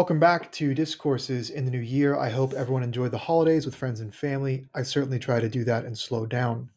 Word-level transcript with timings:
Welcome 0.00 0.18
back 0.18 0.50
to 0.52 0.72
Discourses 0.72 1.50
in 1.50 1.66
the 1.66 1.70
New 1.70 1.80
Year. 1.80 2.16
I 2.16 2.30
hope 2.30 2.54
everyone 2.54 2.82
enjoyed 2.82 3.10
the 3.10 3.18
holidays 3.18 3.66
with 3.66 3.74
friends 3.74 4.00
and 4.00 4.14
family. 4.14 4.66
I 4.74 4.82
certainly 4.82 5.18
try 5.18 5.40
to 5.40 5.48
do 5.48 5.62
that 5.64 5.84
and 5.84 5.96
slow 5.96 6.24
down. 6.24 6.70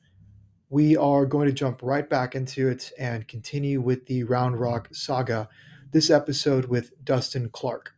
We 0.70 0.98
are 0.98 1.26
going 1.26 1.48
to 1.48 1.54
jump 1.54 1.80
right 1.81 2.08
back 2.09 2.36
into 2.36 2.67
it 2.67 2.91
and 3.00 3.26
continue 3.30 3.80
with 3.80 4.05
the 4.08 4.26
Round 4.26 4.59
Rock 4.59 4.90
saga, 4.91 5.48
this 5.94 6.09
episode 6.09 6.66
with 6.66 6.91
Dustin 7.05 7.48
Clark. 7.54 7.95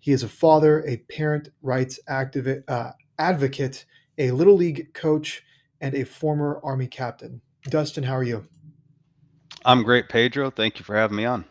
He 0.00 0.12
is 0.12 0.22
a 0.22 0.28
father, 0.30 0.82
a 0.86 0.96
parent 1.12 1.50
rights 1.60 2.00
activi- 2.08 2.64
uh, 2.66 2.92
advocate, 3.18 3.84
a 4.16 4.30
Little 4.30 4.56
League 4.56 4.94
coach, 4.94 5.42
and 5.82 5.94
a 5.94 6.04
former 6.04 6.62
Army 6.64 6.86
captain. 6.86 7.42
Dustin, 7.64 8.02
how 8.02 8.14
are 8.14 8.24
you? 8.24 8.48
I'm 9.66 9.82
great, 9.82 10.08
Pedro. 10.08 10.50
Thank 10.50 10.78
you 10.78 10.86
for 10.86 10.96
having 10.96 11.18
me 11.18 11.26
on. 11.26 11.44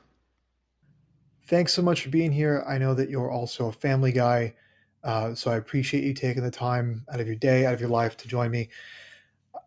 Thanks 1.45 1.73
so 1.73 1.81
much 1.81 2.01
for 2.01 2.09
being 2.09 2.31
here. 2.31 2.63
I 2.67 2.77
know 2.77 2.93
that 2.93 3.09
you're 3.09 3.31
also 3.31 3.67
a 3.67 3.73
family 3.73 4.11
guy, 4.11 4.53
uh, 5.03 5.35
so 5.35 5.51
I 5.51 5.57
appreciate 5.57 6.03
you 6.03 6.13
taking 6.13 6.43
the 6.43 6.51
time 6.51 7.05
out 7.11 7.19
of 7.19 7.27
your 7.27 7.35
day, 7.35 7.65
out 7.65 7.73
of 7.73 7.81
your 7.81 7.89
life 7.89 8.15
to 8.17 8.27
join 8.27 8.49
me. 8.49 8.69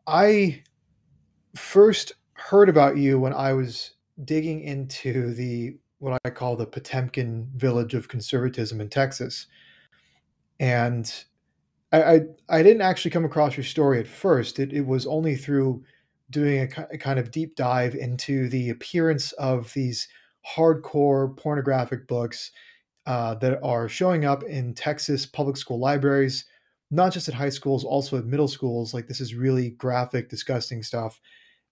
I 0.06 0.62
first 1.54 2.12
heard 2.32 2.68
about 2.68 2.96
you 2.96 3.18
when 3.18 3.34
I 3.34 3.52
was 3.52 3.92
digging 4.24 4.62
into 4.62 5.34
the 5.34 5.76
what 5.98 6.18
I 6.24 6.30
call 6.30 6.56
the 6.56 6.66
Potemkin 6.66 7.48
village 7.56 7.94
of 7.94 8.08
conservatism 8.08 8.80
in 8.80 8.88
Texas. 8.88 9.46
And 10.60 11.12
I, 11.92 12.02
I, 12.02 12.20
I 12.48 12.62
didn't 12.62 12.82
actually 12.82 13.10
come 13.10 13.24
across 13.24 13.56
your 13.56 13.64
story 13.64 13.98
at 13.98 14.06
first. 14.06 14.58
It, 14.58 14.72
it 14.72 14.86
was 14.86 15.06
only 15.06 15.36
through 15.36 15.82
doing 16.30 16.72
a, 16.76 16.86
a 16.92 16.98
kind 16.98 17.18
of 17.18 17.30
deep 17.30 17.56
dive 17.56 17.94
into 17.94 18.48
the 18.48 18.70
appearance 18.70 19.32
of 19.32 19.72
these 19.72 20.08
hardcore 20.54 21.36
pornographic 21.36 22.06
books 22.06 22.52
uh, 23.06 23.34
that 23.36 23.60
are 23.62 23.88
showing 23.88 24.24
up 24.24 24.42
in 24.44 24.74
Texas 24.74 25.26
public 25.26 25.56
school 25.56 25.78
libraries, 25.78 26.44
not 26.90 27.12
just 27.12 27.28
at 27.28 27.34
high 27.34 27.48
schools, 27.48 27.84
also 27.84 28.18
at 28.18 28.26
middle 28.26 28.48
schools. 28.48 28.92
Like 28.92 29.06
this 29.06 29.20
is 29.20 29.34
really 29.34 29.70
graphic, 29.70 30.28
disgusting 30.28 30.82
stuff. 30.82 31.20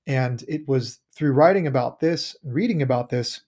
And 0.06 0.44
it 0.48 0.66
was 0.68 1.00
through 1.16 1.32
writing 1.32 1.66
about 1.66 1.98
this, 2.00 2.36
reading 2.44 2.82
about 2.82 3.08
this, 3.08 3.40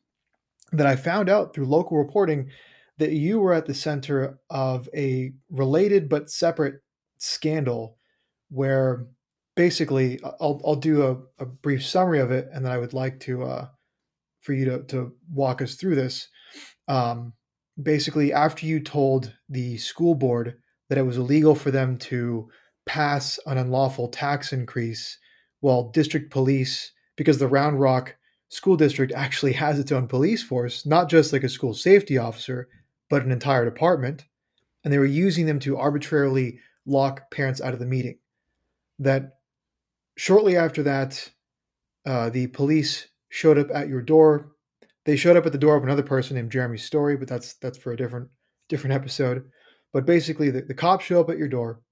that 0.73 0.87
I 0.87 0.97
found 0.97 1.29
out 1.29 1.55
through 1.55 1.67
local 1.67 1.97
reporting 1.97 2.49
that 2.99 3.13
you 3.13 3.39
were 3.39 3.53
at 3.53 3.67
the 3.67 3.75
center 3.75 4.39
of 4.51 4.89
a 4.95 5.33
related 5.51 6.09
but 6.09 6.31
separate 6.31 6.83
scandal 7.19 7.97
where 8.51 9.07
basically 9.55 10.19
I'll, 10.41 10.61
I'll 10.65 10.77
do 10.77 11.03
a, 11.03 11.43
a 11.43 11.47
brief 11.47 11.85
summary 11.85 12.21
of 12.21 12.31
it 12.31 12.49
and 12.53 12.65
then 12.65 12.73
I 12.73 12.79
would 12.79 12.95
like 12.95 13.21
to 13.21 13.45
uh, 13.45 13.69
for 14.47 14.53
you 14.53 14.65
to, 14.65 14.83
to 14.85 15.13
walk 15.33 15.61
us 15.61 15.75
through 15.75 15.97
this. 15.97 16.29
Um, 16.87 17.33
basically, 17.83 18.33
after 18.33 18.65
you 18.65 18.81
told 18.81 19.35
the 19.49 19.77
school 19.77 20.15
board 20.15 20.55
that 20.89 20.99
it 20.99 21.03
was 21.03 21.19
illegal 21.19 21.55
for 21.55 21.73
them 21.73 21.99
to 21.99 22.49
pass 22.87 23.41
an 23.47 23.59
unlawful 23.59 24.09
tax 24.09 24.53
increase, 24.53 25.19
well, 25.61 25.91
district 25.91 26.31
police, 26.31 26.93
because 27.17 27.39
the 27.39 27.49
Round 27.49 27.81
Rock 27.81 28.17
school 28.49 28.77
district 28.77 29.13
actually 29.17 29.53
has 29.55 29.79
its 29.79 29.91
own 29.91 30.07
police 30.07 30.43
force, 30.43 30.87
not 30.87 31.11
just 31.11 31.33
like 31.33 31.43
a 31.43 31.49
school 31.49 31.75
safety 31.75 32.17
officer, 32.17 32.69
but 33.11 33.25
an 33.25 33.33
entire 33.33 33.65
department. 33.65 34.25
And 34.85 34.93
they 34.93 34.99
were 34.99 35.05
using 35.05 35.47
them 35.47 35.59
to 35.61 35.77
arbitrarily 35.77 36.61
lock 36.87 37.31
parents 37.33 37.61
out 37.61 37.73
of 37.73 37.81
the 37.81 37.87
meeting. 37.87 38.19
That 39.01 39.39
shortly 40.17 40.57
after 40.57 40.85
that, 40.85 41.29
uh, 42.07 42.31
the 42.31 42.47
police 42.47 43.09
showed 43.37 43.59
up 43.59 43.69
at 43.75 43.89
your 43.89 44.01
door. 44.01 44.53
They 45.05 45.15
showed 45.15 45.37
up 45.37 45.45
at 45.45 45.53
the 45.53 45.59
door 45.59 45.77
of 45.77 45.85
another 45.85 46.03
person 46.03 46.37
named 46.37 46.51
Jeremy 46.51 46.79
Story, 46.79 47.19
but 47.19 47.29
that's 47.29 47.55
that's 47.55 47.77
for 47.77 47.93
a 47.93 47.97
different 47.97 48.29
different 48.71 48.95
episode. 48.95 49.45
But 49.93 50.07
basically, 50.07 50.51
the, 50.51 50.63
the 50.63 50.75
cops 50.75 51.05
show 51.05 51.21
up 51.21 51.29
at 51.29 51.37
your 51.37 51.49
door. 51.49 51.83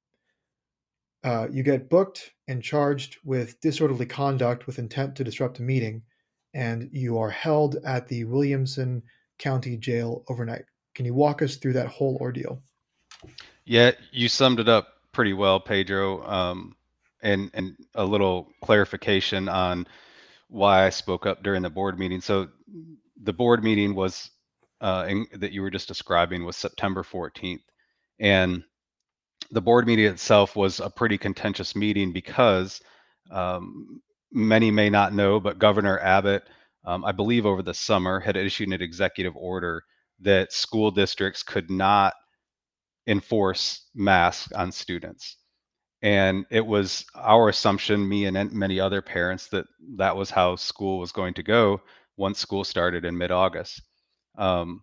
Uh, 1.22 1.48
you 1.50 1.62
get 1.62 1.90
booked 1.90 2.32
and 2.48 2.62
charged 2.62 3.18
with 3.24 3.60
disorderly 3.60 4.06
conduct 4.06 4.66
with 4.66 4.78
intent 4.78 5.16
to 5.16 5.24
disrupt 5.24 5.58
a 5.58 5.62
meeting, 5.62 6.02
and 6.54 6.88
you 6.92 7.18
are 7.18 7.30
held 7.30 7.76
at 7.84 8.08
the 8.08 8.24
Williamson 8.24 9.02
County 9.38 9.76
Jail 9.76 10.24
overnight. 10.28 10.64
Can 10.94 11.04
you 11.04 11.12
walk 11.12 11.42
us 11.42 11.56
through 11.56 11.74
that 11.74 11.88
whole 11.88 12.16
ordeal? 12.22 12.62
Yeah, 13.66 13.92
you 14.12 14.28
summed 14.28 14.60
it 14.60 14.68
up 14.68 14.88
pretty 15.12 15.34
well, 15.34 15.60
Pedro. 15.60 16.26
Um, 16.26 16.74
and 17.22 17.50
and 17.52 17.76
a 17.94 18.04
little 18.04 18.50
clarification 18.62 19.48
on 19.48 19.86
why 20.54 20.86
I 20.86 20.90
spoke 20.90 21.26
up 21.26 21.42
during 21.42 21.62
the 21.62 21.70
board 21.70 21.98
meeting. 21.98 22.20
So 22.20 22.48
the 23.20 23.32
board 23.32 23.64
meeting 23.64 23.94
was 23.96 24.30
uh, 24.80 25.04
in, 25.08 25.26
that 25.34 25.50
you 25.50 25.62
were 25.62 25.70
just 25.70 25.88
describing 25.88 26.44
was 26.44 26.56
September 26.56 27.02
14th, 27.02 27.62
and 28.20 28.62
the 29.50 29.60
board 29.60 29.86
meeting 29.86 30.06
itself 30.06 30.54
was 30.54 30.78
a 30.78 30.88
pretty 30.88 31.18
contentious 31.18 31.74
meeting 31.74 32.12
because 32.12 32.80
um, 33.32 34.00
many 34.32 34.70
may 34.70 34.88
not 34.88 35.12
know, 35.12 35.40
but 35.40 35.58
Governor 35.58 35.98
Abbott, 35.98 36.44
um, 36.84 37.04
I 37.04 37.10
believe 37.10 37.46
over 37.46 37.62
the 37.62 37.74
summer, 37.74 38.20
had 38.20 38.36
issued 38.36 38.68
an 38.68 38.80
executive 38.80 39.36
order 39.36 39.82
that 40.20 40.52
school 40.52 40.92
districts 40.92 41.42
could 41.42 41.68
not 41.68 42.14
enforce 43.08 43.88
masks 43.92 44.52
on 44.52 44.70
students 44.70 45.36
and 46.04 46.44
it 46.50 46.64
was 46.64 47.06
our 47.14 47.48
assumption 47.48 48.06
me 48.06 48.26
and 48.26 48.52
many 48.52 48.78
other 48.78 49.00
parents 49.00 49.48
that 49.48 49.64
that 49.96 50.14
was 50.14 50.30
how 50.30 50.54
school 50.54 50.98
was 50.98 51.12
going 51.12 51.32
to 51.32 51.42
go 51.42 51.80
once 52.18 52.38
school 52.38 52.62
started 52.62 53.06
in 53.06 53.16
mid-august 53.16 53.80
um, 54.36 54.82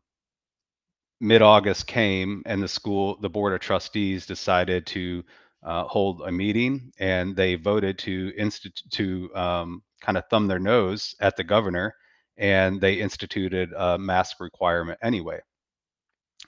mid-august 1.22 1.86
came 1.86 2.42
and 2.48 2.62
the 2.62 2.68
school 2.68 3.18
the 3.22 3.30
board 3.30 3.54
of 3.54 3.60
trustees 3.60 4.26
decided 4.26 4.86
to 4.88 5.24
uh, 5.64 5.84
hold 5.84 6.22
a 6.26 6.32
meeting 6.32 6.92
and 7.00 7.36
they 7.36 7.54
voted 7.54 8.00
to 8.00 8.34
institute 8.36 8.82
to 8.92 9.34
um, 9.36 9.84
kind 10.02 10.18
of 10.18 10.24
thumb 10.30 10.48
their 10.48 10.60
nose 10.60 11.14
at 11.20 11.38
the 11.38 11.44
governor 11.44 11.96
and 12.38 12.82
they 12.82 12.96
instituted 12.96 13.72
a 13.78 13.96
mask 14.00 14.40
requirement 14.40 14.98
anyway 15.04 15.40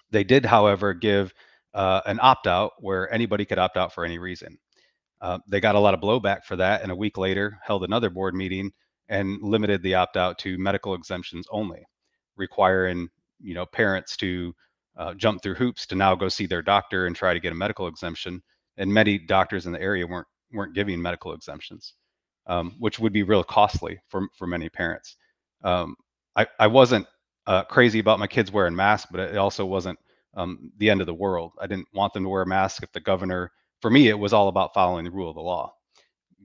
they 0.09 0.23
did 0.23 0.44
however 0.44 0.95
give 0.95 1.31
uh, 1.73 2.01
an 2.06 2.19
opt 2.22 2.47
out 2.47 2.73
where 2.79 3.12
anybody 3.13 3.45
could 3.45 3.59
opt 3.59 3.78
out 3.78 3.94
for 3.94 4.06
any 4.06 4.19
reason. 4.19 4.57
Uh, 5.23 5.39
they 5.47 5.61
got 5.61 5.75
a 5.75 5.79
lot 5.79 5.94
of 5.94 6.01
blowback 6.01 6.44
for 6.44 6.57
that, 6.57 6.84
and 6.84 6.91
a 6.91 6.95
week 6.95 7.17
later 7.17 7.57
held 7.63 7.84
another 7.84 8.09
board 8.09 8.35
meeting 8.35 8.69
and 9.07 9.41
limited 9.41 9.81
the 9.81 9.95
opt 9.95 10.17
out 10.17 10.38
to 10.38 10.57
medical 10.57 10.94
exemptions 10.94 11.47
only, 11.50 11.81
requiring 12.35 13.07
you 13.41 13.53
know 13.53 13.66
parents 13.66 14.17
to 14.17 14.53
uh, 14.97 15.13
jump 15.13 15.41
through 15.41 15.56
hoops 15.56 15.85
to 15.88 15.95
now 15.95 16.13
go 16.13 16.28
see 16.28 16.45
their 16.45 16.62
doctor 16.62 17.07
and 17.07 17.16
try 17.16 17.33
to 17.33 17.39
get 17.39 17.53
a 17.53 17.56
medical 17.56 17.88
exemption. 17.88 18.44
And 18.78 18.94
many 18.94 19.18
doctors 19.18 19.65
in 19.65 19.71
the 19.71 19.81
area 19.81 20.06
weren't 20.06 20.27
weren't 20.51 20.75
giving 20.75 21.01
medical 21.01 21.33
exemptions, 21.33 21.94
um, 22.48 22.75
which 22.80 23.00
would 23.00 23.13
be 23.13 23.24
real 23.24 23.45
costly 23.45 24.00
for 24.09 24.27
for 24.38 24.45
many 24.45 24.68
parents. 24.69 25.15
Um, 25.63 25.95
I 26.36 26.45
I 26.59 26.68
wasn't 26.68 27.07
uh, 27.48 27.63
crazy 27.63 28.00
about 28.00 28.19
my 28.19 28.27
kids 28.27 28.51
wearing 28.51 28.75
masks, 28.75 29.09
but 29.09 29.21
it 29.21 29.38
also 29.38 29.65
wasn't 29.65 30.00
um, 30.36 30.69
the 30.80 30.89
end 30.89 31.00
of 31.01 31.07
the 31.07 31.13
world. 31.13 31.53
I 31.62 31.68
didn't 31.68 31.88
want 31.94 32.13
them 32.13 32.24
to 32.24 32.30
wear 32.30 32.42
a 32.42 32.48
mask 32.48 32.83
if 32.83 32.92
the 32.92 33.00
governor, 33.00 33.51
for 33.83 33.89
me, 33.89 34.07
it 34.07 34.18
was 34.18 34.31
all 34.31 34.47
about 34.47 34.74
following 34.74 35.03
the 35.03 35.12
rule 35.12 35.27
of 35.27 35.35
the 35.35 35.41
law. 35.41 35.74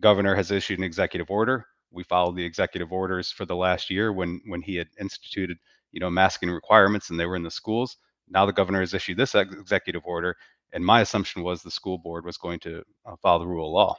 Governor 0.01 0.35
has 0.35 0.51
issued 0.51 0.81
an 0.81 0.85
executive 0.85 1.31
order. 1.31 1.65
We 1.93 2.03
followed 2.03 2.35
the 2.35 2.45
executive 2.45 2.93
orders 2.93 3.31
for 3.31 3.47
the 3.47 3.55
last 3.55 3.91
year 3.91 4.13
when 4.13 4.41
when 4.47 4.61
he 4.61 4.75
had 4.75 4.89
instituted, 4.99 5.57
you 5.93 6.01
know, 6.01 6.11
masking 6.11 6.51
requirements 6.51 7.11
and 7.11 7.21
they 7.21 7.27
were 7.27 7.37
in 7.37 7.45
the 7.45 7.51
schools. 7.53 7.97
Now 8.29 8.45
the 8.45 8.53
governor 8.53 8.81
has 8.81 8.93
issued 8.93 9.19
this 9.19 9.37
ex- 9.37 9.55
executive 9.55 10.03
order, 10.05 10.35
and 10.73 10.85
my 10.85 11.01
assumption 11.03 11.45
was 11.45 11.63
the 11.63 11.71
school 11.71 11.97
board 11.97 12.25
was 12.25 12.39
going 12.39 12.59
to 12.59 12.83
uh, 13.07 13.15
follow 13.23 13.39
the 13.39 13.47
rule 13.47 13.69
of 13.69 13.73
law. 13.73 13.97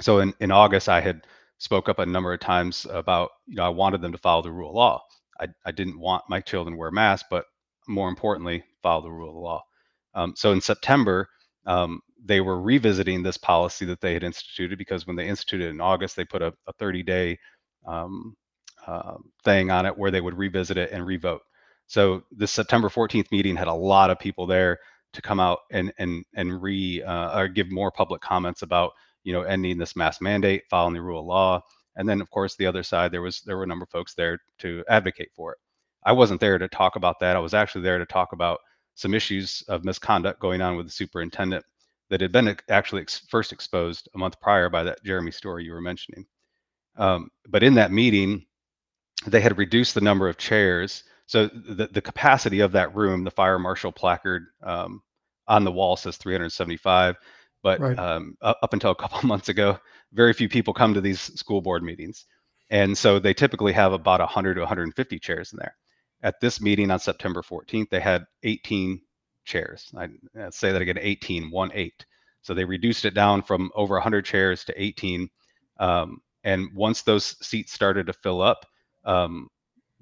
So 0.00 0.20
in, 0.20 0.32
in 0.40 0.50
August, 0.50 0.88
I 0.88 1.02
had 1.02 1.26
spoke 1.58 1.90
up 1.90 1.98
a 1.98 2.06
number 2.06 2.32
of 2.32 2.40
times 2.40 2.86
about, 2.90 3.32
you 3.46 3.56
know, 3.56 3.64
I 3.64 3.68
wanted 3.68 4.00
them 4.00 4.12
to 4.12 4.18
follow 4.18 4.40
the 4.40 4.50
rule 4.50 4.70
of 4.70 4.76
law. 4.76 5.02
I, 5.38 5.48
I 5.66 5.72
didn't 5.72 6.00
want 6.00 6.24
my 6.30 6.40
children 6.40 6.78
wear 6.78 6.90
masks, 6.90 7.28
but 7.30 7.44
more 7.86 8.08
importantly, 8.08 8.64
follow 8.82 9.02
the 9.02 9.12
rule 9.12 9.36
of 9.36 9.36
law. 9.36 9.62
Um, 10.14 10.32
so 10.34 10.52
in 10.52 10.62
September, 10.62 11.28
um, 11.66 12.00
they 12.24 12.40
were 12.40 12.60
revisiting 12.60 13.22
this 13.22 13.36
policy 13.36 13.84
that 13.86 14.00
they 14.00 14.14
had 14.14 14.24
instituted 14.24 14.78
because 14.78 15.06
when 15.06 15.16
they 15.16 15.28
instituted 15.28 15.66
it 15.66 15.70
in 15.70 15.80
August, 15.80 16.16
they 16.16 16.24
put 16.24 16.42
a, 16.42 16.52
a 16.66 16.72
30 16.78 17.02
day 17.02 17.38
um, 17.86 18.36
uh, 18.86 19.16
thing 19.44 19.70
on 19.70 19.86
it 19.86 19.96
where 19.96 20.10
they 20.10 20.20
would 20.20 20.36
revisit 20.36 20.76
it 20.76 20.90
and 20.92 21.06
revote. 21.06 21.42
So 21.86 22.22
the 22.32 22.46
September 22.46 22.88
14th 22.88 23.30
meeting 23.30 23.56
had 23.56 23.68
a 23.68 23.74
lot 23.74 24.10
of 24.10 24.18
people 24.18 24.46
there 24.46 24.78
to 25.12 25.22
come 25.22 25.40
out 25.40 25.60
and 25.70 25.92
and 25.98 26.24
and 26.34 26.60
re 26.62 27.02
uh, 27.02 27.38
or 27.38 27.48
give 27.48 27.70
more 27.70 27.90
public 27.90 28.20
comments 28.20 28.62
about 28.62 28.92
you 29.24 29.32
know 29.32 29.42
ending 29.42 29.78
this 29.78 29.96
mask 29.96 30.20
mandate, 30.20 30.64
following 30.68 30.94
the 30.94 31.02
rule 31.02 31.20
of 31.20 31.26
law, 31.26 31.60
and 31.96 32.08
then 32.08 32.20
of 32.20 32.30
course 32.30 32.56
the 32.56 32.66
other 32.66 32.82
side 32.82 33.12
there 33.12 33.22
was 33.22 33.40
there 33.42 33.56
were 33.56 33.64
a 33.64 33.66
number 33.66 33.84
of 33.84 33.90
folks 33.90 34.14
there 34.14 34.38
to 34.58 34.84
advocate 34.88 35.30
for 35.34 35.52
it. 35.52 35.58
I 36.04 36.12
wasn't 36.12 36.40
there 36.40 36.58
to 36.58 36.68
talk 36.68 36.96
about 36.96 37.20
that. 37.20 37.36
I 37.36 37.40
was 37.40 37.54
actually 37.54 37.82
there 37.82 37.98
to 37.98 38.06
talk 38.06 38.32
about 38.32 38.58
some 38.96 39.14
issues 39.14 39.62
of 39.68 39.84
misconduct 39.86 40.40
going 40.40 40.62
on 40.62 40.76
with 40.76 40.86
the 40.86 40.92
superintendent 40.92 41.64
that 42.10 42.22
had 42.22 42.32
been 42.32 42.56
actually 42.70 43.02
ex- 43.02 43.20
first 43.30 43.52
exposed 43.52 44.08
a 44.14 44.18
month 44.18 44.40
prior 44.40 44.70
by 44.70 44.84
that 44.84 45.04
Jeremy 45.04 45.32
Story 45.32 45.64
you 45.66 45.72
were 45.72 45.82
mentioning. 45.82 46.26
Um, 46.96 47.30
but 47.48 47.62
in 47.64 47.74
that 47.74 47.92
meeting, 47.92 48.46
they 49.26 49.40
had 49.40 49.58
reduced 49.58 49.94
the 49.94 50.00
number 50.00 50.28
of 50.28 50.38
chairs 50.38 51.04
So 51.26 51.48
the, 51.48 51.88
the 51.92 52.02
capacity 52.02 52.60
of 52.60 52.72
that 52.72 52.94
room, 52.94 53.24
the 53.24 53.30
fire 53.32 53.58
marshal 53.58 53.92
placard 53.92 54.46
um, 54.62 55.02
on 55.48 55.64
the 55.64 55.72
wall 55.72 55.96
says 55.96 56.16
375, 56.18 57.16
but 57.62 57.82
Right. 57.82 57.98
um, 57.98 58.36
up 58.42 58.58
up 58.62 58.74
until 58.74 58.92
a 58.92 58.96
couple 58.96 59.20
months 59.28 59.48
ago, 59.48 59.78
very 60.12 60.32
few 60.34 60.48
people 60.48 60.74
come 60.74 60.94
to 60.94 61.00
these 61.02 61.20
school 61.38 61.62
board 61.62 61.82
meetings, 61.84 62.26
and 62.70 62.96
so 62.98 63.18
they 63.20 63.34
typically 63.34 63.72
have 63.74 63.92
about 63.92 64.20
100 64.20 64.54
to 64.54 64.60
150 64.60 65.18
chairs 65.20 65.52
in 65.52 65.58
there. 65.58 65.76
At 66.22 66.40
this 66.40 66.60
meeting 66.60 66.90
on 66.90 66.98
September 66.98 67.42
14th, 67.42 67.90
they 67.90 68.00
had 68.00 68.24
18 68.42 69.00
chairs. 69.44 69.92
I 69.96 70.08
say 70.50 70.72
that 70.72 70.82
again, 70.82 70.98
18, 71.00 71.50
one 71.50 71.70
eight. 71.74 72.04
So 72.42 72.54
they 72.54 72.64
reduced 72.64 73.04
it 73.04 73.14
down 73.14 73.42
from 73.42 73.70
over 73.74 73.94
100 73.94 74.24
chairs 74.24 74.64
to 74.64 74.82
18. 74.82 75.28
Um, 75.78 76.20
and 76.44 76.68
once 76.74 77.02
those 77.02 77.36
seats 77.44 77.72
started 77.72 78.06
to 78.06 78.12
fill 78.12 78.40
up, 78.40 78.66
um, 79.04 79.48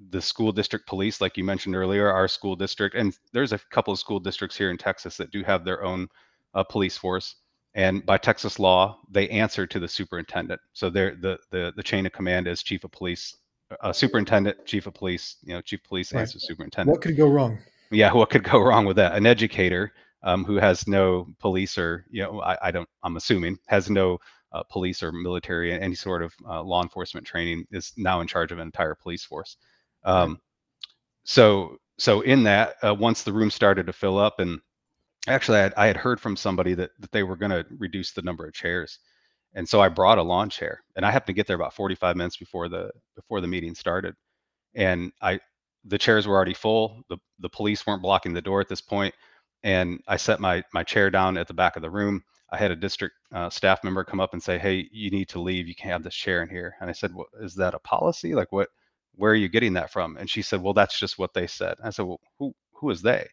the 0.09 0.21
school 0.21 0.51
district 0.51 0.87
police, 0.87 1.21
like 1.21 1.37
you 1.37 1.43
mentioned 1.43 1.75
earlier, 1.75 2.11
our 2.11 2.27
school 2.27 2.55
district, 2.55 2.95
and 2.95 3.17
there's 3.33 3.53
a 3.53 3.59
couple 3.71 3.93
of 3.93 3.99
school 3.99 4.19
districts 4.19 4.57
here 4.57 4.69
in 4.69 4.77
Texas 4.77 5.17
that 5.17 5.31
do 5.31 5.43
have 5.43 5.63
their 5.63 5.83
own 5.83 6.07
uh, 6.53 6.63
police 6.63 6.97
force. 6.97 7.35
And 7.73 8.05
by 8.05 8.17
Texas 8.17 8.59
law, 8.59 8.99
they 9.09 9.27
answer 9.29 9.67
to 9.67 9.79
the 9.79 9.87
superintendent. 9.87 10.61
So 10.73 10.89
the 10.89 11.37
the 11.51 11.73
the 11.75 11.83
chain 11.83 12.05
of 12.05 12.13
command 12.13 12.47
is 12.47 12.63
chief 12.63 12.83
of 12.83 12.91
police, 12.91 13.35
uh, 13.81 13.93
superintendent, 13.93 14.65
chief 14.65 14.87
of 14.87 14.93
police. 14.93 15.37
You 15.43 15.55
know, 15.55 15.61
chief 15.61 15.81
of 15.81 15.87
police 15.87 16.13
Right. 16.13 16.21
answers 16.21 16.43
superintendent 16.45 16.95
What 16.95 17.01
could 17.01 17.17
go 17.17 17.27
wrong? 17.29 17.57
yeah 17.91 18.11
what 18.13 18.29
could 18.29 18.43
go 18.43 18.59
wrong 18.59 18.85
with 18.85 18.95
that 18.97 19.15
an 19.15 19.25
educator 19.25 19.93
um, 20.23 20.43
who 20.43 20.55
has 20.55 20.87
no 20.87 21.27
police 21.39 21.77
or 21.77 22.05
you 22.09 22.23
know 22.23 22.41
i, 22.41 22.57
I 22.67 22.71
don't 22.71 22.89
i'm 23.03 23.15
assuming 23.17 23.57
has 23.67 23.89
no 23.89 24.17
uh, 24.53 24.63
police 24.63 25.03
or 25.03 25.11
military 25.11 25.71
any 25.73 25.95
sort 25.95 26.23
of 26.23 26.33
uh, 26.47 26.63
law 26.63 26.81
enforcement 26.81 27.27
training 27.27 27.65
is 27.71 27.93
now 27.97 28.21
in 28.21 28.27
charge 28.27 28.51
of 28.51 28.57
an 28.59 28.65
entire 28.65 28.95
police 28.95 29.23
force 29.23 29.57
um, 30.03 30.39
so 31.23 31.77
so 31.97 32.21
in 32.21 32.43
that 32.43 32.75
uh, 32.85 32.93
once 32.93 33.23
the 33.23 33.33
room 33.33 33.51
started 33.51 33.85
to 33.87 33.93
fill 33.93 34.17
up 34.17 34.39
and 34.39 34.59
actually 35.27 35.59
i 35.59 35.63
had, 35.63 35.73
I 35.77 35.87
had 35.87 35.97
heard 35.97 36.19
from 36.19 36.35
somebody 36.35 36.73
that, 36.75 36.91
that 36.99 37.11
they 37.11 37.23
were 37.23 37.37
going 37.37 37.51
to 37.51 37.65
reduce 37.77 38.11
the 38.13 38.21
number 38.23 38.45
of 38.47 38.53
chairs 38.53 38.99
and 39.55 39.67
so 39.69 39.81
i 39.81 39.89
brought 39.89 40.19
a 40.19 40.23
lawn 40.23 40.49
chair 40.49 40.81
and 40.97 41.05
i 41.05 41.11
happened 41.11 41.27
to 41.27 41.33
get 41.33 41.47
there 41.47 41.57
about 41.57 41.73
45 41.75 42.17
minutes 42.17 42.37
before 42.37 42.69
the 42.69 42.91
before 43.15 43.41
the 43.41 43.47
meeting 43.47 43.75
started 43.75 44.15
and 44.75 45.11
I 45.21 45.39
the 45.85 45.97
chairs 45.97 46.27
were 46.27 46.35
already 46.35 46.53
full. 46.53 47.03
The 47.09 47.17
the 47.39 47.49
police 47.49 47.85
weren't 47.87 48.01
blocking 48.01 48.33
the 48.33 48.41
door 48.41 48.61
at 48.61 48.69
this 48.69 48.81
point, 48.81 49.15
and 49.63 50.01
I 50.07 50.17
set 50.17 50.39
my 50.39 50.63
my 50.73 50.83
chair 50.83 51.09
down 51.09 51.37
at 51.37 51.47
the 51.47 51.53
back 51.53 51.75
of 51.75 51.81
the 51.81 51.89
room. 51.91 52.23
I 52.51 52.57
had 52.57 52.71
a 52.71 52.75
district 52.75 53.15
uh, 53.33 53.49
staff 53.49 53.83
member 53.83 54.03
come 54.03 54.19
up 54.21 54.33
and 54.33 54.43
say, 54.43 54.59
"Hey, 54.59 54.89
you 54.91 55.11
need 55.11 55.29
to 55.29 55.41
leave. 55.41 55.67
You 55.67 55.75
can't 55.75 55.93
have 55.93 56.03
this 56.03 56.15
chair 56.15 56.43
in 56.43 56.49
here." 56.49 56.75
And 56.81 56.89
I 56.89 56.93
said, 56.93 57.13
"Well, 57.15 57.27
is 57.41 57.55
that 57.55 57.73
a 57.75 57.79
policy? 57.79 58.35
Like, 58.35 58.51
what? 58.51 58.69
Where 59.15 59.31
are 59.31 59.35
you 59.35 59.49
getting 59.49 59.73
that 59.75 59.91
from?" 59.91 60.17
And 60.17 60.29
she 60.29 60.41
said, 60.43 60.61
"Well, 60.61 60.73
that's 60.75 60.99
just 60.99 61.19
what 61.19 61.33
they 61.35 61.47
said." 61.47 61.77
I 61.83 61.89
said, 61.91 62.05
"Well, 62.05 62.21
who 62.39 62.53
who 62.73 62.89
is 62.91 63.01
they?" 63.03 63.27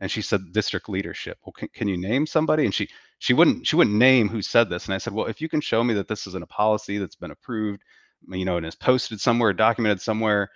And 0.00 0.10
she 0.10 0.22
said, 0.22 0.52
"District 0.52 0.88
leadership." 0.88 1.38
Well, 1.44 1.52
can, 1.52 1.68
can 1.74 1.88
you 1.88 1.96
name 1.96 2.26
somebody? 2.26 2.64
And 2.64 2.74
she 2.74 2.88
she 3.18 3.34
wouldn't 3.34 3.66
she 3.66 3.76
wouldn't 3.76 3.96
name 3.96 4.28
who 4.28 4.42
said 4.42 4.68
this. 4.68 4.86
And 4.86 4.94
I 4.94 4.98
said, 4.98 5.14
"Well, 5.14 5.26
if 5.26 5.40
you 5.40 5.48
can 5.48 5.60
show 5.60 5.82
me 5.84 5.94
that 5.94 6.08
this 6.08 6.26
isn't 6.26 6.42
a 6.44 6.46
policy 6.48 6.98
that's 6.98 7.16
been 7.16 7.30
approved, 7.30 7.82
you 8.28 8.44
know, 8.44 8.58
and 8.58 8.66
is 8.66 8.74
posted 8.74 9.20
somewhere, 9.20 9.52
documented 9.52 10.00
somewhere." 10.00 10.50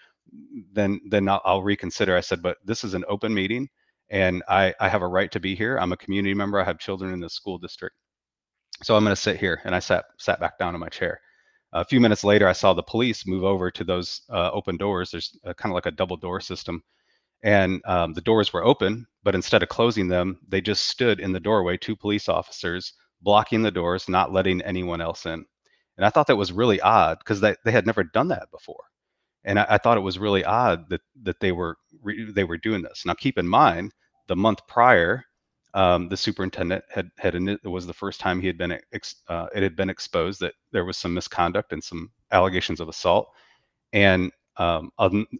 then 0.73 1.01
then 1.09 1.29
I'll, 1.29 1.41
I'll 1.45 1.63
reconsider. 1.63 2.17
I 2.17 2.21
said, 2.21 2.43
but 2.43 2.59
this 2.65 2.85
is 2.85 2.95
an 2.95 3.05
open 3.09 3.35
meeting, 3.35 3.69
and 4.11 4.43
I 4.49 4.75
I 4.81 4.89
have 4.89 5.03
a 5.03 5.09
right 5.09 5.31
to 5.33 5.41
be 5.41 5.55
here. 5.55 5.79
I'm 5.79 5.93
a 5.93 5.97
community 5.97 6.35
member. 6.35 6.61
I 6.61 6.65
have 6.65 6.79
children 6.79 7.13
in 7.13 7.21
the 7.21 7.31
school 7.31 7.59
district, 7.59 7.97
so 8.83 8.97
I'm 8.97 9.05
going 9.05 9.15
to 9.15 9.21
sit 9.21 9.39
here. 9.39 9.61
And 9.65 9.75
I 9.75 9.81
sat 9.81 10.05
sat 10.19 10.41
back 10.41 10.59
down 10.59 10.75
in 10.75 10.81
my 10.81 10.89
chair. 10.89 11.21
A 11.73 11.85
few 11.85 12.01
minutes 12.01 12.25
later, 12.25 12.49
I 12.49 12.53
saw 12.53 12.75
the 12.75 12.83
police 12.83 13.27
move 13.27 13.45
over 13.45 13.71
to 13.71 13.85
those 13.85 14.23
uh, 14.31 14.51
open 14.53 14.77
doors. 14.77 15.11
There's 15.11 15.39
kind 15.45 15.73
of 15.73 15.75
like 15.75 15.87
a 15.87 15.93
double 15.93 16.17
door 16.17 16.41
system, 16.41 16.83
and 17.43 17.81
um, 17.87 18.13
the 18.15 18.21
doors 18.21 18.53
were 18.53 18.65
open, 18.65 19.07
but 19.23 19.35
instead 19.35 19.63
of 19.63 19.69
closing 19.69 20.09
them, 20.09 20.39
they 20.49 20.61
just 20.61 20.87
stood 20.87 21.21
in 21.21 21.33
the 21.33 21.41
doorway. 21.41 21.77
Two 21.77 21.97
police 21.97 22.29
officers 22.29 22.93
blocking 23.23 23.63
the 23.63 23.71
doors, 23.71 24.09
not 24.09 24.33
letting 24.33 24.63
anyone 24.63 25.01
else 25.01 25.27
in. 25.27 25.45
And 25.97 26.07
I 26.07 26.11
thought 26.11 26.27
that 26.29 26.37
was 26.37 26.53
really 26.53 26.81
odd 26.81 27.19
because 27.19 27.41
they, 27.41 27.55
they 27.65 27.73
had 27.73 27.87
never 27.87 28.05
done 28.05 28.29
that 28.29 28.51
before 28.51 28.85
and 29.45 29.59
I, 29.59 29.67
I, 29.71 29.79
thought 29.79 29.97
it 29.97 30.03
was 30.03 30.19
really 30.19 30.45
odd 30.45 30.89
that 30.91 31.01
that 31.23 31.41
they 31.41 31.53
were 31.53 31.77
re, 32.03 32.31
they 32.31 32.45
were 32.45 32.59
doing 32.59 32.83
this. 32.83 33.05
Now, 33.07 33.15
keep 33.15 33.39
in 33.39 33.49
mind, 33.49 33.93
the 34.29 34.37
month 34.37 34.67
prior, 34.67 35.25
um, 35.75 36.09
the 36.09 36.17
superintendent 36.17 36.85
had 36.91 37.11
had 37.19 37.35
it 37.35 37.65
was 37.65 37.87
the 37.87 37.93
first 37.93 38.21
time 38.21 38.41
he 38.41 38.47
had 38.47 38.59
been 38.59 38.79
ex, 38.93 39.17
uh, 39.29 39.47
it 39.55 39.63
had 39.63 39.77
been 39.77 39.91
exposed 39.91 40.41
that 40.41 40.55
there 40.73 40.85
was 40.85 40.97
some 40.97 41.15
misconduct 41.15 41.73
and 41.73 41.83
some 41.83 42.11
allegations 42.33 42.81
of 42.81 42.89
assault, 42.89 43.29
and 43.93 44.31
um, 44.57 44.91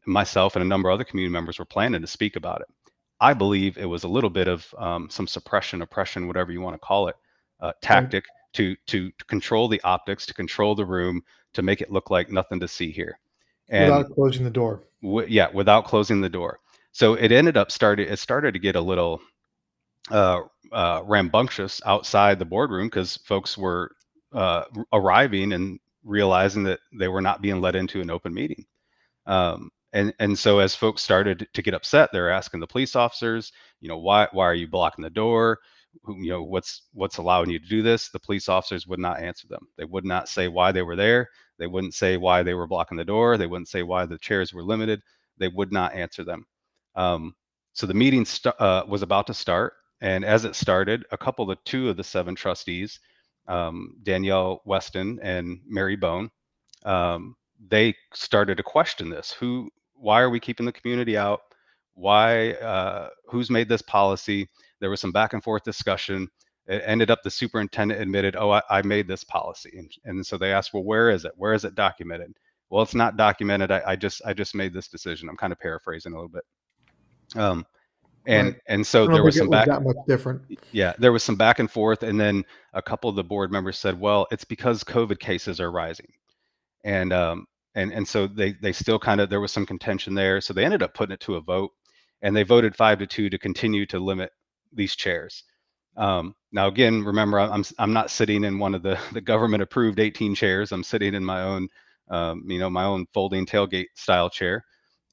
myself 0.07 0.57
and 0.57 0.63
a 0.63 0.69
number 0.69 0.89
of 0.89 0.95
other 0.95 1.05
community 1.05 1.33
members 1.33 1.59
were 1.59 1.65
planning 1.65 2.01
to 2.01 2.07
speak 2.07 2.37
about 2.37 2.61
it. 2.61 2.69
I 3.21 3.35
believe 3.35 3.77
it 3.77 3.85
was 3.87 4.05
a 4.05 4.09
little 4.09 4.31
bit 4.31 4.49
of 4.49 4.73
um, 4.79 5.11
some 5.11 5.27
suppression, 5.27 5.83
oppression, 5.83 6.27
whatever 6.27 6.53
you 6.53 6.61
want 6.61 6.75
to 6.75 6.79
call 6.87 7.09
it, 7.09 7.17
uh, 7.61 7.73
tactic 7.83 8.25
to, 8.55 8.75
to 8.87 9.11
to 9.11 9.25
control 9.27 9.69
the 9.69 9.81
optics, 9.83 10.27
to 10.27 10.35
control 10.35 10.75
the 10.75 10.85
room, 10.85 11.23
to 11.55 11.63
make 11.63 11.81
it 11.81 11.93
look 11.93 12.11
like 12.11 12.31
nothing 12.31 12.61
to 12.61 12.69
see 12.69 12.91
here 12.91 13.19
and 13.69 13.95
without 13.97 14.15
closing 14.15 14.45
the 14.45 14.51
door. 14.51 14.83
W- 15.03 15.27
yeah, 15.29 15.49
without 15.53 15.85
closing 15.85 16.21
the 16.21 16.29
door. 16.29 16.61
So 16.93 17.15
it 17.15 17.33
ended 17.33 17.57
up 17.57 17.71
started. 17.71 18.11
It 18.11 18.19
started 18.19 18.55
to 18.55 18.61
get 18.61 18.77
a 18.77 18.81
little 18.81 19.21
uh, 20.11 20.41
uh, 20.73 21.03
rambunctious 21.05 21.81
outside 21.87 22.39
the 22.39 22.45
boardroom 22.45 22.89
because 22.89 23.17
folks 23.19 23.57
were 23.57 23.93
uh, 24.33 24.65
arriving 24.93 25.53
and 25.53 25.79
realizing 26.05 26.65
that 26.65 26.81
they 26.93 27.09
were 27.09 27.23
not 27.23 27.43
being 27.43 27.61
let 27.61 27.77
into 27.77 28.01
an 28.01 28.11
open 28.11 28.35
meeting. 28.35 28.65
Um, 29.31 29.71
and 29.93 30.13
and 30.19 30.39
so 30.39 30.59
as 30.59 30.75
folks 30.75 31.03
started 31.03 31.49
to 31.55 31.63
get 31.63 31.75
upset, 31.75 32.11
they're 32.13 32.31
asking 32.31 32.61
the 32.61 32.67
police 32.67 32.97
officers, 32.97 33.53
you 33.81 33.89
know, 33.89 33.99
why 33.99 34.29
why 34.33 34.45
are 34.45 34.55
you 34.55 34.69
blocking 34.69 35.03
the 35.05 35.11
door? 35.11 35.59
You 36.09 36.31
know, 36.31 36.43
what's 36.43 36.83
what's 36.93 37.19
allowing 37.19 37.51
you 37.51 37.59
to 37.61 37.69
do 37.69 37.83
this? 37.83 38.11
The 38.11 38.21
police 38.21 38.49
officers 38.49 38.87
would 38.87 39.01
not 39.01 39.21
answer 39.21 39.49
them. 39.49 39.69
They 39.79 39.85
would 39.85 40.05
not 40.05 40.29
say 40.29 40.49
why 40.49 40.73
they 40.73 40.83
were 40.83 40.97
there. 40.97 41.29
They 41.59 41.67
wouldn't 41.67 41.95
say 41.95 42.17
why 42.17 42.43
they 42.43 42.55
were 42.55 42.67
blocking 42.69 42.99
the 42.99 43.05
door. 43.05 43.37
They 43.37 43.47
wouldn't 43.47 43.69
say 43.69 43.83
why 43.83 44.07
the 44.07 44.19
chairs 44.19 44.53
were 44.53 44.63
limited. 44.65 45.01
They 45.39 45.49
would 45.49 45.73
not 45.73 45.95
answer 45.95 46.25
them. 46.25 46.47
Um, 46.97 47.35
so 47.73 47.87
the 47.87 47.95
meeting 47.95 48.25
st- 48.25 48.55
uh, 48.61 48.85
was 48.89 49.03
about 49.03 49.27
to 49.29 49.35
start, 49.35 49.75
and 50.01 50.25
as 50.25 50.45
it 50.45 50.57
started, 50.57 51.05
a 51.13 51.19
couple 51.19 51.51
of 51.51 51.63
two 51.65 51.89
of 51.89 51.97
the 51.97 52.05
seven 52.05 52.35
trustees, 52.35 53.01
um, 53.49 53.97
Danielle 54.03 54.63
Weston 54.65 55.19
and 55.23 55.61
Mary 55.67 55.97
Bone, 55.97 56.31
um, 56.85 57.37
they 57.69 57.95
started 58.15 58.57
to 58.57 58.63
question 58.63 59.11
this. 59.11 59.33
Who? 59.33 59.71
Why 59.95 60.21
are 60.21 60.31
we 60.31 60.41
keeping 60.41 60.67
the 60.67 60.73
community 60.73 61.17
out? 61.17 61.41
Why? 61.95 62.53
Uh, 62.53 63.11
who's 63.27 63.51
made 63.51 63.69
this 63.69 63.83
policy? 63.83 64.49
There 64.81 64.91
was 64.91 65.01
some 65.01 65.13
back 65.13 65.35
and 65.35 65.43
forth 65.43 65.63
discussion 65.63 66.29
it 66.71 66.83
ended 66.87 67.11
up 67.11 67.23
the 67.23 67.31
superintendent 67.31 68.01
admitted, 68.01 68.37
oh, 68.37 68.53
I, 68.53 68.63
I 68.71 68.83
made 68.83 69.09
this 69.09 69.25
policy. 69.25 69.73
And, 69.77 69.91
and, 70.05 70.25
so 70.25 70.39
they 70.39 70.53
asked, 70.53 70.73
well, 70.73 70.85
where 70.85 71.11
is 71.11 71.25
it? 71.25 71.33
Where 71.37 71.53
is 71.53 71.65
it 71.65 71.75
documented? 71.75 72.33
Well, 72.71 72.83
it's 72.83 72.95
not 72.95 73.17
documented. 73.17 73.73
I, 73.73 73.83
I 73.85 73.97
just 73.97 74.23
I 74.25 74.33
just 74.33 74.55
made 74.55 74.73
this 74.73 74.87
decision. 74.87 75.29
I'm 75.29 75.37
kind 75.37 75.53
of 75.53 75.59
paraphrasing 75.59 76.13
a 76.13 76.15
little 76.15 76.29
bit. 76.29 76.45
Um, 77.35 77.67
and 78.27 78.49
right. 78.49 78.61
and 78.69 78.87
so 78.87 79.09
there 79.09 79.25
was 79.25 79.37
some 79.37 79.49
was 79.49 79.59
back 79.59 79.67
that 79.67 79.83
much 79.83 79.97
different. 80.07 80.43
Yeah, 80.71 80.93
there 80.99 81.11
was 81.11 81.25
some 81.25 81.35
back 81.35 81.59
and 81.59 81.69
forth, 81.69 82.05
and 82.05 82.21
then 82.21 82.45
a 82.75 82.83
couple 82.83 83.11
of 83.11 83.17
the 83.17 83.25
board 83.25 83.51
members 83.51 83.77
said, 83.77 83.99
well, 83.99 84.29
it's 84.31 84.45
because 84.45 84.85
COVID 84.85 85.19
cases 85.19 85.59
are 85.59 85.73
rising, 85.73 86.07
and 86.85 87.13
um, 87.13 87.47
and 87.75 87.93
and 87.93 88.07
so 88.07 88.27
they 88.27 88.53
they 88.61 88.73
still 88.73 88.99
kind 88.99 89.21
of 89.21 89.31
there 89.31 89.41
was 89.41 89.53
some 89.53 89.67
contention 89.67 90.15
there. 90.15 90.41
So 90.41 90.53
they 90.53 90.65
ended 90.65 90.83
up 90.83 90.95
putting 90.95 91.15
it 91.15 91.21
to 91.21 91.37
a 91.37 91.41
vote, 91.41 91.71
and 92.23 92.35
they 92.35 92.43
voted 92.43 92.77
five 92.77 92.99
to 92.99 93.07
two 93.07 93.31
to 93.31 93.39
continue 93.39 93.87
to 93.87 93.99
limit 93.99 94.31
these 94.73 94.97
chairs. 94.97 95.45
Um, 95.97 96.35
now, 96.53 96.69
again, 96.69 97.05
remember, 97.05 97.39
I'm 97.39 97.65
I'm 97.79 97.93
not 97.93 98.11
sitting 98.11 98.45
in 98.45 98.59
one 98.59 98.75
of 98.75 98.83
the 98.83 98.99
the 99.13 99.21
government 99.21 99.63
approved 99.63 100.01
18 100.01 100.35
chairs. 100.35 100.73
I'm 100.73 100.85
sitting 100.85 101.15
in 101.15 101.25
my 101.25 101.43
own, 101.43 101.69
um, 102.11 102.45
you 102.47 102.59
know, 102.59 102.71
my 102.71 102.85
own 102.85 103.07
folding 103.13 103.47
tailgate 103.47 103.89
style 103.95 104.31
chair, 104.31 104.65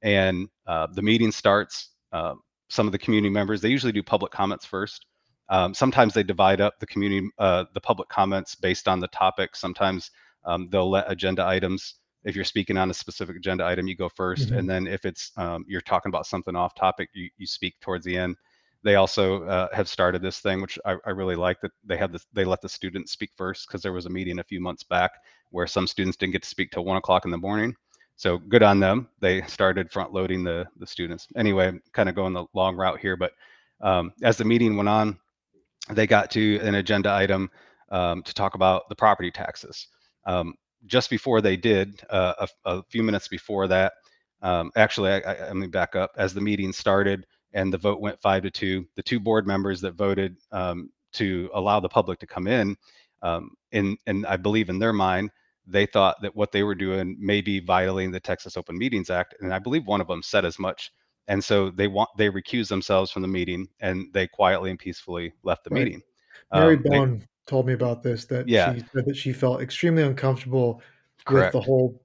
and 0.01 0.47
uh, 0.65 0.87
the 0.93 1.01
meeting 1.01 1.31
starts. 1.31 1.91
Uh, 2.11 2.35
some 2.69 2.85
of 2.85 2.91
the 2.91 2.97
community 2.99 3.29
members 3.29 3.61
they 3.61 3.69
usually 3.69 3.93
do 3.93 4.03
public 4.03 4.31
comments 4.31 4.65
first. 4.65 5.05
Um, 5.49 5.73
sometimes 5.73 6.13
they 6.13 6.23
divide 6.23 6.59
up 6.59 6.79
the 6.79 6.87
community 6.87 7.29
uh, 7.37 7.65
the 7.73 7.81
public 7.81 8.09
comments 8.09 8.55
based 8.55 8.87
on 8.87 8.99
the 8.99 9.07
topic. 9.09 9.55
Sometimes 9.55 10.11
um, 10.47 10.69
they'll 10.71 10.89
let 10.89 11.11
agenda 11.11 11.45
items. 11.45 11.95
If 12.23 12.35
you're 12.35 12.45
speaking 12.45 12.77
on 12.77 12.89
a 12.89 12.93
specific 12.93 13.35
agenda 13.35 13.65
item, 13.65 13.87
you 13.87 13.95
go 13.95 14.09
1st 14.09 14.47
mm-hmm. 14.47 14.57
and 14.57 14.69
then 14.69 14.87
if 14.87 15.05
it's 15.05 15.31
um, 15.37 15.63
you're 15.67 15.81
talking 15.81 16.09
about 16.09 16.25
something 16.25 16.55
off 16.55 16.73
topic, 16.73 17.09
you 17.13 17.29
you 17.37 17.45
speak 17.45 17.75
towards 17.79 18.03
the 18.05 18.17
end 18.17 18.35
they 18.83 18.95
also 18.95 19.43
uh, 19.43 19.67
have 19.73 19.89
started 19.89 20.21
this 20.21 20.39
thing, 20.39 20.61
which 20.61 20.79
I, 20.85 20.95
I 21.05 21.09
really 21.09 21.35
like 21.35 21.59
that 21.61 21.71
they 21.83 21.97
have 21.97 22.11
this, 22.11 22.25
they 22.33 22.45
let 22.45 22.61
the 22.61 22.69
students 22.69 23.11
speak 23.11 23.31
first 23.35 23.67
because 23.67 23.81
there 23.81 23.93
was 23.93 24.05
a 24.05 24.09
meeting 24.09 24.39
a 24.39 24.43
few 24.43 24.61
months 24.61 24.83
back 24.83 25.11
where 25.51 25.67
some 25.67 25.87
students 25.87 26.17
didn't 26.17 26.33
get 26.33 26.43
to 26.43 26.49
speak 26.49 26.71
till 26.71 26.85
one 26.85 26.97
o'clock 26.97 27.25
in 27.25 27.31
the 27.31 27.37
morning. 27.37 27.75
So 28.15 28.37
good 28.37 28.63
on 28.63 28.79
them. 28.79 29.09
They 29.19 29.41
started 29.43 29.91
front 29.91 30.13
loading 30.13 30.43
the 30.43 30.65
the 30.77 30.87
students. 30.87 31.27
Anyway, 31.35 31.73
kind 31.93 32.09
of 32.09 32.15
going 32.15 32.33
the 32.33 32.45
long 32.53 32.75
route 32.75 32.99
here, 32.99 33.15
but 33.15 33.33
um, 33.81 34.11
as 34.23 34.37
the 34.37 34.45
meeting 34.45 34.75
went 34.75 34.89
on, 34.89 35.19
they 35.91 36.07
got 36.07 36.31
to 36.31 36.59
an 36.59 36.75
agenda 36.75 37.11
item 37.11 37.49
um, 37.91 38.23
to 38.23 38.33
talk 38.33 38.55
about 38.55 38.89
the 38.89 38.95
property 38.95 39.31
taxes. 39.31 39.87
Um, 40.27 40.53
just 40.85 41.09
before 41.09 41.41
they 41.41 41.57
did, 41.57 42.01
uh, 42.09 42.45
a, 42.65 42.69
a, 42.69 42.83
few 42.83 43.01
minutes 43.01 43.27
before 43.27 43.67
that, 43.67 43.93
Um, 44.43 44.71
actually, 44.75 45.09
I, 45.11 45.19
I, 45.19 45.47
let 45.47 45.55
me 45.55 45.67
back 45.67 45.95
up. 45.95 46.11
As 46.15 46.33
the 46.33 46.41
meeting 46.41 46.71
started 46.71 47.25
and 47.53 47.73
the 47.73 47.79
vote 47.79 47.99
went 47.99 48.21
five 48.21 48.43
to 48.43 48.51
two, 48.51 48.85
the 48.95 49.01
two 49.01 49.19
board 49.19 49.47
members 49.47 49.81
that 49.81 49.93
voted 49.95 50.37
um, 50.51 50.91
to 51.13 51.49
allow 51.53 51.79
the 51.79 51.89
public 51.89 52.19
to 52.19 52.27
come 52.27 52.45
in, 52.47 52.77
um, 53.23 53.51
in, 53.71 53.97
and 54.05 54.27
I 54.27 54.37
believe 54.37 54.69
in 54.69 54.77
their 54.79 54.93
mind, 54.93 55.31
they 55.65 55.87
thought 55.87 56.17
that 56.21 56.35
what 56.35 56.51
they 56.51 56.63
were 56.63 56.75
doing 56.75 57.17
may 57.19 57.41
be 57.41 57.59
violating 57.59 58.11
the 58.11 58.19
Texas 58.19 58.57
Open 58.57 58.77
Meetings 58.77 59.09
Act, 59.09 59.33
and 59.39 59.51
I 59.53 59.59
believe 59.59 59.87
one 59.87 60.01
of 60.01 60.07
them 60.07 60.21
said 60.21 60.45
as 60.45 60.59
much. 60.59 60.91
And 61.27 61.43
so 61.43 61.71
they 61.71 61.87
want 61.87 62.09
they 62.17 62.29
recused 62.29 62.69
themselves 62.69 63.11
from 63.11 63.23
the 63.23 63.27
meeting, 63.27 63.67
and 63.81 64.13
they 64.13 64.27
quietly 64.27 64.69
and 64.69 64.79
peacefully 64.79 65.33
left 65.43 65.63
the 65.63 65.71
Right. 65.71 65.83
meeting. 65.85 66.01
Mary 66.53 66.77
Um, 66.77 66.83
Bone 66.83 67.27
told 67.47 67.65
me 67.65 67.73
about 67.73 68.03
this, 68.03 68.25
that 68.25 68.47
Yeah. 68.47 68.73
she 68.75 68.79
said 68.93 69.05
that 69.05 69.15
she 69.15 69.33
felt 69.33 69.61
extremely 69.61 70.03
uncomfortable 70.03 70.81
with 71.29 71.51
the 71.51 71.61
whole 71.61 72.01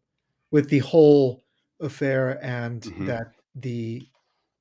with 0.50 0.68
the 0.68 0.78
whole 0.80 1.42
affair 1.80 2.38
and 2.44 2.82
Mhm. 2.82 3.06
that 3.06 3.32
the 3.56 4.06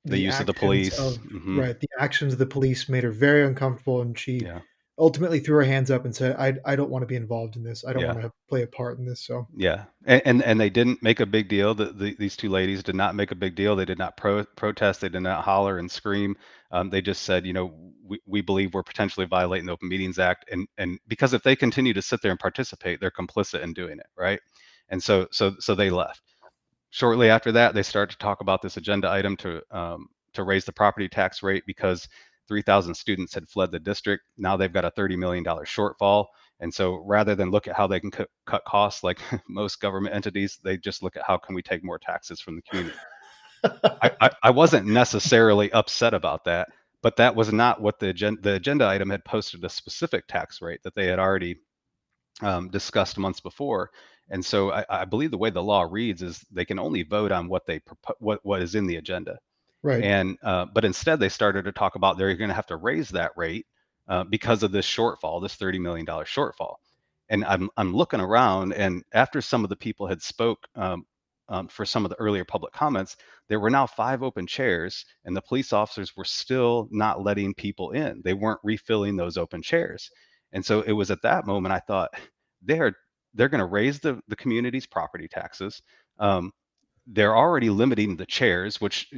The 0.04 0.18
use 0.18 0.40
of 0.40 0.46
the 0.46 0.54
police. 0.54 0.98
of- 0.98 1.18
Mhm. 1.22 1.58
right 1.60 1.78
the 1.78 1.88
actions 2.00 2.32
of 2.32 2.38
the 2.38 2.46
police 2.46 2.88
made 2.88 3.04
her 3.04 3.10
very 3.12 3.44
uncomfortable 3.46 4.02
and 4.02 4.18
she 4.18 4.38
Yeah. 4.38 4.60
ultimately 4.98 5.38
threw 5.40 5.56
her 5.56 5.62
hands 5.62 5.90
up 5.90 6.04
and 6.04 6.14
said 6.14 6.34
i 6.38 6.54
i 6.64 6.74
don't 6.76 6.90
want 6.90 7.02
to 7.02 7.06
be 7.06 7.14
involved 7.16 7.56
in 7.56 7.62
this 7.62 7.84
i 7.84 7.92
don't 7.92 8.02
Yeah. 8.02 8.12
want 8.12 8.22
to 8.22 8.32
play 8.48 8.62
a 8.62 8.66
part 8.66 8.98
in 8.98 9.04
this 9.04 9.20
so 9.20 9.46
Yeah, 9.56 9.84
and, 10.04 10.22
and 10.24 10.42
and 10.44 10.60
they 10.60 10.70
didn't 10.70 11.02
make 11.02 11.20
a 11.20 11.26
big 11.26 11.48
deal. 11.48 11.74
The, 11.74 11.86
the 11.86 12.14
these 12.18 12.36
two 12.36 12.48
ladies 12.48 12.82
did 12.82 12.94
not 12.96 13.14
make 13.14 13.30
a 13.30 13.34
big 13.36 13.54
deal. 13.54 13.76
They 13.76 13.84
did 13.86 13.98
not 13.98 14.16
pro- 14.16 14.44
protest. 14.56 15.00
They 15.00 15.08
did 15.08 15.22
not 15.22 15.44
holler 15.44 15.78
and 15.78 15.90
scream. 15.90 16.36
Um, 16.70 16.90
they 16.90 17.00
just 17.02 17.22
said, 17.22 17.46
you 17.46 17.52
know, 17.52 17.91
we, 18.04 18.20
we 18.26 18.40
believe 18.40 18.74
we're 18.74 18.82
potentially 18.82 19.26
violating 19.26 19.66
the 19.66 19.72
Open 19.72 19.88
Meetings 19.88 20.18
Act, 20.18 20.48
and 20.50 20.66
and 20.78 20.98
because 21.08 21.34
if 21.34 21.42
they 21.42 21.56
continue 21.56 21.94
to 21.94 22.02
sit 22.02 22.20
there 22.22 22.30
and 22.30 22.40
participate, 22.40 23.00
they're 23.00 23.10
complicit 23.10 23.62
in 23.62 23.72
doing 23.72 23.98
it, 23.98 24.06
right? 24.16 24.40
And 24.88 25.02
so 25.02 25.26
so 25.30 25.54
so 25.58 25.74
they 25.74 25.90
left. 25.90 26.22
Shortly 26.90 27.30
after 27.30 27.52
that, 27.52 27.74
they 27.74 27.82
start 27.82 28.10
to 28.10 28.18
talk 28.18 28.40
about 28.40 28.62
this 28.62 28.76
agenda 28.76 29.10
item 29.10 29.36
to 29.38 29.62
um, 29.70 30.08
to 30.34 30.44
raise 30.44 30.64
the 30.64 30.72
property 30.72 31.08
tax 31.08 31.42
rate 31.42 31.64
because 31.66 32.08
3,000 32.48 32.94
students 32.94 33.34
had 33.34 33.48
fled 33.48 33.70
the 33.70 33.78
district. 33.78 34.24
Now 34.36 34.56
they've 34.56 34.72
got 34.72 34.84
a 34.84 34.90
30 34.90 35.16
million 35.16 35.44
dollar 35.44 35.64
shortfall. 35.64 36.26
And 36.60 36.72
so 36.72 37.02
rather 37.06 37.34
than 37.34 37.50
look 37.50 37.66
at 37.66 37.76
how 37.76 37.86
they 37.86 38.00
can 38.00 38.10
cut, 38.10 38.28
cut 38.46 38.62
costs 38.66 39.02
like 39.02 39.18
most 39.48 39.80
government 39.80 40.14
entities, 40.14 40.58
they 40.62 40.76
just 40.76 41.02
look 41.02 41.16
at 41.16 41.24
how 41.26 41.36
can 41.36 41.54
we 41.54 41.62
take 41.62 41.84
more 41.84 41.98
taxes 41.98 42.40
from 42.40 42.56
the 42.56 42.62
community. 42.62 42.96
I, 43.64 44.10
I, 44.20 44.30
I 44.42 44.50
wasn't 44.50 44.86
necessarily 44.86 45.72
upset 45.72 46.14
about 46.14 46.44
that, 46.44 46.68
but 47.02 47.16
that 47.16 47.34
was 47.34 47.52
not 47.52 47.80
what 47.80 47.98
the 47.98 48.08
agenda, 48.08 48.40
the 48.40 48.54
agenda 48.54 48.86
item 48.86 49.10
had 49.10 49.24
posted 49.24 49.64
a 49.64 49.68
specific 49.68 50.26
tax 50.28 50.62
rate 50.62 50.80
that 50.84 50.94
they 50.94 51.06
had 51.06 51.18
already 51.18 51.56
um, 52.42 52.68
discussed 52.70 53.18
months 53.18 53.40
before. 53.40 53.90
And 54.30 54.44
so 54.44 54.72
I, 54.72 54.84
I 54.88 55.04
believe 55.04 55.30
the 55.30 55.38
way 55.38 55.50
the 55.50 55.62
law 55.62 55.82
reads 55.82 56.22
is 56.22 56.44
they 56.50 56.64
can 56.64 56.78
only 56.78 57.02
vote 57.02 57.32
on 57.32 57.48
what 57.48 57.66
they 57.66 57.80
what 58.18 58.40
what 58.44 58.62
is 58.62 58.74
in 58.74 58.86
the 58.86 58.96
agenda. 58.96 59.38
right 59.82 60.04
And 60.04 60.38
uh, 60.42 60.66
but 60.72 60.84
instead 60.84 61.20
they 61.20 61.28
started 61.28 61.64
to 61.64 61.72
talk 61.72 61.96
about 61.96 62.18
they're 62.18 62.34
going 62.36 62.48
to 62.48 62.54
have 62.54 62.66
to 62.66 62.76
raise 62.76 63.10
that 63.10 63.32
rate 63.36 63.66
uh, 64.08 64.24
because 64.24 64.62
of 64.62 64.72
this 64.72 64.86
shortfall, 64.86 65.42
this 65.42 65.54
thirty 65.56 65.78
million 65.78 66.06
dollar 66.06 66.24
shortfall. 66.24 66.76
And 67.28 67.44
I'm 67.44 67.70
I'm 67.76 67.94
looking 67.94 68.20
around, 68.20 68.74
and 68.74 69.02
after 69.12 69.40
some 69.40 69.64
of 69.64 69.70
the 69.70 69.76
people 69.76 70.06
had 70.06 70.22
spoke 70.22 70.66
um, 70.76 71.04
um, 71.52 71.68
for 71.68 71.84
some 71.84 72.04
of 72.04 72.10
the 72.10 72.18
earlier 72.18 72.44
public 72.44 72.72
comments, 72.72 73.16
there 73.48 73.60
were 73.60 73.70
now 73.70 73.86
five 73.86 74.22
open 74.22 74.46
chairs, 74.46 75.04
and 75.26 75.36
the 75.36 75.42
police 75.42 75.72
officers 75.72 76.16
were 76.16 76.24
still 76.24 76.88
not 76.90 77.22
letting 77.22 77.54
people 77.54 77.90
in. 77.90 78.22
They 78.24 78.32
weren't 78.32 78.60
refilling 78.64 79.16
those 79.16 79.36
open 79.36 79.62
chairs. 79.62 80.10
And 80.52 80.64
so 80.64 80.80
it 80.80 80.92
was 80.92 81.10
at 81.10 81.22
that 81.22 81.46
moment 81.46 81.74
I 81.74 81.80
thought 81.80 82.10
they're 82.62 82.94
they're 83.34 83.50
going 83.50 83.60
to 83.60 83.66
raise 83.66 84.00
the 84.00 84.20
the 84.28 84.36
community's 84.36 84.86
property 84.86 85.28
taxes. 85.28 85.82
Um, 86.18 86.52
they're 87.06 87.36
already 87.36 87.68
limiting 87.68 88.16
the 88.16 88.26
chairs, 88.26 88.80
which 88.80 89.12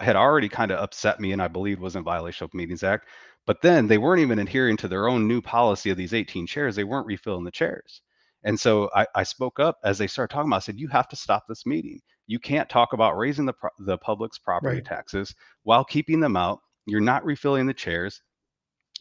had 0.00 0.16
already 0.16 0.48
kind 0.48 0.70
of 0.70 0.78
upset 0.78 1.18
me 1.18 1.32
and 1.32 1.42
I 1.42 1.48
believe 1.48 1.80
was 1.80 1.96
in 1.96 2.04
violation 2.04 2.44
of 2.44 2.54
Meetings 2.54 2.84
Act. 2.84 3.08
But 3.46 3.62
then 3.62 3.88
they 3.88 3.98
weren't 3.98 4.20
even 4.22 4.38
adhering 4.38 4.76
to 4.78 4.88
their 4.88 5.08
own 5.08 5.26
new 5.26 5.40
policy 5.40 5.90
of 5.90 5.96
these 5.96 6.14
18 6.14 6.46
chairs. 6.46 6.76
They 6.76 6.84
weren't 6.84 7.06
refilling 7.06 7.44
the 7.44 7.50
chairs. 7.50 8.02
And 8.46 8.58
so 8.58 8.90
I, 8.96 9.06
I 9.14 9.24
spoke 9.24 9.60
up 9.60 9.78
as 9.84 9.98
they 9.98 10.08
started 10.08 10.32
talking 10.34 10.48
about. 10.50 10.56
I 10.58 10.60
said, 10.60 10.80
"You 10.80 10.88
have 10.88 11.08
to 11.10 11.16
stop 11.16 11.44
this 11.48 11.66
meeting. 11.66 12.00
You 12.28 12.38
can't 12.40 12.70
talk 12.70 12.94
about 12.94 13.18
raising 13.18 13.46
the 13.46 13.52
pro- 13.54 13.70
the 13.80 13.98
public's 13.98 14.38
property 14.38 14.80
Right. 14.80 14.84
taxes 14.84 15.34
while 15.64 15.84
keeping 15.84 16.20
them 16.20 16.36
out. 16.38 16.60
You're 16.86 17.00
not 17.02 17.24
refilling 17.26 17.66
the 17.66 17.74
chairs. 17.74 18.22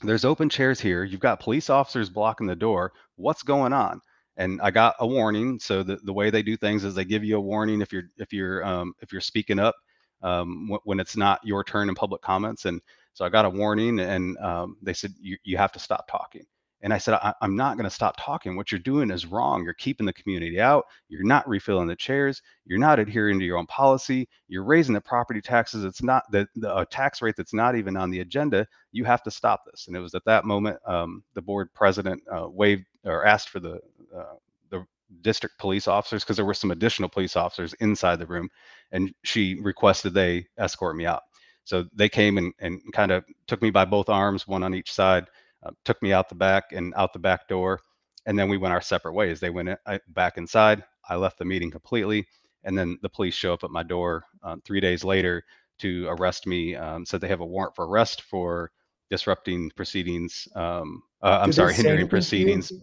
There's 0.04 0.26
open 0.26 0.50
chairs 0.50 0.80
here. 0.82 1.04
You've 1.06 1.22
got 1.22 1.40
police 1.40 1.70
officers 1.70 2.10
blocking 2.10 2.48
the 2.48 2.56
door. 2.58 2.94
What's 3.16 3.44
going 3.44 3.74
on?" 3.74 4.02
and 4.38 4.62
I 4.62 4.72
got 4.72 4.96
a 5.00 5.08
warning. 5.08 5.60
So 5.60 5.84
the, 5.84 5.98
the 6.04 6.14
way 6.14 6.30
they 6.30 6.44
do 6.44 6.58
things 6.58 6.84
is 6.84 6.96
they 6.96 7.06
give 7.06 7.24
you 7.24 7.38
a 7.38 7.42
warning 7.42 7.82
if 7.82 7.94
you're 7.94 8.06
if 8.18 8.34
you're 8.34 8.66
um, 8.66 8.94
if 9.02 9.12
you're 9.14 9.22
speaking 9.22 9.60
up 9.60 9.76
um, 10.24 10.70
wh- 10.72 10.86
when 10.88 11.00
it's 11.00 11.16
not 11.18 11.40
your 11.46 11.64
turn 11.64 11.90
in 11.90 11.96
public 11.96 12.22
comments. 12.22 12.66
And 12.66 12.82
so 13.14 13.26
I 13.26 13.30
got 13.30 13.46
a 13.46 13.50
warning, 13.50 14.00
and 14.00 14.38
um, 14.40 14.78
they 14.82 14.94
said 14.94 15.14
you 15.22 15.38
you 15.44 15.58
have 15.58 15.72
to 15.74 15.80
stop 15.80 16.08
talking. 16.10 16.46
And 16.86 16.94
I 16.94 17.00
said 17.00 17.16
I, 17.16 17.34
I'm 17.42 17.56
not 17.56 17.78
going 17.78 17.90
to 17.90 17.94
stop 17.94 18.16
talking. 18.20 18.56
What 18.56 18.72
you're 18.72 18.78
doing 18.78 19.10
is 19.10 19.26
wrong. 19.26 19.64
You're 19.64 19.74
keeping 19.74 20.06
the 20.06 20.14
community 20.14 20.62
out. 20.62 20.86
You're 21.10 21.24
not 21.24 21.50
refilling 21.50 21.88
the 21.88 21.96
chairs. 21.96 22.44
You're 22.64 22.78
not 22.78 23.00
adhering 23.00 23.40
to 23.40 23.46
your 23.46 23.58
own 23.58 23.66
policy. 23.66 24.30
You're 24.48 24.64
raising 24.64 24.94
the 24.94 25.02
property 25.02 25.42
taxes. 25.42 25.84
It's 25.84 26.04
not 26.04 26.24
the, 26.32 26.48
the 26.56 26.86
tax 26.92 27.24
rate 27.24 27.34
that's 27.36 27.56
not 27.56 27.76
even 27.76 27.98
on 27.98 28.12
the 28.12 28.20
agenda. 28.20 28.68
You 28.92 29.04
have 29.04 29.24
to 29.24 29.32
stop 29.32 29.64
this. 29.66 29.88
And 29.88 29.98
it 29.98 30.00
was 30.00 30.14
at 30.14 30.26
that 30.26 30.46
moment 30.46 30.78
um, 30.86 31.24
the 31.34 31.42
board 31.42 31.74
president 31.74 32.22
uh, 32.32 32.48
waived 32.48 32.86
or 33.04 33.26
asked 33.26 33.50
for 33.50 33.60
the 33.60 33.80
uh, 34.16 34.36
the 34.70 34.86
district 35.22 35.58
police 35.58 35.88
officers 35.88 36.24
because 36.24 36.36
there 36.36 36.46
were 36.46 36.54
some 36.54 36.70
additional 36.70 37.10
police 37.10 37.36
officers 37.36 37.74
inside 37.80 38.20
the 38.20 38.28
room, 38.28 38.48
and 38.92 39.12
she 39.24 39.60
requested 39.60 40.14
they 40.14 40.46
escort 40.60 40.96
me 40.96 41.08
out. 41.08 41.24
So 41.64 41.86
they 41.96 42.10
came 42.10 42.38
and, 42.38 42.54
and 42.60 42.80
kind 42.94 43.12
of 43.12 43.26
took 43.48 43.64
me 43.64 43.72
by 43.72 43.86
both 43.86 44.08
arms, 44.08 44.48
one 44.48 44.62
on 44.62 44.76
each 44.76 44.94
side, 44.94 45.26
uh, 45.66 45.72
took 45.86 46.02
me 46.02 46.14
out 46.14 46.30
the 46.30 46.36
back 46.36 46.66
and 46.74 46.94
out 46.96 47.14
the 47.14 47.20
back 47.20 47.48
door, 47.50 47.82
and 48.26 48.38
then 48.40 48.50
we 48.50 48.58
went 48.58 48.74
our 48.74 48.82
separate 48.82 49.14
ways. 49.14 49.40
They 49.40 49.52
went 49.52 49.70
in, 49.70 49.78
I, 49.88 50.00
back 50.10 50.38
inside. 50.38 50.84
I 51.10 51.16
left 51.18 51.40
the 51.40 51.46
meeting 51.46 51.72
completely, 51.72 52.28
and 52.66 52.78
then 52.78 53.00
the 53.04 53.10
police 53.10 53.36
show 53.36 53.54
up 53.54 53.64
at 53.66 53.72
my 53.72 53.84
door 53.84 54.26
uh, 54.44 54.58
three 54.66 54.82
days 54.82 55.04
later 55.04 55.44
to 55.80 56.08
arrest 56.10 56.48
me. 56.48 56.76
Um, 56.76 57.06
said 57.06 57.22
they 57.22 57.28
have 57.30 57.42
a 57.42 57.46
warrant 57.46 57.76
for 57.76 57.88
arrest 57.88 58.24
for 58.24 58.72
disrupting 59.10 59.72
proceedings. 59.76 60.48
Um, 60.56 61.04
uh, 61.24 61.40
I'm 61.42 61.52
Did 61.52 61.56
sorry, 61.56 61.74
hindering 61.76 62.08
anything 62.08 62.28
to 62.28 62.40
you? 62.40 62.64
proceedings. 62.64 62.74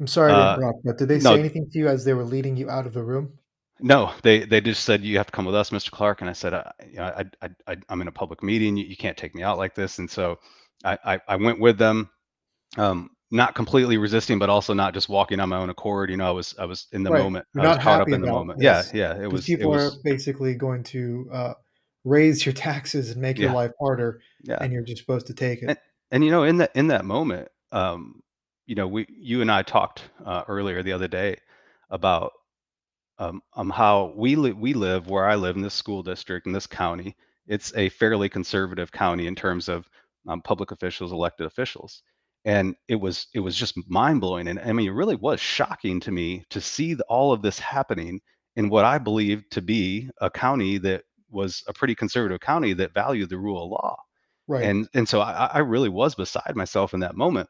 i'm 0.00 0.06
sorry 0.08 0.34
to 0.36 0.40
Uh, 0.40 0.50
interrupt 0.50 0.84
but 0.84 0.98
did 0.98 1.08
they 1.08 1.18
no. 1.18 1.20
say 1.20 1.38
anything 1.38 1.70
to 1.70 1.78
you 1.78 1.88
as 1.88 2.04
they 2.04 2.14
were 2.14 2.24
leading 2.24 2.56
you 2.56 2.70
out 2.70 2.86
of 2.86 2.94
the 2.94 3.02
room 3.04 3.38
No, 3.80 4.12
they 4.22 4.44
they 4.44 4.60
just 4.60 4.84
said 4.84 5.04
you 5.04 5.16
have 5.18 5.26
to 5.26 5.32
come 5.32 5.44
with 5.44 5.54
us, 5.54 5.70
Mr. 5.70 5.90
Clark. 5.90 6.20
And 6.20 6.30
I 6.30 6.32
said, 6.32 6.54
I, 6.54 6.72
you 6.88 6.96
know, 6.96 7.04
I, 7.04 7.24
I, 7.42 7.50
I 7.72 7.76
I'm 7.88 8.00
in 8.00 8.08
a 8.08 8.12
public 8.12 8.42
meeting. 8.42 8.76
You, 8.76 8.84
you 8.86 8.96
can't 8.96 9.16
take 9.16 9.34
me 9.34 9.42
out 9.42 9.58
like 9.58 9.74
this. 9.74 9.98
And 9.98 10.10
so 10.10 10.38
I, 10.84 10.98
I, 11.04 11.20
I 11.28 11.36
went 11.36 11.60
with 11.60 11.76
them, 11.78 12.08
um, 12.76 13.10
not 13.30 13.54
completely 13.54 13.96
resisting, 13.98 14.38
but 14.38 14.50
also 14.50 14.74
not 14.74 14.94
just 14.94 15.08
walking 15.08 15.40
on 15.40 15.48
my 15.48 15.56
own 15.56 15.70
accord. 15.70 16.10
You 16.10 16.16
know, 16.16 16.28
I 16.28 16.32
was 16.32 16.54
I 16.58 16.64
was 16.64 16.86
in 16.92 17.02
the 17.02 17.10
Right. 17.10 17.22
moment. 17.22 17.46
You're 17.54 17.62
I 17.62 17.66
was 17.68 17.76
not 17.76 17.82
caught 17.84 18.00
up 18.00 18.08
in 18.12 18.20
the 18.20 18.26
moment. 18.26 18.60
this, 18.60 18.92
Yeah, 18.94 19.14
yeah. 19.16 19.22
It 19.22 19.26
was. 19.30 19.46
It 19.48 19.56
people 19.56 19.70
was. 19.70 19.96
are 19.96 20.02
basically 20.04 20.54
going 20.54 20.82
to 20.84 21.28
uh, 21.32 21.54
raise 22.04 22.44
your 22.46 22.52
taxes 22.68 23.10
and 23.10 23.20
make 23.20 23.38
your 23.38 23.50
life 23.50 23.72
harder 23.80 24.20
Yeah. 24.42 24.58
and 24.60 24.72
you're 24.72 24.82
just 24.82 25.00
supposed 25.00 25.26
to 25.28 25.34
take 25.34 25.62
it 25.62 25.68
And, 25.68 25.78
and 26.10 26.24
you 26.24 26.30
know, 26.30 26.44
in 26.44 26.58
that 26.58 26.70
in 26.74 26.88
that 26.88 27.04
moment, 27.04 27.48
um, 27.72 28.22
you 28.66 28.74
know, 28.74 28.86
we 28.88 29.06
you 29.08 29.40
and 29.40 29.50
I 29.50 29.62
talked 29.62 30.02
uh, 30.24 30.44
earlier 30.48 30.82
the 30.82 30.92
other 30.92 31.08
day 31.08 31.36
about 31.90 32.32
um, 33.18 33.42
um 33.54 33.70
how 33.70 34.12
we 34.16 34.36
li- 34.36 34.52
we 34.52 34.74
live 34.74 35.08
where 35.08 35.26
I 35.28 35.36
live 35.36 35.56
in 35.56 35.62
this 35.62 35.74
school 35.74 36.02
district 36.02 36.46
in 36.46 36.52
this 36.52 36.66
county. 36.66 37.16
It's 37.46 37.74
a 37.76 37.88
fairly 37.90 38.28
conservative 38.28 38.90
county 38.92 39.26
in 39.26 39.34
terms 39.34 39.68
of 39.68 39.88
um, 40.28 40.40
public 40.42 40.70
officials, 40.70 41.12
elected 41.12 41.46
officials, 41.46 42.02
and 42.44 42.74
it 42.88 42.96
was 42.96 43.26
it 43.34 43.40
was 43.40 43.56
just 43.56 43.76
mind 43.88 44.20
blowing. 44.20 44.48
And 44.48 44.60
I 44.60 44.72
mean, 44.72 44.88
it 44.88 44.92
really 44.94 45.16
was 45.16 45.40
shocking 45.40 46.00
to 46.00 46.12
me 46.12 46.44
to 46.50 46.60
see 46.60 46.94
the, 46.94 47.04
all 47.04 47.32
of 47.32 47.42
this 47.42 47.58
happening 47.58 48.20
in 48.56 48.68
what 48.70 48.84
I 48.84 48.98
believed 48.98 49.50
to 49.52 49.62
be 49.62 50.10
a 50.20 50.30
county 50.30 50.78
that 50.78 51.04
was 51.30 51.62
a 51.68 51.72
pretty 51.72 51.94
conservative 51.94 52.40
county 52.40 52.74
that 52.74 52.94
valued 52.94 53.30
the 53.30 53.38
rule 53.38 53.64
of 53.64 53.70
law 53.70 53.96
right. 54.48 54.64
and 54.64 54.88
and 54.94 55.08
so 55.08 55.20
I, 55.20 55.46
I 55.54 55.58
really 55.60 55.88
was 55.88 56.14
beside 56.14 56.56
myself 56.56 56.94
in 56.94 57.00
that 57.00 57.16
moment 57.16 57.48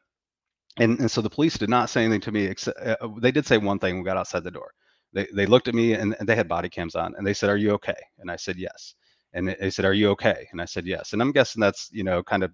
and 0.77 0.99
and 0.99 1.11
so 1.11 1.21
the 1.21 1.29
police 1.29 1.57
did 1.57 1.69
not 1.69 1.89
say 1.89 2.03
anything 2.03 2.21
to 2.21 2.31
me 2.31 2.45
except 2.45 2.79
uh, 2.81 2.97
they 3.21 3.31
did 3.31 3.45
say 3.47 3.57
one 3.57 3.79
thing 3.79 3.95
when 3.95 4.03
we 4.03 4.07
got 4.07 4.17
outside 4.17 4.43
the 4.43 4.51
door. 4.51 4.71
They 5.13 5.27
they 5.35 5.45
looked 5.45 5.69
at 5.69 5.75
me 5.75 5.93
and, 5.93 6.15
and 6.19 6.27
they 6.29 6.35
had 6.35 6.49
body 6.49 6.69
cams 6.69 6.95
on 6.95 7.15
and 7.17 7.25
they 7.25 7.33
said 7.35 7.49
are 7.49 7.57
you 7.57 7.71
okay? 7.73 7.95
And 8.19 8.31
i 8.31 8.35
said 8.37 8.57
yes. 8.57 8.95
And 9.33 9.49
they- 9.49 9.57
they 9.59 9.69
said 9.71 9.85
are 9.85 9.93
you 9.93 10.09
okay? 10.11 10.47
And 10.51 10.61
i 10.61 10.65
said 10.65 10.85
yes. 10.87 11.13
And 11.13 11.21
i'm 11.21 11.31
guessing 11.33 11.61
that's 11.61 11.89
you 11.93 12.03
know 12.03 12.23
kind 12.23 12.43
of 12.43 12.51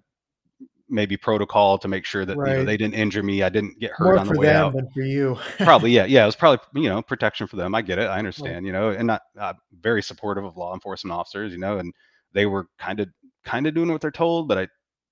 maybe 0.92 1.16
protocol 1.16 1.78
to 1.78 1.88
make 1.88 2.04
sure 2.04 2.24
that 2.24 2.36
you 2.36 2.44
know 2.44 2.64
they 2.64 2.76
didn't 2.76 2.94
injure 2.94 3.22
me 3.22 3.42
i 3.42 3.48
didn't 3.48 3.78
get 3.80 3.90
hurt 3.92 4.04
more 4.04 4.18
on 4.18 4.26
the 4.26 4.34
for 4.34 4.40
way 4.40 4.46
them 4.46 4.66
out. 4.66 4.74
than 4.74 4.88
for 4.90 5.02
you. 5.02 5.36
Probably 5.58 5.90
yeah 5.90 6.04
yeah 6.04 6.22
it 6.22 6.26
was 6.26 6.36
probably 6.36 6.82
you 6.82 6.88
know 6.88 7.02
protection 7.02 7.46
for 7.46 7.56
them 7.56 7.74
i 7.74 7.82
get 7.82 7.98
it 7.98 8.08
i 8.08 8.18
understand 8.18 8.66
you 8.66 8.72
know 8.72 8.90
and 8.90 9.06
not 9.06 9.22
uh, 9.38 9.54
very 9.80 10.02
supportive 10.02 10.44
of 10.44 10.56
law 10.56 10.74
enforcement 10.74 11.12
officers 11.12 11.52
you 11.52 11.58
know 11.58 11.78
and 11.78 11.92
they 12.32 12.46
were 12.46 12.66
kind 12.78 13.00
of 13.00 13.08
kind 13.44 13.66
of 13.66 13.74
doing 13.74 13.90
what 13.90 14.00
they're 14.00 14.10
told 14.10 14.48
but 14.48 14.58
i 14.58 14.68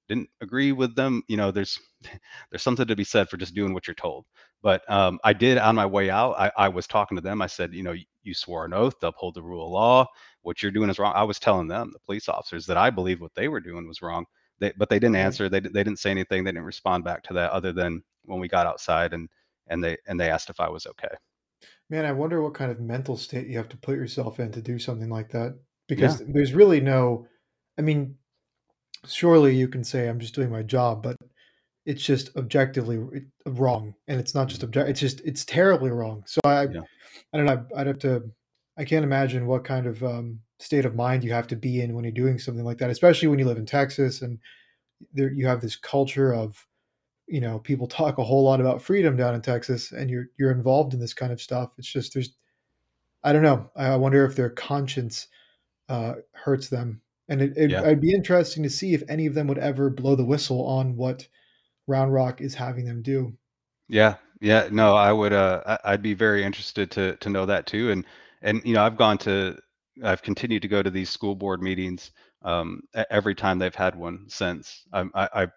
didn't 0.08 0.28
agree 0.40 0.72
with 0.72 0.94
them 0.96 1.22
you 1.28 1.36
know 1.36 1.50
there's 1.50 1.78
there's 2.50 2.62
something 2.62 2.86
to 2.86 2.96
be 2.96 3.04
said 3.04 3.28
for 3.28 3.36
just 3.36 3.54
doing 3.54 3.72
what 3.74 3.86
you're 3.86 3.94
told. 3.94 4.24
But 4.62 4.82
um, 4.90 5.18
i 5.24 5.32
did 5.32 5.56
on 5.58 5.74
my 5.74 5.86
way 5.86 6.10
out 6.10 6.34
I, 6.38 6.52
I 6.56 6.68
was 6.68 6.86
talking 6.86 7.16
to 7.16 7.22
them 7.22 7.40
i 7.40 7.46
said 7.46 7.72
you 7.72 7.82
know 7.82 7.94
you 8.22 8.34
swore 8.34 8.64
an 8.64 8.72
oath 8.72 8.98
to 9.00 9.08
uphold 9.08 9.34
the 9.34 9.42
rule 9.42 9.66
of 9.66 9.72
law. 9.72 10.06
What 10.42 10.62
you're 10.62 10.72
doing 10.72 10.90
is 10.90 10.98
wrong. 10.98 11.12
I 11.14 11.24
was 11.24 11.38
telling 11.38 11.68
them, 11.68 11.90
the 11.92 11.98
police 12.00 12.28
officers, 12.28 12.66
that 12.66 12.76
I 12.76 12.90
believe 12.90 13.20
what 13.20 13.34
they 13.34 13.48
were 13.48 13.60
doing 13.60 13.86
was 13.86 14.02
wrong. 14.02 14.24
They, 14.60 14.72
but 14.76 14.90
they 14.90 14.98
didn't 14.98 15.16
answer. 15.16 15.48
They, 15.48 15.60
they 15.60 15.82
didn't 15.82 15.98
say 15.98 16.10
anything. 16.10 16.44
They 16.44 16.52
didn't 16.52 16.64
respond 16.64 17.04
back 17.04 17.22
to 17.24 17.34
that 17.34 17.50
other 17.50 17.72
than 17.72 18.02
when 18.24 18.40
we 18.40 18.48
got 18.48 18.66
outside 18.66 19.12
and 19.12 19.28
and 19.68 19.82
they 19.82 19.96
and 20.06 20.20
they 20.20 20.30
asked 20.30 20.50
if 20.50 20.60
I 20.60 20.68
was 20.68 20.86
okay. 20.86 21.14
Man, 21.88 22.04
I 22.04 22.12
wonder 22.12 22.42
what 22.42 22.54
kind 22.54 22.70
of 22.70 22.80
mental 22.80 23.16
state 23.16 23.48
you 23.48 23.56
have 23.56 23.68
to 23.70 23.76
put 23.76 23.96
yourself 23.96 24.38
in 24.38 24.52
to 24.52 24.62
do 24.62 24.78
something 24.78 25.08
like 25.08 25.30
that 25.30 25.58
because 25.88 26.20
yeah. 26.20 26.26
there's 26.30 26.52
really 26.52 26.80
no 26.80 27.26
I 27.78 27.82
mean 27.82 28.16
surely 29.06 29.56
you 29.56 29.68
can 29.68 29.82
say 29.82 30.08
I'm 30.08 30.20
just 30.20 30.34
doing 30.34 30.50
my 30.50 30.62
job, 30.62 31.02
but 31.02 31.16
it's 31.86 32.04
just 32.04 32.36
objectively 32.36 33.22
wrong 33.46 33.94
and 34.06 34.20
it's 34.20 34.34
not 34.34 34.48
just 34.48 34.62
object 34.62 34.90
it's 34.90 35.00
just 35.00 35.20
it's 35.24 35.44
terribly 35.44 35.90
wrong. 35.90 36.22
So 36.26 36.40
I 36.44 36.64
yeah. 36.64 36.80
I 37.32 37.36
don't 37.38 37.46
know, 37.46 37.64
I'd 37.76 37.86
have 37.86 37.98
to 38.00 38.30
I 38.76 38.84
can't 38.84 39.04
imagine 39.04 39.46
what 39.46 39.64
kind 39.64 39.86
of 39.86 40.02
um, 40.02 40.40
state 40.60 40.84
of 40.84 40.94
mind 40.94 41.24
you 41.24 41.32
have 41.32 41.46
to 41.48 41.56
be 41.56 41.80
in 41.80 41.94
when 41.94 42.04
you're 42.04 42.12
doing 42.12 42.38
something 42.38 42.64
like 42.64 42.78
that, 42.78 42.90
especially 42.90 43.28
when 43.28 43.38
you 43.38 43.46
live 43.46 43.58
in 43.58 43.66
Texas 43.66 44.22
and 44.22 44.38
there 45.12 45.32
you 45.32 45.46
have 45.46 45.60
this 45.60 45.76
culture 45.76 46.34
of 46.34 46.66
you 47.26 47.40
know 47.40 47.58
people 47.58 47.86
talk 47.86 48.18
a 48.18 48.24
whole 48.24 48.44
lot 48.44 48.60
about 48.60 48.82
freedom 48.82 49.16
down 49.16 49.34
in 49.34 49.40
Texas, 49.40 49.92
and 49.92 50.10
you're 50.10 50.26
you're 50.38 50.50
involved 50.50 50.94
in 50.94 51.00
this 51.00 51.14
kind 51.14 51.32
of 51.32 51.40
stuff. 51.40 51.72
It's 51.78 51.90
just 51.90 52.14
there's 52.14 52.34
I 53.22 53.32
don't 53.32 53.42
know. 53.42 53.70
I 53.76 53.96
wonder 53.96 54.24
if 54.24 54.34
their 54.34 54.50
conscience 54.50 55.28
uh, 55.88 56.14
hurts 56.32 56.68
them, 56.68 57.00
and 57.28 57.42
it, 57.42 57.52
it, 57.56 57.70
yeah. 57.70 57.82
I'd 57.82 58.00
be 58.00 58.12
interesting 58.12 58.62
to 58.62 58.70
see 58.70 58.94
if 58.94 59.02
any 59.08 59.26
of 59.26 59.34
them 59.34 59.46
would 59.46 59.58
ever 59.58 59.90
blow 59.90 60.14
the 60.14 60.24
whistle 60.24 60.66
on 60.66 60.96
what 60.96 61.26
Round 61.86 62.12
Rock 62.12 62.40
is 62.40 62.54
having 62.54 62.84
them 62.84 63.02
do. 63.02 63.32
Yeah, 63.88 64.16
yeah, 64.40 64.68
no, 64.70 64.94
I 64.94 65.12
would. 65.12 65.32
Uh, 65.32 65.78
I'd 65.84 66.02
be 66.02 66.14
very 66.14 66.44
interested 66.44 66.90
to 66.92 67.16
to 67.16 67.28
know 67.30 67.46
that 67.46 67.66
too. 67.66 67.90
And 67.90 68.04
and 68.42 68.62
you 68.64 68.74
know, 68.74 68.82
I've 68.82 68.96
gone 68.96 69.18
to, 69.18 69.56
I've 70.02 70.22
continued 70.22 70.62
to 70.62 70.68
go 70.68 70.82
to 70.82 70.90
these 70.90 71.10
school 71.10 71.34
board 71.34 71.62
meetings 71.62 72.10
um, 72.42 72.82
every 73.10 73.34
time 73.34 73.58
they've 73.58 73.74
had 73.74 73.94
one 73.94 74.24
since. 74.28 74.84
I, 74.92 75.06
I 75.14 75.48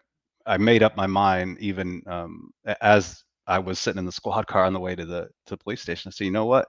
I 0.45 0.57
made 0.57 0.83
up 0.83 0.97
my 0.97 1.07
mind 1.07 1.57
even 1.59 2.01
um, 2.07 2.51
as 2.81 3.23
I 3.47 3.59
was 3.59 3.79
sitting 3.79 3.99
in 3.99 4.05
the 4.05 4.11
squad 4.11 4.47
car 4.47 4.65
on 4.65 4.73
the 4.73 4.79
way 4.79 4.95
to 4.95 5.05
the 5.05 5.23
to 5.45 5.51
the 5.51 5.57
police 5.57 5.81
station. 5.81 6.11
So 6.11 6.23
you 6.23 6.31
know 6.31 6.45
what? 6.45 6.67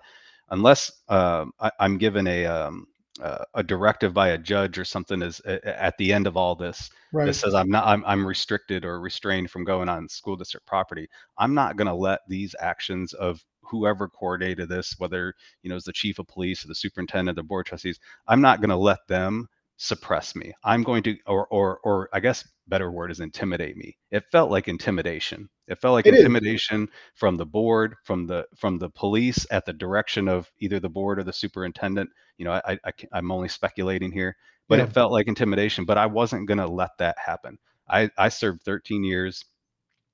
Unless 0.51 0.93
uh, 1.09 1.47
I, 1.61 1.71
am 1.81 1.99
given 1.99 2.27
a 2.27 2.47
um, 2.47 2.87
uh, 3.23 3.45
a 3.55 3.63
directive 3.63 4.13
by 4.13 4.31
a 4.31 4.39
judge 4.39 4.79
or 4.79 4.85
something 4.85 5.23
is 5.23 5.41
at 5.41 5.97
the 5.99 6.13
end 6.13 6.27
of 6.27 6.37
all 6.37 6.55
this 6.55 6.91
right. 7.13 7.27
that 7.27 7.35
says 7.35 7.55
I'm 7.55 7.71
not 7.71 7.87
I'm, 7.87 8.05
I'm 8.05 8.27
restricted 8.27 8.85
or 8.85 9.01
restrained 9.01 9.51
from 9.51 9.65
going 9.65 9.89
on 9.89 10.09
school 10.09 10.37
district 10.37 10.67
property. 10.67 11.09
I'm 11.39 11.55
not 11.55 11.77
going 11.77 11.87
to 11.87 11.95
let 11.95 12.21
these 12.29 12.55
actions 12.61 13.13
of 13.15 13.45
whoever 13.71 14.09
coordinated 14.09 14.69
this, 14.69 14.95
whether 14.99 15.35
you 15.63 15.71
know 15.71 15.77
it's 15.77 15.87
the 15.87 15.93
chief 15.93 16.19
of 16.19 16.29
police 16.29 16.65
or 16.65 16.69
the 16.69 16.75
superintendent, 16.75 17.37
the 17.37 17.43
board 17.43 17.67
trustees, 17.67 17.99
I'm 18.27 18.41
not 18.41 18.61
going 18.61 18.71
to 18.71 18.77
let 18.77 19.07
them 19.09 19.49
suppress 19.77 20.37
me. 20.37 20.53
I'm 20.63 20.83
going 20.83 21.03
to, 21.05 21.17
or 21.27 21.47
or 21.49 21.79
or 21.83 22.09
I 22.13 22.21
guess 22.21 22.47
better 22.69 22.91
word 22.91 23.11
is 23.11 23.21
intimidate 23.21 23.77
me. 23.77 23.97
It 24.11 24.25
felt 24.31 24.51
like 24.51 24.69
intimidation. 24.69 25.49
It 25.67 25.81
felt 25.81 25.95
like 25.95 26.07
it 26.07 26.15
intimidation 26.15 26.85
is. 26.85 26.89
from 27.15 27.37
the 27.37 27.47
board, 27.47 27.97
from 28.05 28.27
the 28.27 28.47
from 28.57 28.79
the 28.79 28.91
police 28.91 29.47
at 29.51 29.67
the 29.67 29.73
direction 29.73 30.29
of 30.29 30.51
either 30.61 30.81
the 30.81 30.89
board 30.89 31.19
or 31.19 31.25
the 31.25 31.33
superintendent. 31.33 32.11
You 32.39 32.47
know, 32.47 32.53
I, 32.53 32.79
I 32.85 32.93
I'm 33.13 33.31
only 33.31 33.49
speculating 33.49 34.13
here, 34.13 34.37
but 34.69 34.79
yeah. 34.79 34.85
it 34.85 34.93
felt 34.93 35.13
like 35.13 35.29
intimidation. 35.29 35.85
But 35.85 35.99
I 35.99 36.07
wasn't 36.07 36.49
going 36.49 36.59
to 36.59 36.69
let 36.69 36.91
that 36.99 37.17
happen. 37.19 37.59
I 37.89 38.11
I 38.17 38.29
served 38.29 38.63
13 38.63 39.05
years 39.05 39.45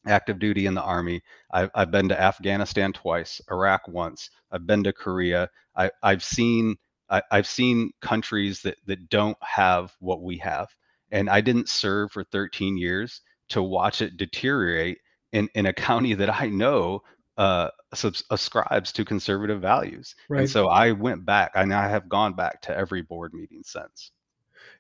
active 0.07 0.39
duty 0.39 0.67
in 0.67 0.75
the 0.75 0.83
army. 0.83 1.23
I've, 1.53 1.71
I've 1.75 1.91
been 1.91 2.09
to 2.09 2.21
Afghanistan 2.21 2.93
twice, 2.93 3.41
Iraq 3.51 3.87
once. 3.89 4.31
I've 4.51 4.67
been 4.67 4.85
to 4.85 4.93
Korea. 4.93 5.49
I, 5.77 5.91
I've 6.03 6.25
seen 6.25 6.77
I, 7.11 7.23
have 7.33 7.47
seen 7.47 7.91
countries 8.01 8.63
that 8.63 8.77
that 8.87 9.09
don't 9.09 9.37
have 9.43 9.93
what 9.99 10.23
we 10.23 10.39
have, 10.39 10.69
and 11.11 11.29
I 11.29 11.41
didn't 11.41 11.69
serve 11.69 12.13
for 12.13 12.25
13 12.25 12.79
years 12.79 13.21
to 13.49 13.63
watch 13.63 14.01
it 14.01 14.17
deteriorate 14.17 14.99
in 15.33 15.49
in 15.55 15.67
a 15.67 15.73
county 15.89 16.15
that 16.15 16.33
I 16.33 16.47
know 16.47 17.03
uh, 17.37 17.71
subs- 17.95 18.25
ascribes 18.31 18.93
to 18.93 19.05
conservative 19.05 19.61
values. 19.61 20.15
Right. 20.29 20.43
And 20.43 20.51
so 20.51 20.69
I 20.69 20.93
went 20.93 21.25
back, 21.25 21.53
and 21.55 21.75
I 21.75 21.89
have 21.89 22.09
gone 22.09 22.35
back 22.35 22.63
to 22.63 22.77
every 22.77 23.03
board 23.03 23.35
meeting 23.35 23.63
since. 23.65 24.13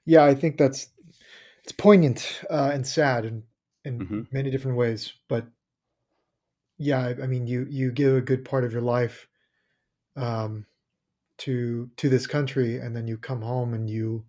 Yeah, 0.05 0.25
I 0.25 0.35
think 0.35 0.57
that's 0.57 0.89
it's 1.65 1.73
poignant 1.73 2.43
uh, 2.49 2.71
and 2.73 2.87
sad 2.87 3.25
in 3.25 3.43
in 3.85 3.99
mm-hmm. 3.99 4.21
many 4.31 4.51
different 4.51 4.77
ways, 4.77 5.13
but 5.29 5.47
yeah, 6.79 6.99
I, 6.99 7.23
I 7.23 7.27
mean, 7.27 7.47
you 7.47 7.67
you 7.69 7.93
give 7.93 8.15
a 8.15 8.21
good 8.21 8.45
part 8.45 8.65
of 8.65 8.73
your 8.73 8.83
life 8.83 9.27
um, 10.17 10.67
to 11.41 11.91
to 11.97 12.09
this 12.09 12.27
country 12.27 12.79
and 12.79 12.95
then 12.95 13.09
you 13.09 13.17
come 13.17 13.41
home 13.41 13.75
and 13.75 13.89
you 13.89 14.25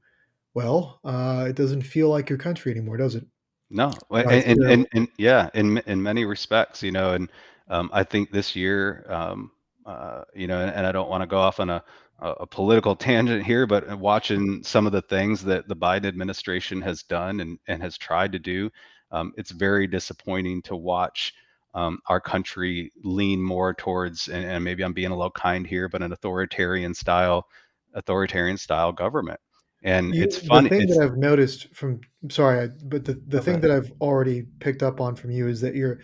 well 0.54 1.00
uh, 1.04 1.46
it 1.48 1.56
doesn't 1.56 1.82
feel 1.82 2.10
like 2.10 2.30
your 2.30 2.40
country 2.40 2.72
anymore 2.72 2.98
does 2.98 3.16
it 3.16 3.26
no 3.70 3.92
and, 4.12 4.32
and, 4.32 4.64
and, 4.64 4.88
and, 4.94 5.08
yeah 5.18 5.50
in 5.54 5.78
in 5.80 6.02
many 6.02 6.26
respects 6.26 6.82
you 6.82 6.92
know 6.92 7.14
and 7.14 7.30
um, 7.68 7.90
i 7.94 8.04
think 8.04 8.32
this 8.32 8.56
year 8.56 9.06
um, 9.10 9.52
uh, 9.86 10.24
you 10.34 10.48
know 10.48 10.60
and, 10.62 10.88
i 10.88 10.92
don't 10.92 11.10
want 11.10 11.22
to 11.22 11.28
go 11.28 11.38
off 11.38 11.60
on 11.60 11.70
a, 11.70 11.84
a 12.20 12.48
political 12.48 12.96
tangent 13.08 13.46
here 13.46 13.68
but 13.68 14.00
watching 14.00 14.64
some 14.64 14.86
of 14.86 14.94
the 14.94 15.02
things 15.02 15.44
that 15.44 15.68
the 15.68 15.76
biden 15.76 16.06
administration 16.06 16.82
has 16.82 17.04
done 17.04 17.42
and, 17.42 17.60
and 17.68 17.82
has 17.82 17.98
tried 17.98 18.32
to 18.32 18.40
do 18.40 18.70
um, 19.12 19.34
it's 19.38 19.52
very 19.52 19.88
disappointing 19.88 20.62
to 20.64 20.76
watch 20.76 21.34
um, 21.74 22.00
our 22.08 22.20
country 22.20 22.92
lean 23.04 23.42
more 23.42 23.74
towards, 23.74 24.28
and, 24.28 24.44
and, 24.46 24.64
maybe 24.64 24.84
I'm 24.84 24.94
being 24.94 25.12
a 25.12 25.16
little 25.16 25.32
kind 25.32 25.66
here, 25.66 25.88
but 25.88 26.02
an 26.02 26.12
authoritarian 26.12 26.94
style, 26.94 27.48
authoritarian 27.94 28.58
style 28.58 28.92
government. 28.92 29.40
And 29.84 30.14
you, 30.14 30.24
it's 30.24 30.38
funny. 30.38 30.70
The 30.70 30.80
thing 30.80 30.88
that 30.90 31.00
I've 31.02 31.18
noticed 31.18 31.74
from, 31.74 32.02
sorry, 32.30 32.70
but 32.84 33.06
the, 33.06 33.22
the 33.26 33.42
thing 33.42 33.62
that 33.62 33.72
I've 33.72 33.92
already 34.02 34.44
picked 34.60 34.84
up 34.84 35.00
on 35.00 35.16
from 35.16 35.32
you 35.32 35.48
is 35.48 35.62
that 35.62 35.76
you're, 35.76 36.00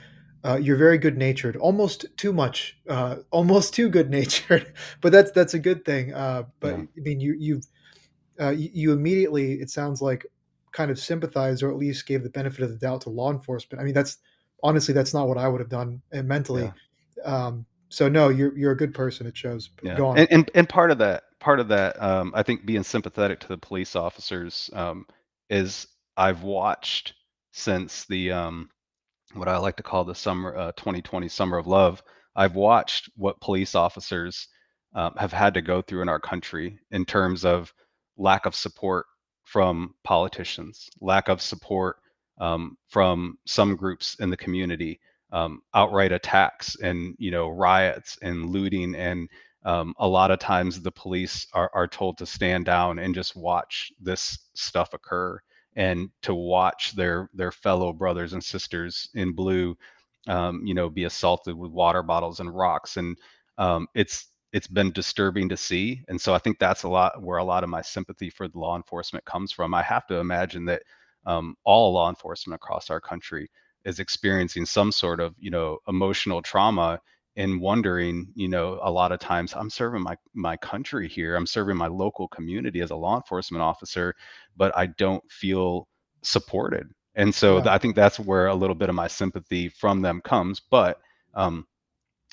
uh, 0.46 0.56
you're 0.56 0.78
very 0.78 0.98
good 0.98 1.18
natured, 1.18 1.58
almost 1.58 2.06
too 2.16 2.32
much, 2.32 2.78
uh, 2.90 3.18
almost 3.32 3.74
too 3.74 3.90
good 3.90 4.10
natured, 4.10 4.74
but 5.02 5.12
that's, 5.12 5.32
that's 5.32 5.54
a 5.54 5.60
good 5.60 5.84
thing. 5.84 6.14
Uh, 6.14 6.44
but 6.60 6.78
yeah. 6.78 6.84
I 6.84 7.02
mean, 7.02 7.20
you, 7.20 7.36
you've, 7.38 7.66
uh, 8.40 8.54
you 8.56 8.94
immediately, 8.94 9.54
it 9.54 9.70
sounds 9.70 10.02
like 10.02 10.26
kind 10.78 10.92
of 10.92 11.00
sympathized 11.00 11.64
or 11.64 11.72
at 11.72 11.76
least 11.76 12.06
gave 12.06 12.22
the 12.22 12.30
benefit 12.30 12.62
of 12.62 12.70
the 12.70 12.78
doubt 12.78 13.02
to 13.02 13.10
law 13.10 13.32
enforcement. 13.32 13.82
I 13.82 13.84
mean, 13.84 13.96
that's, 13.96 14.18
honestly, 14.62 14.94
that's 14.94 15.12
not 15.12 15.28
what 15.28 15.40
I 15.40 15.48
would 15.48 15.60
have 15.60 15.70
done 15.70 16.04
uh, 16.14 16.22
mentally. 16.22 16.72
Yeah. 17.18 17.24
Um, 17.24 17.66
so 17.90 18.08
no, 18.08 18.30
you're 18.30 18.56
you're 18.56 18.74
a 18.74 18.78
good 18.78 18.94
person. 18.94 19.26
It 19.26 19.36
shows. 19.36 19.70
Yeah. 19.82 19.96
Go 19.96 20.08
on. 20.08 20.20
And, 20.20 20.28
and, 20.30 20.52
and 20.54 20.70
part 20.70 20.92
of 20.92 21.00
that 21.00 21.24
part 21.40 21.60
of 21.60 21.70
that, 21.70 22.00
um, 22.02 22.32
I 22.36 22.44
think, 22.44 22.66
being 22.66 22.84
sympathetic 22.84 23.40
to 23.40 23.48
the 23.48 23.58
police 23.58 23.96
officers 23.96 24.70
um, 24.74 25.08
is 25.50 25.88
I've 26.16 26.44
watched 26.44 27.14
since 27.54 28.06
the 28.06 28.34
um, 28.34 28.70
what 29.34 29.48
I 29.48 29.58
like 29.58 29.78
to 29.78 29.84
call 29.84 30.04
the 30.04 30.14
summer 30.14 30.56
uh, 30.56 30.72
2020 30.74 31.28
summer 31.28 31.58
of 31.58 31.66
love. 31.66 32.04
I've 32.36 32.56
watched 32.56 33.10
what 33.16 33.42
police 33.42 33.74
officers 33.74 34.48
um, 34.94 35.14
have 35.18 35.34
had 35.34 35.56
to 35.56 35.62
go 35.62 35.82
through 35.82 36.04
in 36.04 36.10
our 36.10 36.20
country 36.20 36.78
in 36.92 37.06
terms 37.06 37.46
of 37.46 37.74
lack 38.18 38.46
of 38.46 38.54
support 38.54 39.06
from 39.48 39.96
politicians, 40.04 40.90
lack 41.00 41.30
of 41.30 41.42
support 41.42 41.96
um, 42.40 42.78
from 42.90 43.38
some 43.46 43.78
groups 43.78 44.16
in 44.20 44.30
the 44.30 44.36
community, 44.36 45.00
um, 45.32 45.62
outright 45.74 46.12
attacks 46.12 46.76
and 46.84 47.16
you 47.18 47.32
know 47.32 47.48
riots 47.48 48.18
and 48.22 48.50
looting, 48.50 48.94
and 48.96 49.30
um, 49.64 49.94
a 50.00 50.08
lot 50.08 50.32
of 50.32 50.40
times 50.40 50.82
the 50.82 50.92
police 50.92 51.48
are, 51.54 51.72
are 51.74 51.88
told 51.88 52.18
to 52.18 52.26
stand 52.26 52.66
down 52.66 53.00
and 53.00 53.16
just 53.16 53.38
watch 53.38 53.90
this 54.02 54.38
stuff 54.54 54.94
occur 54.94 55.40
and 55.78 56.10
to 56.24 56.34
watch 56.34 56.94
their 56.96 57.30
their 57.34 57.52
fellow 57.54 57.94
brothers 57.94 58.34
and 58.34 58.44
sisters 58.44 59.10
in 59.16 59.32
blue, 59.32 59.78
um, 60.28 60.62
you 60.66 60.74
know, 60.74 60.90
be 60.90 61.06
assaulted 61.06 61.56
with 61.56 61.72
water 61.72 62.04
bottles 62.04 62.42
and 62.42 62.54
rocks, 62.54 62.98
and 62.98 63.18
um, 63.58 63.88
it's 63.96 64.28
it's 64.58 64.68
been 64.68 64.92
disturbing 64.92 65.48
to 65.48 65.56
see 65.56 66.04
and 66.08 66.20
so 66.20 66.34
i 66.34 66.40
think 66.40 66.58
that's 66.58 66.82
a 66.82 66.90
lot 66.90 67.22
where 67.22 67.38
a 67.38 67.44
lot 67.44 67.64
of 67.64 67.70
my 67.70 67.82
sympathy 67.82 68.28
for 68.30 68.48
the 68.48 68.58
law 68.58 68.76
enforcement 68.76 69.24
comes 69.26 69.52
from. 69.52 69.74
I 69.76 69.84
have 69.84 70.08
to 70.08 70.16
imagine 70.16 70.66
that 70.66 70.82
um, 71.28 71.56
all 71.64 71.94
law 71.94 72.10
enforcement 72.10 72.56
across 72.56 72.90
our 72.90 73.00
country 73.00 73.50
is 73.86 74.00
experiencing 74.00 74.66
some 74.66 74.92
sort 74.92 75.20
of 75.20 75.36
you 75.38 75.52
know 75.52 75.78
emotional 75.88 76.42
trauma 76.42 77.00
and 77.36 77.62
wondering 77.62 78.28
you 78.34 78.48
know 78.48 78.80
a 78.82 78.90
lot 78.90 79.12
of 79.12 79.20
times 79.20 79.54
i'm 79.54 79.70
serving 79.70 80.02
my 80.02 80.16
my 80.34 80.58
country 80.58 81.08
here. 81.08 81.36
I'm 81.36 81.46
serving 81.46 81.78
my 81.78 81.88
local 81.88 82.28
community 82.30 82.82
as 82.82 82.90
a 82.92 82.96
law 82.96 83.16
enforcement 83.16 83.62
officer 83.62 84.16
but 84.56 84.76
i 84.76 84.88
don't 84.88 85.24
feel 85.32 85.88
supported. 86.24 86.90
And 87.14 87.34
so 87.34 87.58
yeah. 87.58 87.74
i 87.76 87.78
think 87.78 87.96
that's 87.96 88.20
where 88.20 88.48
a 88.48 88.56
little 88.56 88.76
bit 88.76 88.90
of 88.90 88.96
my 88.96 89.08
sympathy 89.08 89.70
from 89.70 90.02
them 90.02 90.20
comes 90.22 90.60
but 90.60 91.00
um, 91.36 91.68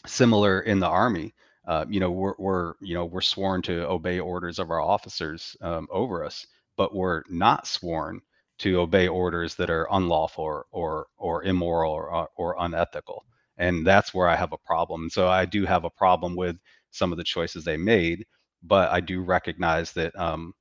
similar 0.06 0.60
in 0.60 0.80
the 0.80 0.88
army 0.88 1.34
uh, 1.66 1.85
you 1.88 2.00
know 2.00 2.11
we're, 2.11 2.35
we're 2.38 2.74
you 2.81 2.94
know 2.94 3.05
we're 3.05 3.20
sworn 3.20 3.62
to 3.62 3.88
obey 3.88 4.18
orders 4.18 4.59
of 4.59 4.70
our 4.70 4.81
officers 4.81 5.57
um, 5.61 5.87
over 5.90 6.24
us 6.24 6.46
but 6.77 6.94
we're 6.94 7.22
not 7.29 7.66
sworn 7.66 8.20
to 8.59 8.81
obey 8.81 9.09
orders 9.09 9.55
that 9.55 9.70
are 9.70 9.88
unlawful 9.92 10.44
or 10.44 10.66
or, 10.70 11.07
or 11.16 11.44
immoral 11.44 11.92
or, 11.92 12.14
uh, 12.14 12.27
or 12.37 12.57
unethical 12.61 13.24
and 13.59 13.87
that's 13.87 14.12
where 14.12 14.29
i 14.29 14.37
have 14.37 14.53
a 14.53 14.59
problem 14.59 15.09
so 15.11 15.29
i 15.29 15.44
do 15.44 15.64
have 15.64 15.85
a 15.85 15.90
problem 15.90 16.37
with 16.37 16.57
some 16.90 17.12
of 17.12 17.18
the 17.18 17.24
choices 17.24 17.64
they 17.64 17.77
made 17.77 18.24
but 18.64 18.90
I 18.90 19.00
do 19.00 19.20
recognize 19.20 19.92
that 19.92 20.18
um, 20.18 20.55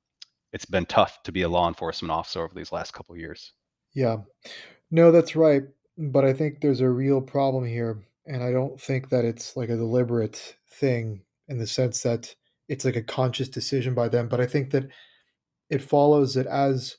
it's 0.52 0.66
been 0.66 0.86
tough 0.86 1.22
to 1.24 1.32
be 1.32 1.42
a 1.42 1.48
law 1.48 1.68
enforcement 1.68 2.12
officer 2.12 2.42
over 2.42 2.54
these 2.54 2.72
last 2.72 2.92
couple 2.92 3.16
years. 3.16 3.52
Yeah. 3.94 4.18
No, 4.90 5.10
that's 5.10 5.34
right. 5.34 5.62
But 5.96 6.24
I 6.24 6.32
think 6.32 6.60
there's 6.60 6.80
a 6.80 6.88
real 6.88 7.20
problem 7.20 7.64
here. 7.64 8.04
And 8.26 8.42
I 8.42 8.52
don't 8.52 8.80
think 8.80 9.10
that 9.10 9.24
it's 9.24 9.56
like 9.56 9.68
a 9.68 9.76
deliberate 9.76 10.56
thing 10.70 11.22
in 11.48 11.58
the 11.58 11.66
sense 11.66 12.02
that 12.02 12.34
it's 12.68 12.84
like 12.84 12.96
a 12.96 13.02
conscious 13.02 13.48
decision 13.48 13.94
by 13.94 14.08
them. 14.08 14.28
But 14.28 14.40
I 14.40 14.46
think 14.46 14.70
that 14.70 14.88
it 15.70 15.82
follows 15.82 16.34
that 16.34 16.46
as 16.46 16.96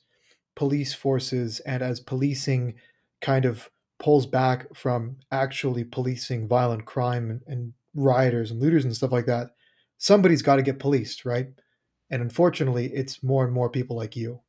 police 0.54 0.94
forces 0.94 1.60
and 1.60 1.82
as 1.82 2.00
policing 2.00 2.74
kind 3.20 3.44
of 3.44 3.68
pulls 3.98 4.26
back 4.26 4.74
from 4.74 5.16
actually 5.32 5.84
policing 5.84 6.48
violent 6.48 6.84
crime 6.84 7.30
and, 7.30 7.40
and 7.46 7.72
rioters 7.94 8.50
and 8.50 8.60
looters 8.60 8.84
and 8.84 8.94
stuff 8.94 9.12
like 9.12 9.26
that, 9.26 9.50
somebody's 9.98 10.42
got 10.42 10.56
to 10.56 10.62
get 10.62 10.78
policed, 10.78 11.24
right? 11.24 11.48
And 12.10 12.22
unfortunately, 12.22 12.90
it's 12.94 13.22
more 13.22 13.44
and 13.44 13.52
more 13.52 13.70
people 13.70 13.96
like 13.96 14.14
you. 14.14 14.40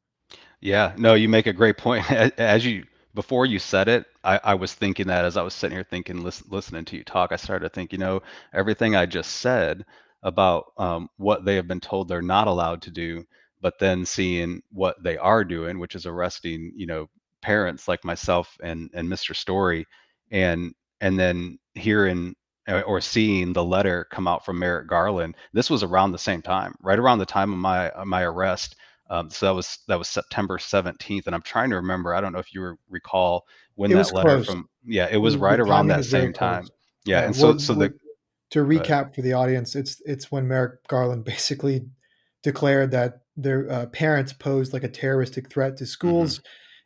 Yeah, 0.60 0.94
no, 0.98 1.14
you 1.14 1.30
make 1.30 1.48
a 1.48 1.54
great 1.54 1.78
point. 1.78 2.10
As 2.12 2.66
you 2.66 2.86
before 3.18 3.48
you 3.48 3.60
said 3.60 3.90
it, 3.90 4.06
I, 4.24 4.40
I 4.46 4.56
was 4.56 4.76
thinking 4.76 5.08
that 5.08 5.26
as 5.26 5.38
I 5.38 5.44
was 5.44 5.56
sitting 5.56 5.76
here 5.76 5.84
thinking, 5.84 6.24
listen, 6.24 6.48
listening 6.52 6.86
to 6.86 6.98
you 6.98 7.04
talk, 7.04 7.34
I 7.34 7.38
started 7.38 7.66
to 7.68 7.70
think, 7.74 7.92
you 7.92 7.98
know, 8.00 8.22
everything 8.54 8.96
I 8.96 9.08
just 9.08 9.38
said 9.38 9.86
about 10.24 10.74
um, 10.78 11.10
what 11.18 11.44
they 11.46 11.56
have 11.56 11.68
been 11.68 11.82
told 11.82 12.08
they're 12.08 12.22
not 12.22 12.48
allowed 12.48 12.84
to 12.84 12.92
do, 12.92 13.26
but 13.62 13.80
then 13.80 14.06
seeing 14.06 14.62
what 14.72 15.04
they 15.04 15.18
are 15.18 15.44
doing, 15.44 15.80
which 15.80 15.96
is 15.96 16.06
arresting, 16.06 16.74
you 16.76 16.88
know, 16.88 17.10
parents 17.42 17.88
like 17.90 18.06
myself 18.06 18.56
and 18.64 18.92
and 18.94 19.10
Mr. 19.10 19.34
Story, 19.36 19.88
and 20.32 20.76
and 21.02 21.20
then 21.20 21.60
hearing 21.76 22.36
uh, 22.68 22.82
or 22.82 23.02
seeing 23.02 23.54
the 23.54 23.64
letter 23.64 24.08
come 24.12 24.28
out 24.28 24.46
from 24.46 24.60
Merrick 24.60 24.88
Garland. 24.88 25.36
This 25.54 25.72
was 25.72 25.84
around 25.84 26.12
the 26.12 26.20
same 26.20 26.44
time, 26.44 26.76
right 26.82 27.00
around 27.00 27.20
the 27.20 27.26
time 27.26 27.52
of 27.54 27.60
my 27.60 27.92
my 28.06 28.24
arrest. 28.24 28.76
Um, 29.10 29.30
so 29.30 29.46
that 29.46 29.54
was 29.54 29.80
that 29.88 29.98
was 29.98 30.08
September 30.08 30.58
17th, 30.58 31.28
and 31.28 31.36
I'm 31.36 31.42
trying 31.42 31.70
to 31.70 31.78
remember. 31.78 32.14
I 32.14 32.22
don't 32.22 32.34
know 32.34 32.40
if 32.40 32.54
you 32.54 32.78
recall 32.90 33.46
when 33.76 33.92
It 33.92 33.96
that 33.96 34.12
letter 34.14 34.38
close. 34.38 34.46
from. 34.46 34.68
Yeah, 34.86 35.08
it 35.12 35.18
was 35.18 35.36
The 35.36 35.40
right 35.40 35.60
around 35.60 35.88
that 35.88 36.04
same 36.06 36.34
time. 36.34 36.64
close. 36.64 36.72
Yeah, 37.06 37.20
Yeah. 37.20 37.26
and 37.26 37.36
so 37.36 37.48
Well, 37.48 37.60
so 37.60 37.74
the 37.74 37.94
to 38.52 38.60
recap 38.60 39.16
for 39.16 39.22
the 39.22 39.34
audience, 39.34 39.76
it's 39.76 40.02
it's 40.06 40.32
when 40.32 40.48
Merrick 40.48 40.88
Garland 40.88 41.24
basically 41.26 41.86
declared 42.44 42.92
that 42.92 43.22
their 43.36 43.70
uh, 43.72 43.86
parents 43.88 44.34
posed 44.34 44.74
like 44.74 44.84
a 44.84 44.90
terroristic 44.90 45.50
threat 45.50 45.78
to 45.78 45.86
hmm 46.02 46.32
schools, 46.32 46.42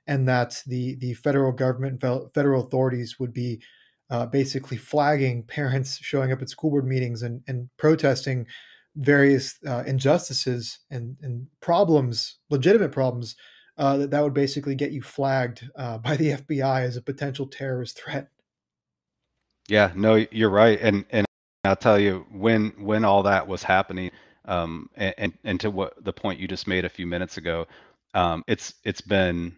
and 0.08 0.28
that 0.28 0.62
the 0.68 0.96
the 0.96 1.14
federal 1.16 1.52
government 1.52 2.02
federal 2.34 2.64
authorities 2.66 3.20
would 3.20 3.34
be 3.34 3.62
uh, 4.10 4.26
basically 4.26 4.78
flagging 4.78 5.44
parents 5.44 5.98
showing 6.02 6.32
up 6.32 6.42
at 6.42 6.50
school 6.50 6.70
board 6.72 6.86
meetings 6.86 7.22
and, 7.24 7.42
and 7.48 7.70
protesting 7.78 8.46
various 8.96 9.58
uh, 9.68 9.84
injustices 9.86 10.80
and, 10.90 11.18
and 11.22 11.48
problems, 11.62 12.38
legitimate 12.50 12.92
problems, 12.92 13.36
uh, 13.78 13.98
that 13.98 14.12
that 14.12 14.24
would 14.24 14.34
basically 14.34 14.76
get 14.76 14.92
you 14.92 15.02
flagged 15.02 15.70
uh, 15.76 15.98
by 15.98 16.16
the 16.16 16.30
FBI 16.32 16.82
as 16.82 16.98
a 16.98 17.02
potential 17.02 17.48
terrorist 17.48 18.00
threat. 18.00 18.30
Yeah, 19.68 19.92
no, 19.96 20.26
you're 20.32 20.50
right, 20.50 20.80
and 20.82 21.06
and 21.12 21.26
I'll 21.64 21.76
tell 21.76 22.00
you 22.00 22.26
when 22.32 22.74
when 22.78 23.06
all 23.06 23.24
that 23.24 23.48
was 23.48 23.64
happening, 23.64 24.12
um, 24.46 24.90
and 24.96 25.14
and, 25.18 25.34
and 25.44 25.60
to 25.62 25.72
what 25.72 26.04
the 26.04 26.14
point 26.14 26.40
you 26.40 26.48
just 26.48 26.68
made 26.68 26.86
a 26.86 26.90
few 26.90 27.08
minutes 27.08 27.38
ago, 27.38 27.68
um, 28.14 28.44
it's 28.48 28.74
it's 28.84 29.02
been 29.02 29.56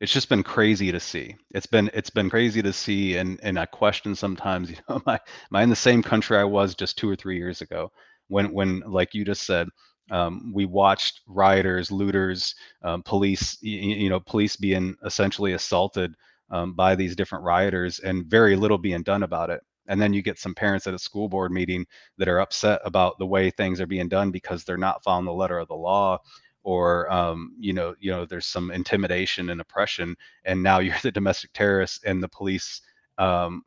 it's 0.00 0.12
just 0.12 0.28
been 0.28 0.42
crazy 0.42 0.92
to 0.92 1.00
see. 1.00 1.34
It's 1.54 1.66
been 1.66 1.90
it's 1.94 2.10
been 2.10 2.30
crazy 2.30 2.62
to 2.62 2.72
see, 2.72 3.16
and 3.16 3.40
and 3.42 3.58
I 3.58 3.66
question 3.66 4.14
sometimes, 4.14 4.70
you 4.70 4.76
know, 4.88 4.96
am 4.96 5.02
I 5.06 5.14
am 5.14 5.54
I 5.54 5.62
in 5.62 5.70
the 5.70 5.76
same 5.76 6.02
country 6.02 6.38
I 6.38 6.44
was 6.44 6.74
just 6.74 6.98
two 6.98 7.10
or 7.10 7.16
three 7.16 7.36
years 7.36 7.60
ago 7.60 7.90
when 8.28 8.52
when 8.52 8.80
like 8.86 9.14
you 9.14 9.24
just 9.24 9.44
said, 9.44 9.68
um, 10.10 10.52
we 10.54 10.64
watched 10.66 11.20
rioters, 11.26 11.90
looters, 11.90 12.54
um, 12.82 13.02
police, 13.02 13.58
y- 13.62 13.70
y- 13.82 13.96
you 14.04 14.08
know, 14.10 14.20
police 14.20 14.56
being 14.56 14.96
essentially 15.04 15.52
assaulted 15.52 16.14
um, 16.50 16.74
by 16.74 16.94
these 16.94 17.16
different 17.16 17.44
rioters, 17.44 17.98
and 18.00 18.26
very 18.26 18.56
little 18.56 18.78
being 18.78 19.02
done 19.02 19.22
about 19.22 19.50
it. 19.50 19.62
And 19.86 20.00
then 20.00 20.12
you 20.14 20.22
get 20.22 20.38
some 20.38 20.54
parents 20.54 20.86
at 20.86 20.94
a 20.94 20.98
school 20.98 21.28
board 21.28 21.52
meeting 21.52 21.86
that 22.18 22.28
are 22.28 22.40
upset 22.40 22.80
about 22.84 23.18
the 23.18 23.26
way 23.26 23.50
things 23.50 23.80
are 23.80 23.86
being 23.86 24.08
done 24.08 24.30
because 24.30 24.64
they're 24.64 24.76
not 24.76 25.02
following 25.02 25.26
the 25.26 25.32
letter 25.32 25.58
of 25.58 25.68
the 25.68 25.74
law 25.74 26.18
or 26.62 27.10
um, 27.12 27.54
you 27.58 27.72
know 27.72 27.94
you 27.98 28.10
know 28.10 28.24
there's 28.24 28.46
some 28.46 28.70
intimidation 28.70 29.50
and 29.50 29.60
oppression 29.60 30.16
and 30.44 30.62
now 30.62 30.78
you're 30.80 30.96
the 31.02 31.12
domestic 31.12 31.52
terrorist 31.52 32.04
and 32.04 32.22
the 32.22 32.28
police 32.28 32.80
um, 33.18 33.62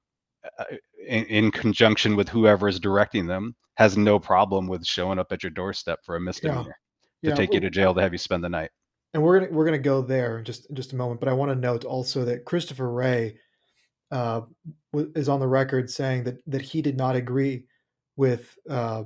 in, 1.07 1.25
in 1.25 1.51
conjunction 1.51 2.15
with 2.15 2.29
whoever 2.29 2.67
is 2.67 2.79
directing 2.79 3.27
them 3.27 3.55
has 3.75 3.97
no 3.97 4.19
problem 4.19 4.67
with 4.67 4.85
showing 4.85 5.19
up 5.19 5.31
at 5.31 5.43
your 5.43 5.51
doorstep 5.51 5.99
for 6.03 6.15
a 6.15 6.19
Yeah, 6.19 6.25
misdemeanor 6.25 6.75
to 7.23 7.31
yeah. 7.31 7.35
take 7.35 7.53
you 7.53 7.59
to 7.59 7.69
jail 7.69 7.93
to 7.93 8.01
have 8.01 8.13
you 8.13 8.17
spend 8.17 8.43
the 8.43 8.49
night 8.49 8.71
and 9.13 9.23
we're 9.23 9.39
gonna 9.39 9.51
we're 9.51 9.65
gonna 9.65 9.77
go 9.77 10.01
there 10.01 10.39
in 10.39 10.45
just 10.45 10.69
in 10.69 10.75
just 10.75 10.93
a 10.93 10.95
moment. 10.95 11.19
But 11.19 11.29
I 11.29 11.33
want 11.33 11.51
to 11.51 11.55
note 11.55 11.85
also 11.85 12.25
that 12.25 12.45
Christopher 12.45 12.91
Wray 12.91 13.37
uh, 14.11 14.41
w- 14.93 15.11
is 15.15 15.29
on 15.29 15.39
the 15.39 15.47
record 15.47 15.89
saying 15.89 16.23
that 16.25 16.37
that 16.47 16.61
he 16.61 16.81
did 16.81 16.97
not 16.97 17.15
agree 17.15 17.65
with 18.15 18.55
uh, 18.69 19.03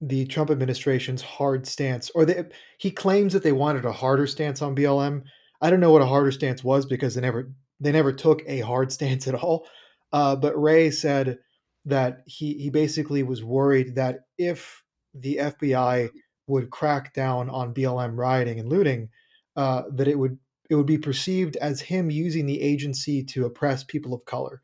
the 0.00 0.26
Trump 0.26 0.50
administration's 0.50 1.22
hard 1.22 1.66
stance, 1.66 2.10
or 2.14 2.24
they, 2.24 2.44
he 2.78 2.90
claims 2.90 3.32
that 3.32 3.42
they 3.42 3.52
wanted 3.52 3.84
a 3.84 3.92
harder 3.92 4.26
stance 4.26 4.62
on 4.62 4.76
BLM. 4.76 5.22
I 5.60 5.70
don't 5.70 5.80
know 5.80 5.90
what 5.90 6.02
a 6.02 6.06
harder 6.06 6.32
stance 6.32 6.62
was 6.62 6.86
because 6.86 7.14
they 7.14 7.20
never 7.20 7.52
they 7.80 7.92
never 7.92 8.12
took 8.12 8.42
a 8.46 8.60
hard 8.60 8.92
stance 8.98 9.26
at 9.28 9.34
all. 9.34 9.66
Uh, 10.12 10.36
but 10.36 10.58
Wray 10.60 10.90
said 10.90 11.38
that 11.84 12.22
he 12.26 12.54
he 12.54 12.70
basically 12.70 13.22
was 13.22 13.42
worried 13.44 13.94
that 13.96 14.20
if 14.38 14.82
the 15.14 15.36
FBI 15.36 16.10
would 16.46 16.70
crack 16.70 17.14
down 17.14 17.50
on 17.50 17.74
BLM 17.74 18.16
rioting 18.16 18.58
and 18.60 18.68
looting, 18.68 19.08
uh, 19.56 19.82
that 19.94 20.08
it 20.08 20.18
would 20.18 20.38
it 20.70 20.74
would 20.76 20.86
be 20.86 20.98
perceived 20.98 21.56
as 21.56 21.80
him 21.80 22.10
using 22.10 22.46
the 22.46 22.60
agency 22.60 23.24
to 23.24 23.46
oppress 23.46 23.84
people 23.84 24.14
of 24.14 24.24
color. 24.24 24.62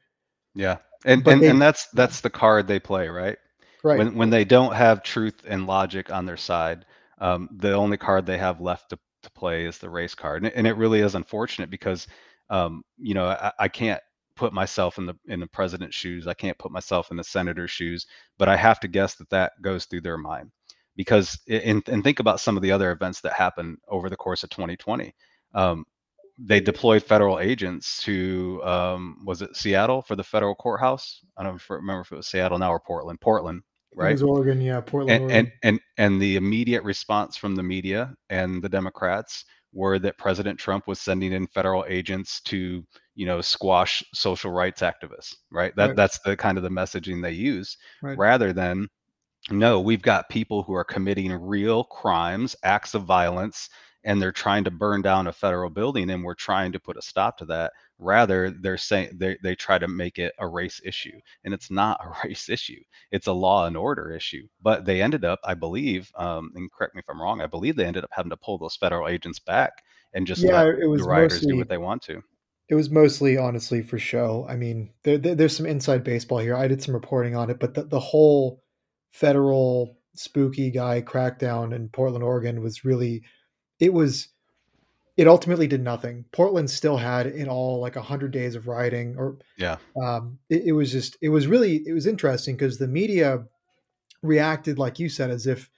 yeah 0.54 0.76
and 1.04 1.26
and 1.28 1.42
they, 1.42 1.48
and 1.48 1.60
that's 1.60 1.86
that's 1.88 2.20
the 2.20 2.30
card 2.30 2.66
they 2.66 2.78
play 2.80 3.08
right 3.08 3.38
right, 3.82 3.98
when 3.98 4.14
when 4.16 4.30
they 4.30 4.44
don't 4.44 4.74
have 4.74 5.02
truth 5.02 5.42
and 5.46 5.66
logic 5.66 6.12
on 6.12 6.26
their 6.26 6.36
side, 6.36 6.84
um, 7.20 7.48
the 7.52 7.72
only 7.72 7.96
card 7.96 8.26
they 8.26 8.38
have 8.38 8.60
left 8.60 8.90
to, 8.90 8.98
to 9.22 9.30
play 9.32 9.66
is 9.66 9.78
the 9.78 9.90
race 9.90 10.14
card, 10.14 10.38
and, 10.42 10.46
it- 10.48 10.54
and 10.56 10.66
it 10.66 10.76
really 10.76 11.00
is 11.00 11.14
unfortunate 11.14 11.70
because 11.70 12.06
um, 12.50 12.82
you 12.98 13.14
know 13.14 13.26
I, 13.26 13.52
I 13.58 13.68
can't 13.68 14.00
put 14.36 14.52
myself 14.52 14.98
in 14.98 15.06
the 15.06 15.14
in 15.26 15.40
the 15.40 15.46
president's 15.46 15.96
shoes, 15.96 16.26
I 16.26 16.34
can't 16.34 16.58
put 16.58 16.72
myself 16.72 17.10
in 17.10 17.16
the 17.16 17.24
senator's 17.24 17.70
shoes, 17.70 18.06
but 18.38 18.48
I 18.48 18.56
have 18.56 18.80
to 18.80 18.88
guess 18.88 19.14
that 19.16 19.30
that 19.30 19.52
goes 19.62 19.84
through 19.86 20.02
their 20.02 20.18
mind 20.18 20.50
because 20.96 21.38
and, 21.48 21.82
and 21.88 22.02
think 22.04 22.20
about 22.20 22.40
some 22.40 22.56
of 22.56 22.62
the 22.62 22.70
other 22.72 22.92
events 22.92 23.20
that 23.22 23.32
happened 23.32 23.78
over 23.88 24.08
the 24.08 24.16
course 24.16 24.42
of 24.42 24.50
2020. 24.50 25.14
Um, 25.54 25.84
they 26.38 26.60
deployed 26.60 27.02
federal 27.02 27.38
agents 27.38 28.02
to 28.02 28.60
um, 28.64 29.18
was 29.24 29.42
it 29.42 29.56
Seattle 29.56 30.02
for 30.02 30.16
the 30.16 30.24
federal 30.24 30.54
courthouse? 30.54 31.20
I 31.36 31.44
don't 31.44 31.62
remember 31.68 32.00
if 32.00 32.12
it 32.12 32.16
was 32.16 32.26
Seattle 32.26 32.58
now 32.58 32.72
or 32.72 32.80
Portland. 32.80 33.20
Portland, 33.20 33.62
right? 33.94 34.10
it 34.10 34.14
was 34.14 34.22
Oregon, 34.22 34.60
yeah, 34.60 34.80
Portland, 34.80 35.30
And 35.30 35.30
and 35.30 35.52
and 35.62 35.80
and 35.96 36.20
the 36.20 36.36
immediate 36.36 36.82
response 36.82 37.36
from 37.36 37.54
the 37.54 37.62
media 37.62 38.14
and 38.30 38.62
the 38.62 38.68
Democrats 38.68 39.44
were 39.72 39.98
that 39.98 40.18
President 40.18 40.58
Trump 40.58 40.86
was 40.86 41.00
sending 41.00 41.32
in 41.32 41.46
federal 41.48 41.84
agents 41.88 42.40
to 42.42 42.84
you 43.14 43.26
know 43.26 43.40
squash 43.40 44.02
social 44.14 44.50
rights 44.52 44.80
activists, 44.82 45.34
right? 45.50 45.74
That 45.76 45.94
Right, 45.94 45.96
that's 45.96 46.18
the 46.24 46.36
kind 46.36 46.58
of 46.58 46.64
the 46.64 46.70
messaging 46.70 47.22
they 47.22 47.32
use, 47.32 47.76
right. 48.02 48.18
rather 48.18 48.52
than 48.52 48.88
no, 49.50 49.80
we've 49.80 50.02
got 50.02 50.28
people 50.30 50.62
who 50.62 50.74
are 50.74 50.84
committing 50.84 51.32
real 51.32 51.84
crimes, 51.84 52.56
acts 52.62 52.94
of 52.94 53.04
violence, 53.04 53.68
and 54.04 54.20
they're 54.20 54.32
trying 54.32 54.64
to 54.64 54.70
burn 54.70 55.02
down 55.02 55.26
a 55.26 55.32
federal 55.32 55.68
building, 55.70 56.10
and 56.10 56.22
we're 56.24 56.34
trying 56.34 56.72
to 56.72 56.80
put 56.80 56.96
a 56.96 57.02
stop 57.02 57.36
to 57.38 57.44
that. 57.46 57.72
Rather, 57.98 58.50
they're 58.50 58.76
saying 58.78 59.10
they, 59.18 59.36
they 59.42 59.54
try 59.54 59.78
to 59.78 59.88
make 59.88 60.18
it 60.18 60.32
a 60.38 60.46
race 60.48 60.80
issue, 60.84 61.18
and 61.44 61.52
it's 61.54 61.70
not 61.70 62.00
a 62.04 62.14
race 62.28 62.48
issue. 62.48 62.82
It's 63.10 63.26
a 63.26 63.32
law 63.32 63.66
and 63.66 63.76
order 63.76 64.10
issue. 64.12 64.46
But 64.62 64.84
they 64.86 65.02
ended 65.02 65.24
up, 65.24 65.40
I 65.44 65.54
believe, 65.54 66.10
um, 66.16 66.50
and 66.54 66.70
correct 66.72 66.94
me 66.94 67.00
if 67.00 67.08
I'm 67.10 67.20
wrong, 67.20 67.40
I 67.42 67.46
believe 67.46 67.76
they 67.76 67.86
ended 67.86 68.04
up 68.04 68.10
having 68.12 68.30
to 68.30 68.36
pull 68.38 68.58
those 68.58 68.76
federal 68.76 69.08
agents 69.08 69.38
back 69.40 69.72
and 70.14 70.26
just 70.26 70.44
Yeah, 70.44 70.62
let 70.62 70.66
it 70.80 70.86
the 70.94 71.04
was 71.04 71.06
rioters 71.06 71.46
do 71.46 71.56
what 71.56 71.68
they 71.68 71.78
want 71.78 72.02
to. 72.04 72.22
It 72.68 72.74
was 72.74 72.90
mostly 72.90 73.36
honestly 73.36 73.82
for 73.82 73.98
show. 73.98 74.46
I 74.48 74.56
mean, 74.56 74.90
there, 75.02 75.18
there 75.18 75.34
there's 75.34 75.56
some 75.56 75.66
inside 75.66 76.04
baseball 76.04 76.38
here. 76.38 76.56
I 76.56 76.68
did 76.68 76.82
some 76.82 76.94
reporting 76.94 77.36
on 77.36 77.50
it, 77.50 77.58
but 77.60 77.74
the, 77.74 77.84
the 77.84 78.00
whole 78.00 78.62
federal 79.12 79.98
spooky 80.14 80.70
guy 80.70 81.02
crackdown 81.02 81.74
in 81.74 81.88
Portland, 81.88 82.24
Oregon 82.24 82.62
was 82.62 82.84
really 82.84 83.22
it 83.80 83.92
was 83.92 84.28
it 85.16 85.28
ultimately 85.28 85.66
did 85.68 85.82
nothing. 85.82 86.24
Portland 86.32 86.68
still 86.70 86.96
had 86.96 87.26
in 87.26 87.48
all 87.48 87.80
like 87.80 87.94
100 87.96 88.32
days 88.32 88.54
of 88.56 88.66
rioting 88.66 89.14
or 89.16 89.36
Yeah. 89.56 89.76
um 90.02 90.38
it, 90.48 90.64
it 90.66 90.72
was 90.72 90.90
just 90.90 91.16
it 91.20 91.28
was 91.28 91.46
really 91.46 91.82
it 91.86 91.92
was 91.92 92.06
interesting 92.06 92.56
because 92.56 92.78
the 92.78 92.88
media 92.88 93.44
reacted 94.22 94.78
like 94.78 94.98
you 94.98 95.08
said 95.08 95.30
as 95.30 95.46
if 95.46 95.70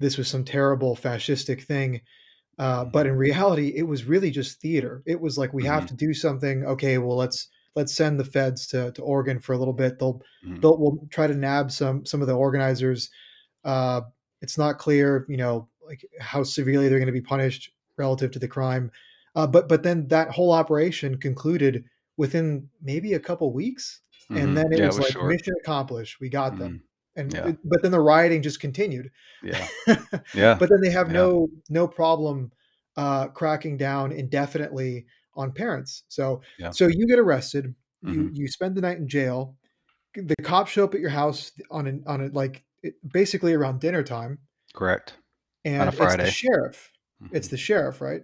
this 0.00 0.18
was 0.18 0.28
some 0.28 0.44
terrible 0.44 0.96
fascistic 0.96 1.62
thing 1.62 2.00
uh, 2.58 2.84
but 2.84 3.06
in 3.06 3.16
reality 3.16 3.72
it 3.76 3.82
was 3.82 4.04
really 4.04 4.30
just 4.30 4.60
theater 4.60 5.02
it 5.06 5.20
was 5.20 5.38
like 5.38 5.52
we 5.52 5.62
hmm 5.62 5.68
have 5.68 5.86
to 5.86 5.94
do 5.94 6.12
something 6.12 6.64
okay 6.64 6.98
well 6.98 7.16
let's 7.16 7.48
let's 7.74 7.94
send 7.94 8.20
the 8.20 8.24
feds 8.24 8.66
to, 8.66 8.92
to 8.92 9.02
oregon 9.02 9.40
for 9.40 9.52
a 9.54 9.58
little 9.58 9.74
bit 9.74 9.98
they'll 9.98 10.20
hmm 10.44 10.60
they'll 10.60 10.78
we'll 10.78 10.98
try 11.10 11.26
to 11.26 11.34
nab 11.34 11.70
some 11.70 12.04
some 12.04 12.20
of 12.20 12.26
the 12.26 12.34
organizers 12.34 13.10
uh, 13.64 14.02
It's 14.40 14.58
not 14.58 14.78
clear, 14.78 15.24
you 15.28 15.36
know, 15.36 15.68
like 15.86 16.04
how 16.20 16.42
severely 16.42 16.88
they're 16.88 16.98
going 16.98 17.06
to 17.06 17.12
be 17.12 17.20
punished 17.20 17.70
relative 17.96 18.30
to 18.32 18.38
the 18.38 18.48
crime. 18.48 18.90
Uh, 19.34 19.46
but 19.46 19.68
but 19.68 19.82
then 19.82 20.08
that 20.08 20.30
whole 20.30 20.52
operation 20.52 21.18
concluded 21.18 21.84
within 22.16 22.68
maybe 22.82 23.14
a 23.14 23.20
couple 23.20 23.52
weeks, 23.52 24.00
mm-hmm. 24.24 24.36
and 24.36 24.56
then 24.56 24.72
it 24.72 24.78
yeah, 24.78 24.86
was, 24.86 24.96
it 24.96 24.98
was 24.98 25.06
like 25.06 25.12
short. 25.12 25.32
mission 25.32 25.54
accomplished. 25.62 26.20
We 26.20 26.28
got 26.28 26.52
mm-hmm. 26.52 26.62
them. 26.62 26.82
And 27.14 27.32
yeah. 27.32 27.48
it, 27.48 27.58
but 27.64 27.82
then 27.82 27.90
the 27.90 28.00
rioting 28.00 28.42
just 28.42 28.60
continued. 28.60 29.10
Yeah, 29.42 29.66
yeah. 30.34 30.54
but 30.54 30.68
then 30.68 30.80
they 30.80 30.90
have 30.90 31.08
yeah. 31.08 31.14
no 31.14 31.48
no 31.68 31.86
problem 31.86 32.52
uh, 32.96 33.28
cracking 33.28 33.76
down 33.76 34.12
indefinitely 34.12 35.06
on 35.34 35.52
parents. 35.52 36.04
So 36.08 36.40
yeah. 36.58 36.70
so 36.70 36.86
you 36.86 37.06
get 37.06 37.18
arrested, 37.18 37.74
mm-hmm. 38.04 38.14
you 38.14 38.30
you 38.32 38.48
spend 38.48 38.76
the 38.76 38.80
night 38.80 38.98
in 38.98 39.08
jail. 39.08 39.56
The 40.14 40.36
cops 40.42 40.70
show 40.70 40.84
up 40.84 40.94
at 40.94 41.00
your 41.00 41.10
house 41.10 41.52
on 41.70 41.86
an 41.86 42.04
on 42.06 42.22
a 42.22 42.26
like 42.28 42.64
basically 43.12 43.52
around 43.54 43.80
dinner 43.80 44.02
time. 44.02 44.38
Correct. 44.74 45.14
And 45.64 45.82
on 45.82 45.88
a 45.88 45.92
Friday. 45.92 46.24
It's 46.24 46.32
the 46.32 46.48
sheriff. 46.48 46.90
Mm-hmm. 47.22 47.36
It's 47.36 47.48
the 47.48 47.56
sheriff, 47.56 48.00
right? 48.00 48.22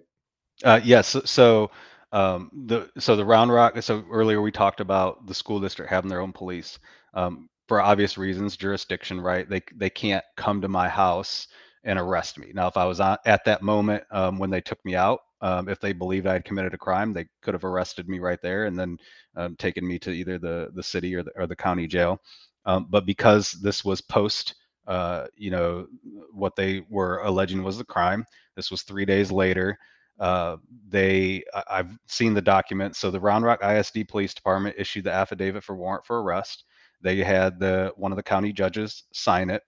Uh, 0.64 0.81
yes. 0.83 1.16
so 1.24 1.70
um, 2.12 2.51
the 2.66 2.90
so 2.98 3.16
the 3.16 3.24
Round 3.24 3.53
Rock. 3.53 3.81
So 3.83 4.05
earlier 4.11 4.40
we 4.40 4.51
talked 4.51 4.81
about 4.81 5.27
the 5.27 5.35
school 5.35 5.61
district 5.61 5.90
having 5.90 6.09
their 6.09 6.20
own 6.20 6.33
police 6.33 6.79
um, 7.14 7.48
for 7.68 7.81
obvious 7.81 8.18
reasons, 8.18 8.57
jurisdiction. 8.57 9.20
Right? 9.20 9.48
They 9.48 9.62
they 9.76 9.90
can't 9.90 10.24
come 10.37 10.61
to 10.62 10.68
my 10.68 10.88
house 10.88 11.48
and 11.85 11.98
arrest 11.98 12.38
me. 12.38 12.50
Now, 12.54 12.66
if 12.68 12.76
I 12.76 12.85
was 12.85 13.00
on, 13.00 13.18
at 13.26 13.44
that 13.44 13.62
moment 13.62 14.04
um, 14.11 14.38
when 14.38 14.50
they 14.50 14.61
took 14.61 14.85
me 14.85 14.96
out, 14.96 15.20
um, 15.40 15.68
if 15.68 15.81
they 15.81 15.92
believed 15.92 16.26
I 16.26 16.35
had 16.35 16.44
committed 16.44 16.74
a 16.74 16.78
crime, 16.78 17.12
they 17.12 17.26
could 17.42 17.54
have 17.54 17.64
arrested 17.64 18.09
me 18.09 18.18
right 18.18 18.40
there 18.42 18.66
and 18.66 18.78
then 18.78 18.98
um, 19.37 19.57
taken 19.57 19.87
me 19.87 19.98
to 20.00 20.11
either 20.11 20.38
the 20.38 20.70
the 20.74 20.83
city 20.83 21.14
or 21.14 21.22
the, 21.22 21.31
or 21.37 21.46
the 21.46 21.57
county 21.57 21.87
jail. 21.87 22.20
Um, 22.66 22.87
but 22.90 23.07
because 23.07 23.52
this 23.52 23.85
was 23.85 24.00
post, 24.00 24.54
uh, 24.87 25.26
you 25.37 25.50
know, 25.50 25.87
what 26.33 26.57
they 26.57 26.83
were 26.90 27.18
alleging 27.22 27.62
was 27.62 27.78
the 27.78 27.85
crime. 27.85 28.24
This 28.57 28.70
was 28.70 28.83
three 28.83 29.04
days 29.04 29.31
later. 29.31 29.78
Uh, 30.18 30.57
they, 30.88 31.44
I've 31.70 31.96
seen 32.09 32.35
the 32.35 32.42
document. 32.42 32.96
So 32.96 33.11
the 33.11 33.20
Round 33.20 33.44
Rock 33.44 33.62
ISD 33.62 34.09
Police 34.09 34.35
Department 34.35 34.74
issued 34.78 35.04
the 35.04 35.12
affidavit 35.12 35.62
for 35.62 35.76
warrant 35.76 36.04
for 36.04 36.22
arrest. 36.22 36.64
They 37.02 37.18
had 37.18 37.58
the 37.61 37.92
one 37.96 38.12
of 38.12 38.16
the 38.16 38.22
county 38.22 38.52
judges 38.52 39.04
sign 39.12 39.50
it 39.50 39.62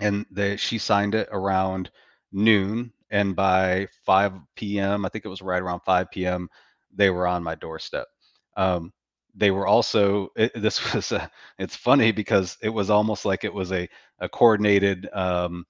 and 0.00 0.26
she 0.56 0.78
signed 0.78 1.14
it 1.14 1.28
around 1.32 1.90
noon 2.32 2.92
and 3.10 3.34
by 3.34 3.86
5 4.04 4.32
p.m 4.54 5.04
i 5.04 5.08
think 5.08 5.24
it 5.24 5.28
was 5.28 5.42
right 5.42 5.62
around 5.62 5.80
5 5.80 6.10
p.m 6.10 6.48
they 6.94 7.10
were 7.10 7.26
on 7.26 7.42
my 7.42 7.54
doorstep. 7.54 8.06
Um, 8.56 8.92
they 9.34 9.50
were 9.50 9.66
also 9.66 10.28
it, 10.36 10.52
this 10.54 10.94
was 10.94 11.12
a, 11.12 11.30
it's 11.58 11.76
funny 11.76 12.12
because 12.12 12.56
it 12.62 12.70
was 12.70 12.90
almost 12.90 13.24
like 13.24 13.44
it 13.44 13.52
was 13.54 13.72
a, 13.72 13.88
a 14.20 14.28
coordinated 14.28 15.08
um, 15.12 15.64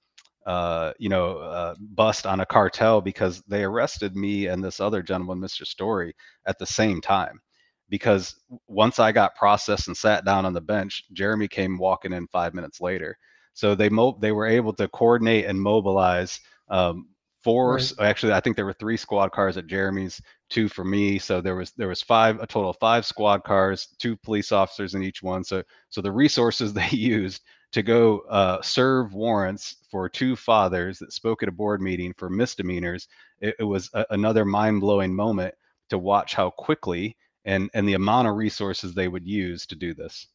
uh, 0.46 0.92
you 0.98 1.08
know 1.08 1.38
uh, 1.38 1.74
bust 1.80 2.26
on 2.26 2.40
a 2.40 2.46
cartel 2.46 3.00
because 3.00 3.42
they 3.48 3.64
arrested 3.64 4.16
me 4.16 4.46
and 4.46 4.62
this 4.64 4.80
other 4.80 5.02
gentleman 5.02 5.38
mr 5.38 5.66
Story 5.66 6.14
at 6.46 6.58
the 6.58 6.66
same 6.66 7.00
time 7.00 7.40
because 7.88 8.36
once 8.66 8.98
i 8.98 9.12
got 9.12 9.34
processed 9.36 9.88
and 9.88 9.96
sat 9.96 10.24
down 10.24 10.44
on 10.44 10.52
the 10.52 10.60
bench 10.60 11.04
jeremy 11.12 11.48
came 11.48 11.78
walking 11.78 12.12
in 12.12 12.26
five 12.28 12.54
minutes 12.54 12.80
later 12.80 13.16
so 13.54 13.74
they 13.74 13.88
mo- 13.88 14.18
they 14.20 14.32
were 14.32 14.46
able 14.46 14.72
to 14.72 14.88
coordinate 14.88 15.46
and 15.46 15.60
mobilize 15.60 16.40
um, 16.68 17.08
four. 17.42 17.74
Right. 17.74 17.92
Actually, 18.00 18.32
I 18.32 18.40
think 18.40 18.56
there 18.56 18.66
were 18.66 18.74
three 18.74 18.96
squad 18.96 19.32
cars 19.32 19.56
at 19.56 19.66
Jeremy's, 19.66 20.20
two 20.50 20.68
for 20.68 20.84
me. 20.84 21.18
So 21.18 21.40
there 21.40 21.56
was 21.56 21.72
there 21.72 21.88
was 21.88 22.02
five 22.02 22.38
a 22.40 22.46
total 22.46 22.70
of 22.70 22.76
five 22.78 23.04
squad 23.04 23.44
cars, 23.44 23.88
two 23.98 24.16
police 24.16 24.52
officers 24.52 24.94
in 24.94 25.02
each 25.02 25.22
one. 25.22 25.44
So 25.44 25.62
so 25.88 26.00
the 26.00 26.12
resources 26.12 26.72
they 26.74 26.88
used 26.90 27.42
to 27.72 27.82
go 27.82 28.20
uh, 28.30 28.62
serve 28.62 29.12
warrants 29.12 29.76
for 29.90 30.08
two 30.08 30.36
fathers 30.36 30.98
that 30.98 31.12
spoke 31.12 31.42
at 31.42 31.48
a 31.48 31.52
board 31.52 31.82
meeting 31.82 32.14
for 32.16 32.30
misdemeanors. 32.30 33.08
It, 33.40 33.56
it 33.58 33.64
was 33.64 33.90
a, 33.92 34.06
another 34.10 34.44
mind 34.44 34.80
blowing 34.80 35.14
moment 35.14 35.54
to 35.90 35.98
watch 35.98 36.34
how 36.34 36.50
quickly 36.50 37.16
and 37.48 37.70
and 37.74 37.88
the 37.88 37.94
amount 37.94 38.28
of 38.28 38.36
resources 38.36 38.94
they 38.94 39.08
would 39.08 39.26
use 39.26 39.66
to 39.66 39.74
do 39.74 39.94
this. 39.94 40.26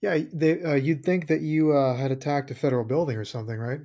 Yeah, 0.00 0.18
they, 0.34 0.62
uh, 0.62 0.74
you'd 0.74 1.02
think 1.02 1.28
that 1.28 1.40
you 1.40 1.72
uh, 1.72 1.96
had 1.96 2.10
attacked 2.10 2.50
a 2.50 2.54
federal 2.54 2.84
building 2.84 3.16
or 3.16 3.24
something, 3.24 3.56
right? 3.56 3.80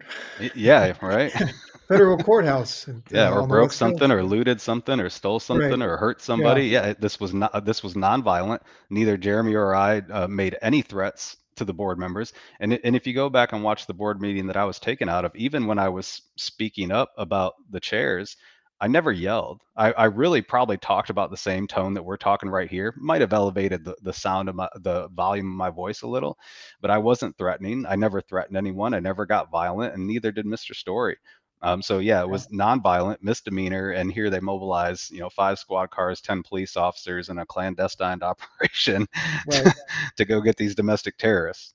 Yeah, 0.53 0.93
right. 1.01 1.31
federal 1.88 2.17
courthouse. 2.17 2.89
yeah, 3.12 3.31
or 3.31 3.47
broke 3.47 3.71
something, 3.71 4.12
or 4.12 4.23
looted 4.23 4.59
something, 4.59 4.99
or 4.99 5.09
stole 5.09 5.39
something, 5.39 5.79
right. 5.79 5.81
or 5.81 5.97
hurt 5.97 6.21
somebody. 6.21 6.67
Yeah. 6.67 6.88
yeah. 6.88 6.93
this 6.99 7.19
was 7.19 7.33
not. 7.33 7.65
This 7.65 7.83
was 7.83 7.93
nonviolent. 7.93 8.62
Neither 8.89 9.17
Jeremy 9.17 9.55
or 9.55 9.75
I 9.75 9.99
uh, 9.99 10.27
made 10.27 10.57
any 10.62 10.81
threats 10.81 11.38
to 11.55 11.65
the 11.65 11.73
board 11.73 11.99
members. 11.99 12.33
And 12.59 12.79
and 12.83 12.95
if 12.95 13.07
you 13.07 13.13
go 13.13 13.29
back 13.29 13.53
and 13.53 13.63
watch 13.63 13.88
the 13.88 13.93
board 13.93 14.19
meeting 14.19 14.47
that 14.47 14.57
I 14.57 14.65
was 14.65 14.79
taken 14.79 15.09
out 15.09 15.25
of, 15.25 15.35
even 15.35 15.67
when 15.67 15.79
I 15.79 15.89
was 15.89 16.21
speaking 16.38 16.91
up 16.91 17.12
about 17.17 17.53
the 17.69 17.79
chairs, 17.79 18.35
I 18.81 18.87
never 18.87 19.11
yelled. 19.11 19.61
I, 19.75 19.91
I, 19.91 20.05
really 20.05 20.41
probably 20.41 20.77
talked 20.77 21.09
about 21.09 21.31
the 21.31 21.37
same 21.37 21.67
tone 21.67 21.93
that 21.95 22.03
we're 22.03 22.17
talking 22.17 22.49
right 22.49 22.69
here. 22.69 22.93
Might 22.97 23.21
have 23.21 23.33
elevated 23.33 23.83
the, 23.83 23.95
the 24.01 24.13
sound 24.13 24.47
of 24.47 24.55
my 24.55 24.69
the 24.75 25.09
volume 25.09 25.47
of 25.47 25.57
my 25.57 25.69
voice 25.69 26.01
a 26.01 26.07
little, 26.07 26.37
but 26.79 26.89
I 26.89 26.97
wasn't 26.97 27.37
threatening. 27.37 27.85
I 27.85 27.95
never 27.97 28.21
threatened 28.21 28.55
anyone. 28.55 28.93
I 28.93 28.99
never 28.99 29.25
got 29.25 29.51
violent, 29.51 29.93
and 29.93 30.07
neither 30.07 30.31
did 30.31 30.45
Mr. 30.45 30.73
Story. 30.73 31.17
Um, 31.61 31.81
so 31.81 31.99
yeah, 31.99 32.21
it 32.21 32.29
was 32.29 32.47
nonviolent 32.47 33.17
misdemeanor, 33.21 33.91
and 33.91 34.11
here 34.11 34.29
they 34.29 34.39
mobilize, 34.39 35.09
you 35.11 35.19
know, 35.19 35.29
five 35.29 35.59
squad 35.59 35.89
cars, 35.91 36.21
ten 36.21 36.41
police 36.41 36.77
officers, 36.77 37.27
and 37.29 37.39
a 37.39 37.45
clandestine 37.45 38.19
operation 38.23 39.05
right. 39.51 39.65
to, 39.65 39.75
to 40.17 40.25
go 40.25 40.39
get 40.39 40.55
these 40.55 40.75
domestic 40.75 41.17
terrorists. 41.17 41.73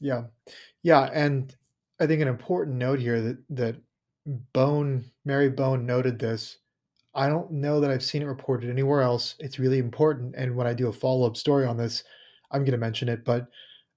Yeah, 0.00 0.24
yeah, 0.82 1.10
and 1.12 1.54
I 2.00 2.06
think 2.06 2.22
an 2.22 2.28
important 2.28 2.76
note 2.76 2.98
here 2.98 3.20
that 3.20 3.38
that 3.50 3.76
Bone, 4.52 5.04
Mary 5.24 5.48
Bone 5.48 5.86
noted 5.86 6.18
this. 6.18 6.58
I 7.14 7.28
don't 7.28 7.50
know 7.50 7.80
that 7.80 7.90
I've 7.90 8.02
seen 8.02 8.22
it 8.22 8.26
reported 8.26 8.68
anywhere 8.68 9.00
else. 9.00 9.36
It's 9.38 9.58
really 9.58 9.78
important. 9.78 10.34
And 10.36 10.54
when 10.54 10.66
I 10.66 10.74
do 10.74 10.88
a 10.88 10.92
follow 10.92 11.26
up 11.26 11.36
story 11.36 11.64
on 11.64 11.76
this, 11.76 12.04
I'm 12.50 12.62
going 12.62 12.72
to 12.72 12.78
mention 12.78 13.08
it. 13.08 13.24
But 13.24 13.46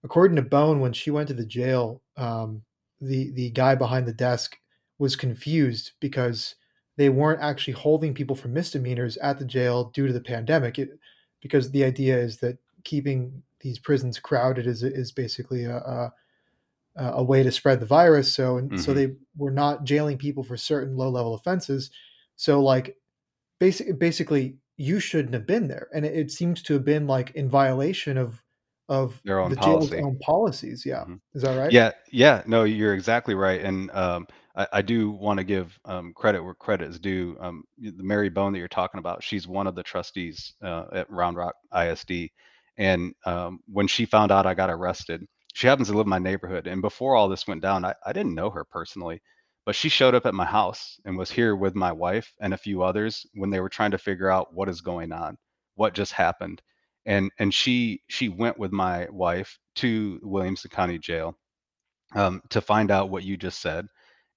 according 0.04 0.36
to 0.38 0.42
Bone, 0.42 0.80
when 0.80 0.94
she 0.94 1.12
went 1.12 1.28
to 1.28 1.34
the 1.34 1.46
jail, 1.46 2.02
um, 2.18 2.62
the 3.02 3.32
the 3.32 3.50
guy 3.52 3.76
behind 3.76 4.08
the 4.08 4.14
desk 4.14 4.58
was 4.98 5.16
confused 5.16 5.92
because 6.00 6.56
they 6.98 7.10
weren't 7.10 7.42
actually 7.42 7.74
holding 7.74 8.14
people 8.14 8.36
for 8.36 8.50
misdemeanors 8.50 9.18
at 9.18 9.40
the 9.40 9.46
jail 9.46 9.86
due 9.94 10.08
to 10.08 10.14
the 10.14 10.22
pandemic. 10.22 10.80
It, 10.80 10.90
because 11.42 11.72
the 11.72 11.84
idea 11.84 12.18
is 12.18 12.38
that 12.38 12.58
keeping 12.84 13.42
these 13.62 13.80
prisons 13.80 14.20
crowded 14.20 14.68
is 14.68 14.84
is 14.84 15.12
basically 15.12 15.66
a, 15.66 15.78
a 15.78 16.14
uh, 17.00 17.14
a 17.16 17.24
way 17.24 17.44
to 17.44 17.52
spread 17.52 17.80
the 17.80 17.86
virus. 17.86 18.34
So 18.34 18.58
and 18.58 18.72
mm-hmm. 18.72 18.82
so 18.82 18.94
they 18.94 19.14
were 19.38 19.52
not 19.52 19.86
jailing 19.86 20.18
people 20.18 20.44
for 20.44 20.58
certain 20.58 20.96
low 20.98 21.10
level 21.10 21.34
offenses. 21.34 21.90
So 22.36 22.62
like 22.62 22.98
basically 23.60 23.94
basically 23.94 24.58
you 24.78 25.00
shouldn't 25.00 25.34
have 25.34 25.46
been 25.46 25.68
there, 25.68 25.88
and 25.94 26.06
it, 26.06 26.16
it 26.16 26.32
seems 26.32 26.62
to 26.64 26.74
have 26.74 26.86
been 26.86 27.08
like 27.08 27.32
in 27.32 27.50
violation 27.50 28.18
of 28.18 28.44
of 28.88 29.22
their 29.24 29.40
own 29.40 29.52
the 29.52 29.56
policy. 29.56 29.92
jail's 29.92 30.06
own 30.06 30.20
policies. 30.20 30.84
Yeah, 30.86 31.02
mm-hmm. 31.02 31.16
is 31.34 31.44
that 31.44 31.58
right? 31.58 31.72
Yeah, 31.72 31.92
yeah. 32.12 32.44
No, 32.46 32.64
you're 32.64 32.94
exactly 32.94 33.36
right, 33.36 33.62
and 33.62 33.92
um, 33.92 34.28
I, 34.56 34.68
I, 34.74 34.82
do 34.82 35.12
want 35.12 35.38
to 35.38 35.44
give 35.44 35.78
um, 35.86 36.12
credit 36.14 36.44
where 36.44 36.56
credit 36.56 36.90
is 36.90 37.00
due. 37.00 37.38
Um, 37.40 37.64
the 37.78 38.04
Mary 38.04 38.30
Bone 38.30 38.52
that 38.54 38.60
you're 38.60 38.68
talking 38.68 39.00
about, 39.00 39.24
she's 39.24 39.48
one 39.48 39.68
of 39.68 39.76
the 39.76 39.84
trustees 39.84 40.56
uh, 40.64 40.86
at 40.92 41.10
Round 41.10 41.38
Rock 41.38 41.56
ISD, 41.78 42.30
and 42.78 43.14
um, 43.26 43.60
when 43.68 43.88
she 43.88 44.06
found 44.06 44.32
out 44.32 44.46
I 44.46 44.54
got 44.54 44.70
arrested 44.70 45.26
she 45.60 45.68
happens 45.68 45.90
to 45.90 45.94
live 45.94 46.06
in 46.06 46.10
my 46.10 46.20
neighborhood. 46.20 46.68
And 46.68 46.82
before 46.82 47.18
all 47.18 47.28
this 47.28 47.46
went 47.46 47.62
down, 47.62 47.84
I, 47.84 47.94
I 48.06 48.14
didn't 48.14 48.34
know 48.34 48.50
her 48.50 48.64
personally, 48.64 49.22
but 49.66 49.76
she 49.76 49.90
showed 49.90 50.16
up 50.16 50.26
at 50.26 50.34
my 50.34 50.46
house 50.46 51.02
and 51.04 51.18
was 51.18 51.30
here 51.30 51.54
with 51.54 51.76
my 51.76 51.92
wife 51.92 52.32
and 52.40 52.54
a 52.54 52.58
few 52.58 52.82
others 52.82 53.26
when 53.34 53.50
they 53.50 53.60
were 53.60 53.68
trying 53.68 53.92
to 53.92 53.98
figure 53.98 54.30
out 54.30 54.54
what 54.54 54.70
is 54.70 54.80
going 54.80 55.12
on, 55.12 55.38
what 55.76 55.94
just 55.94 56.14
happened. 56.14 56.62
And 57.06 57.30
and 57.40 57.54
she 57.54 58.02
she 58.08 58.30
went 58.30 58.58
with 58.58 58.72
my 58.72 59.10
wife 59.12 59.60
to 59.76 60.22
Williamson 60.24 60.72
County 60.72 60.98
Jail 60.98 61.38
um, 62.16 62.42
to 62.52 62.62
find 62.62 62.90
out 62.90 63.10
what 63.10 63.26
you 63.26 63.36
just 63.36 63.60
said. 63.60 63.86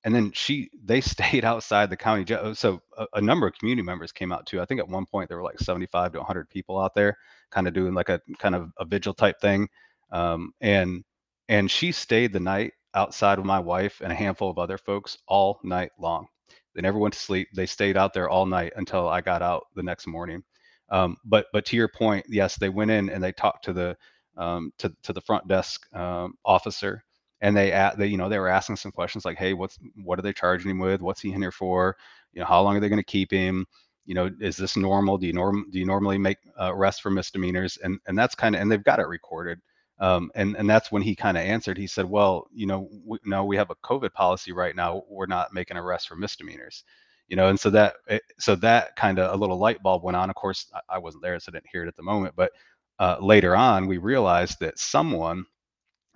And 0.03 0.13
then 0.13 0.33
she 0.33 0.71
they 0.85 1.01
stayed 1.01 1.45
outside 1.45 1.89
the 1.89 1.97
county 1.97 2.25
jail. 2.25 2.53
So 2.57 2.81
a, 2.99 3.07
a 3.15 3.21
number 3.21 3.47
of 3.47 3.55
community 3.55 3.87
members 3.87 4.11
came 4.11 4.33
out 4.33 4.47
too. 4.47 4.61
I 4.61 4.65
think 4.65 4.81
at 4.81 4.89
one 4.89 5.07
point 5.07 5.29
there 5.29 5.39
were 5.39 5.45
like 5.45 5.61
75 5.61 6.15
to 6.15 6.19
100 6.19 6.51
people 6.51 6.81
out 6.81 6.97
there, 6.97 7.17
kind 7.53 7.69
of 7.69 7.75
doing 7.75 7.95
like 7.95 8.09
a 8.09 8.21
kind 8.41 8.57
of 8.57 8.73
a 8.81 8.85
vigil 8.85 9.15
type 9.15 9.41
thing 9.41 9.69
um, 10.13 10.53
and 10.61 11.05
and 11.53 11.71
she 11.71 11.93
stayed 11.93 12.33
the 12.33 12.41
night 12.41 12.75
outside 12.95 13.39
with 13.39 13.47
my 13.47 13.61
wife 13.61 14.01
and 14.03 14.13
a 14.13 14.17
handful 14.17 14.51
of 14.51 14.59
other 14.59 14.79
folks 14.79 15.19
all 15.29 15.61
night 15.65 15.93
long. 15.99 16.27
They 16.75 16.83
never 16.83 16.99
went 16.99 17.15
to 17.15 17.21
sleep. 17.21 17.49
They 17.55 17.67
stayed 17.67 17.97
out 17.97 18.15
there 18.15 18.31
all 18.31 18.47
night 18.47 18.73
until 18.77 19.09
I 19.09 19.21
got 19.21 19.43
out 19.43 19.65
the 19.77 19.83
next 19.83 20.07
morning. 20.07 20.43
Um, 20.91 21.17
but 21.25 21.47
but 21.53 21.67
to 21.67 21.77
your 21.77 21.89
point, 21.89 22.27
yes, 22.29 22.57
they 22.57 22.71
went 22.71 22.91
in 22.91 23.11
and 23.11 23.23
they 23.23 23.33
talked 23.33 23.65
to 23.67 23.73
the 23.75 23.97
um, 24.37 24.73
to 24.79 24.95
to 25.05 25.13
the 25.13 25.21
front 25.23 25.49
desk 25.49 25.87
um, 25.95 26.35
officer, 26.45 27.05
and 27.43 27.57
they 27.57 27.73
at 27.73 27.99
they 27.99 28.07
you 28.09 28.17
know 28.19 28.29
they 28.29 28.39
were 28.39 28.49
asking 28.49 28.77
some 28.77 28.93
questions 28.93 29.25
like, 29.25 29.39
hey, 29.39 29.55
what's 29.55 29.79
what 30.05 30.19
are 30.19 30.23
they 30.23 30.33
charging 30.33 30.71
him 30.71 30.79
with? 30.79 31.01
What's 31.03 31.21
he 31.21 31.33
in 31.33 31.43
here 31.43 31.53
for? 31.53 31.97
You 32.33 32.41
know, 32.41 32.47
how 32.47 32.63
long 32.63 32.77
are 32.77 32.81
they 32.81 32.89
going 32.91 33.01
to 33.01 33.05
keep 33.05 33.31
him? 33.31 33.67
You 34.07 34.15
know, 34.15 34.31
is 34.41 34.57
this 34.57 34.77
normal? 34.77 35.19
Do 35.19 35.27
you 35.27 35.33
norm 35.35 35.67
do 35.71 35.79
you 35.79 35.87
normally 35.87 36.19
make 36.19 36.39
uh, 36.61 36.75
arrests 36.75 37.01
for 37.01 37.11
misdemeanors? 37.11 37.79
And 37.83 38.01
and 38.07 38.19
that's 38.19 38.35
kind 38.35 38.55
of 38.57 38.63
and 38.63 38.71
they've 38.73 38.85
got 38.85 39.01
it 39.01 39.09
recorded. 39.09 39.61
Um, 40.03 40.33
and 40.35 40.57
and 40.57 40.69
that's 40.69 40.91
when 40.91 41.03
he 41.03 41.15
kind 41.15 41.37
of 41.39 41.45
answered. 41.45 41.79
He 41.79 41.87
said, 41.87 42.07
"Well, 42.07 42.49
you 42.53 42.67
know, 42.67 42.89
we, 43.07 43.19
no, 43.25 43.45
we 43.45 43.57
have 43.57 43.71
a 43.71 43.77
COVID 43.77 44.13
policy 44.13 44.53
right 44.53 44.75
now. 44.75 45.05
We're 45.09 45.27
not 45.27 45.55
making 45.55 45.77
arrests 45.77 46.09
for 46.09 46.17
misdemeanors." 46.17 46.85
You 47.29 47.37
know, 47.37 47.49
and 47.49 47.59
so 47.61 47.71
that 47.71 47.95
eh, 48.09 48.19
so 48.39 48.57
that 48.57 48.97
kind 48.97 49.21
of 49.21 49.33
a 49.33 49.37
little 49.37 49.59
light 49.59 49.81
bulb 49.83 50.03
went 50.03 50.17
on. 50.17 50.29
Of 50.29 50.35
course, 50.37 50.67
I, 50.75 50.97
I 50.97 50.99
wasn't 50.99 51.23
there, 51.23 51.39
so 51.39 51.51
I 51.51 51.55
didn't 51.55 51.71
hear 51.73 51.85
it 51.85 51.89
at 51.89 51.97
the 51.97 52.03
moment. 52.03 52.35
But 52.37 52.51
uh, 52.99 53.19
later 53.21 53.55
on, 53.57 53.87
we 53.87 53.99
realized 53.99 54.59
that 54.61 54.79
someone 54.79 55.45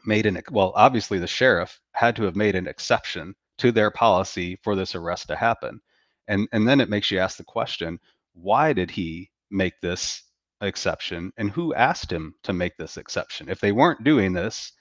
made 0.05 0.27
an 0.27 0.41
well, 0.51 0.73
obviously 0.75 1.19
the 1.21 1.27
sheriff 1.29 1.81
had 1.93 2.17
to 2.17 2.25
have 2.25 2.37
made 2.37 2.57
an 2.57 2.67
exception 2.67 3.35
to 3.59 3.73
their 3.73 3.91
policy 3.93 4.59
for 4.65 4.75
this 4.77 4.97
arrest 4.97 5.29
to 5.29 5.37
happen. 5.37 5.81
And 6.29 6.49
and 6.53 6.67
then 6.69 6.81
it 6.81 6.91
makes 6.91 7.11
you 7.13 7.21
ask 7.21 7.37
the 7.39 7.45
question, 7.45 8.01
why 8.35 8.73
did 8.73 8.91
he 8.91 9.31
make 9.51 9.81
this 9.81 10.25
exception 10.61 11.33
and 11.37 11.51
who 11.51 11.75
asked 11.75 12.11
him 12.11 12.35
to 12.45 12.53
make 12.53 12.77
this 12.77 12.97
exception? 12.97 13.49
If 13.49 13.61
they 13.61 13.73
weren't 13.73 14.05
doing 14.05 14.33
this, 14.33 14.73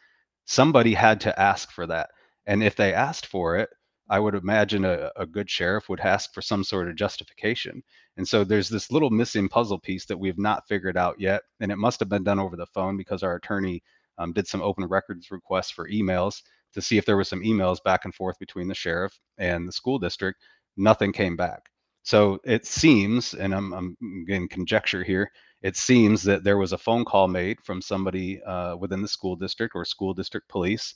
somebody 0.45 0.93
had 0.93 1.21
to 1.21 1.39
ask 1.39 1.71
for 1.71 1.88
that. 1.88 2.09
And 2.45 2.63
if 2.63 2.75
they 2.75 2.93
asked 2.93 3.25
for 3.27 3.57
it, 3.57 3.69
I 4.09 4.19
would 4.19 4.35
imagine 4.35 4.85
a, 4.85 5.11
a 5.15 5.25
good 5.25 5.49
sheriff 5.49 5.89
would 5.89 5.99
ask 5.99 6.33
for 6.33 6.41
some 6.41 6.63
sort 6.63 6.88
of 6.88 6.95
justification. 6.95 7.81
And 8.17 8.27
so 8.27 8.43
there's 8.43 8.69
this 8.69 8.91
little 8.91 9.09
missing 9.09 9.49
puzzle 9.49 9.79
piece 9.79 10.05
that 10.05 10.17
we've 10.17 10.38
not 10.38 10.67
figured 10.67 10.95
out 10.95 11.19
yet. 11.19 11.41
And 11.59 11.71
it 11.71 11.77
must 11.77 11.99
have 11.99 12.09
been 12.09 12.23
done 12.23 12.39
over 12.39 12.55
the 12.55 12.67
phone 12.67 12.97
because 12.97 13.23
our 13.23 13.35
attorney 13.35 13.81
um, 14.19 14.31
did 14.31 14.47
some 14.47 14.61
open 14.61 14.85
records 14.85 15.31
requests 15.31 15.71
for 15.71 15.89
emails 15.89 16.41
to 16.73 16.81
see 16.81 16.97
if 16.97 17.05
there 17.05 17.17
was 17.17 17.27
some 17.27 17.41
emails 17.41 17.83
back 17.83 18.05
and 18.05 18.13
forth 18.13 18.38
between 18.38 18.67
the 18.67 18.75
sheriff 18.75 19.19
and 19.38 19.67
the 19.67 19.71
school 19.71 19.97
district. 19.97 20.39
Nothing 20.77 21.11
came 21.11 21.35
back. 21.35 21.69
So 22.03 22.39
it 22.43 22.67
seems, 22.67 23.33
and 23.33 23.55
I'm, 23.55 23.73
I'm 23.73 23.97
getting 24.27 24.47
conjecture 24.47 25.03
here, 25.03 25.31
it 25.65 25.75
seems 25.75 26.21
that 26.21 26.43
there 26.43 26.60
was 26.60 26.73
a 26.73 26.78
phone 26.78 27.04
call 27.04 27.28
made 27.28 27.60
from 27.60 27.82
somebody 27.82 28.39
uh, 28.43 28.75
within 28.75 29.01
the 29.01 29.08
school 29.08 29.36
district 29.36 29.73
or 29.73 29.84
school 29.84 30.13
district 30.13 30.47
police 30.47 30.93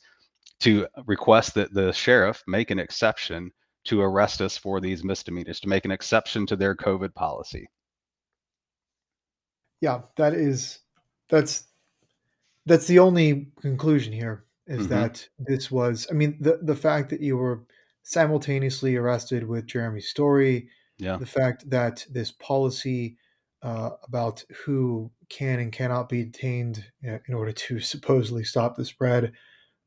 to 0.59 0.85
request 1.07 1.55
that 1.55 1.73
the 1.73 1.91
sheriff 1.91 2.43
make 2.45 2.69
an 2.69 2.77
exception 2.77 3.49
to 3.85 3.99
arrest 3.99 4.41
us 4.41 4.57
for 4.57 4.79
these 4.79 5.03
misdemeanors, 5.03 5.59
to 5.59 5.67
make 5.67 5.85
an 5.85 5.91
exception 5.91 6.45
to 6.45 6.55
their 6.55 6.75
COVID 6.75 7.15
policy. 7.15 7.67
Yeah, 9.81 10.01
that 10.17 10.35
is 10.35 10.81
that's 11.29 11.63
that's 12.67 12.85
the 12.85 12.99
only 12.99 13.47
conclusion 13.61 14.13
here 14.13 14.45
is 14.67 14.81
mm-hmm. 14.81 14.89
that 14.89 15.27
this 15.39 15.71
was 15.71 16.05
I 16.11 16.13
mean 16.13 16.37
the 16.39 16.59
the 16.61 16.75
fact 16.75 17.09
that 17.09 17.21
you 17.21 17.37
were 17.37 17.63
simultaneously 18.03 18.97
arrested 18.97 19.47
with 19.47 19.65
Jeremy 19.65 20.01
Story, 20.01 20.69
yeah. 20.99 21.17
the 21.17 21.25
fact 21.25 21.67
that 21.71 22.05
this 22.11 22.31
policy 22.33 23.17
uh, 23.61 23.91
about 24.03 24.43
who 24.63 25.11
can 25.29 25.59
and 25.59 25.71
cannot 25.71 26.09
be 26.09 26.23
detained 26.23 26.85
in 27.01 27.33
order 27.33 27.51
to 27.51 27.79
supposedly 27.79 28.43
stop 28.43 28.75
the 28.75 28.85
spread, 28.85 29.33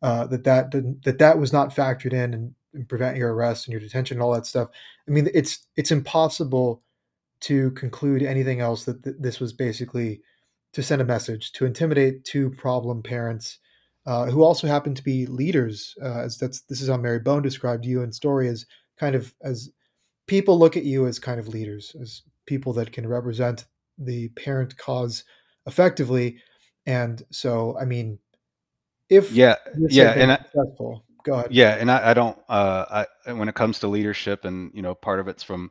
uh, 0.02 0.26
that 0.26 0.44
that 0.44 0.72
that 1.04 1.18
that 1.18 1.38
was 1.38 1.52
not 1.52 1.74
factored 1.74 2.12
in 2.12 2.34
and, 2.34 2.54
and, 2.74 2.88
prevent 2.88 3.16
your 3.16 3.32
arrest 3.32 3.66
and 3.66 3.72
your 3.72 3.80
detention 3.80 4.16
and 4.16 4.22
all 4.22 4.32
that 4.32 4.46
stuff. 4.46 4.68
I 5.08 5.10
mean, 5.10 5.28
it's 5.32 5.66
it's 5.76 5.92
impossible 5.92 6.82
to 7.42 7.70
conclude 7.72 8.22
anything 8.22 8.60
else 8.60 8.84
that 8.84 9.02
th- 9.04 9.16
this 9.18 9.40
was 9.40 9.52
basically 9.52 10.22
to 10.72 10.82
send 10.82 11.02
a 11.02 11.04
message 11.04 11.52
to 11.52 11.66
intimidate 11.66 12.24
two 12.24 12.50
problem 12.50 13.02
parents 13.02 13.58
uh, 14.06 14.26
who 14.26 14.42
also 14.42 14.66
happen 14.66 14.94
to 14.94 15.02
be 15.02 15.26
leaders. 15.26 15.94
Uh, 16.02 16.20
as 16.20 16.38
that's 16.38 16.62
this 16.62 16.80
is 16.80 16.88
how 16.88 16.96
Mary 16.96 17.20
Bone 17.20 17.42
described 17.42 17.84
you 17.84 18.02
and 18.02 18.14
story 18.14 18.48
as 18.48 18.66
kind 18.98 19.14
of 19.14 19.34
as 19.42 19.70
people 20.26 20.58
look 20.58 20.76
at 20.76 20.84
you 20.84 21.06
as 21.06 21.18
kind 21.18 21.38
of 21.38 21.48
leaders, 21.48 21.94
as 22.00 22.22
people 22.46 22.72
that 22.74 22.92
can 22.92 23.06
represent 23.06 23.64
the 23.98 24.28
parent 24.30 24.76
cause 24.76 25.24
effectively. 25.66 26.38
And 26.86 27.22
so, 27.30 27.76
I 27.78 27.84
mean, 27.84 28.18
if 29.08 29.30
yeah, 29.32 29.56
yeah, 29.76 30.12
and 30.12 30.38
successful, 30.52 31.04
I, 31.06 31.22
go 31.24 31.34
ahead. 31.34 31.52
Yeah, 31.52 31.76
and 31.76 31.90
I, 31.90 32.10
I 32.10 32.14
don't. 32.14 32.38
Uh, 32.48 33.04
I 33.26 33.32
when 33.32 33.48
it 33.48 33.54
comes 33.54 33.78
to 33.80 33.88
leadership, 33.88 34.44
and 34.44 34.70
you 34.74 34.82
know, 34.82 34.94
part 34.94 35.20
of 35.20 35.28
it's 35.28 35.42
from 35.42 35.70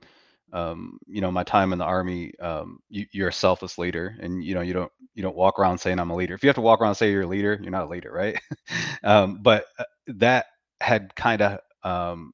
um, 0.54 1.00
you 1.08 1.22
know 1.22 1.32
my 1.32 1.44
time 1.44 1.74
in 1.74 1.80
the 1.80 1.86
army 1.86 2.34
um, 2.40 2.80
you, 2.90 3.06
you're 3.12 3.30
a 3.30 3.34
selfless 3.34 3.78
leader 3.78 4.16
and 4.20 4.44
you 4.44 4.54
know 4.54 4.62
you 4.62 4.74
don't 4.74 4.92
you 5.14 5.24
don't 5.24 5.36
walk 5.36 5.60
around 5.60 5.78
saying 5.78 6.00
i'm 6.00 6.10
a 6.10 6.16
leader 6.16 6.34
if 6.34 6.44
you 6.44 6.50
have 6.50 6.56
to 6.56 6.62
walk 6.62 6.82
around 6.82 6.90
and 6.90 6.98
say 6.98 7.12
you're 7.12 7.24
a 7.24 7.28
leader 7.28 7.58
you're 7.62 7.72
not 7.72 7.86
a 7.86 7.90
leader 7.90 8.12
right 8.12 8.40
um, 9.04 9.40
but 9.42 9.66
uh, 9.80 9.84
that 10.08 10.48
had 10.80 11.16
kind 11.16 11.42
of 11.42 11.60
um, 11.84 12.34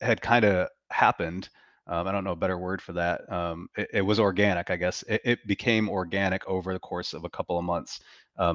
had 0.00 0.20
kind 0.20 0.44
of 0.44 0.68
happened 0.90 1.48
um, 1.86 2.06
i 2.06 2.12
don't 2.12 2.24
know 2.24 2.32
a 2.32 2.36
better 2.36 2.58
word 2.58 2.80
for 2.80 2.92
that 2.92 3.30
um, 3.32 3.68
it, 3.76 3.88
it, 3.94 4.02
was 4.02 4.20
organic 4.20 4.70
i 4.70 4.76
guess 4.76 5.02
it, 5.08 5.20
it, 5.24 5.46
became 5.46 5.88
organic 5.88 6.46
over 6.48 6.72
the 6.72 6.78
course 6.78 7.12
of 7.12 7.24
a 7.24 7.30
couple 7.30 7.58
of 7.58 7.64
months 7.64 8.00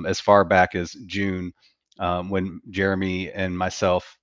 as 0.08 0.20
far 0.20 0.44
back 0.44 0.76
as 0.76 0.94
june 1.06 1.52
when 2.30 2.62
jeremy 2.70 3.32
and 3.32 3.58
myself 3.58 4.18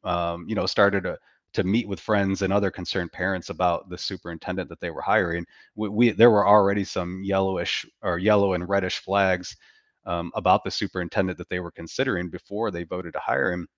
you 0.47 0.55
know 0.55 0.67
started 0.67 1.07
a 1.07 1.19
to 1.55 1.65
meet 1.65 1.89
with 1.89 2.01
friends 2.01 2.43
and 2.43 2.53
other 2.53 2.71
concerned 2.71 3.13
parents 3.13 3.49
about 3.49 3.89
the 3.89 3.97
superintendent 3.97 4.69
that 4.69 4.81
they 4.81 4.91
were 4.91 5.01
hiring. 5.01 5.47
We, 5.77 5.89
we 5.89 6.11
there 6.11 6.31
were 6.31 6.47
already 6.47 6.85
some 6.85 7.23
yellowish 7.25 7.87
or 8.03 8.19
yellow 8.19 8.53
and 8.55 8.69
reddish 8.69 8.99
flags 8.99 9.57
um, 10.05 10.33
about 10.35 10.65
the 10.65 10.71
superintendent 10.71 11.39
that 11.39 11.49
they 11.49 11.61
were 11.61 11.71
considering 11.71 12.29
before 12.29 12.71
they 12.71 12.83
voted 12.83 13.15
to 13.15 13.21
hire 13.21 13.53
him. 13.53 13.69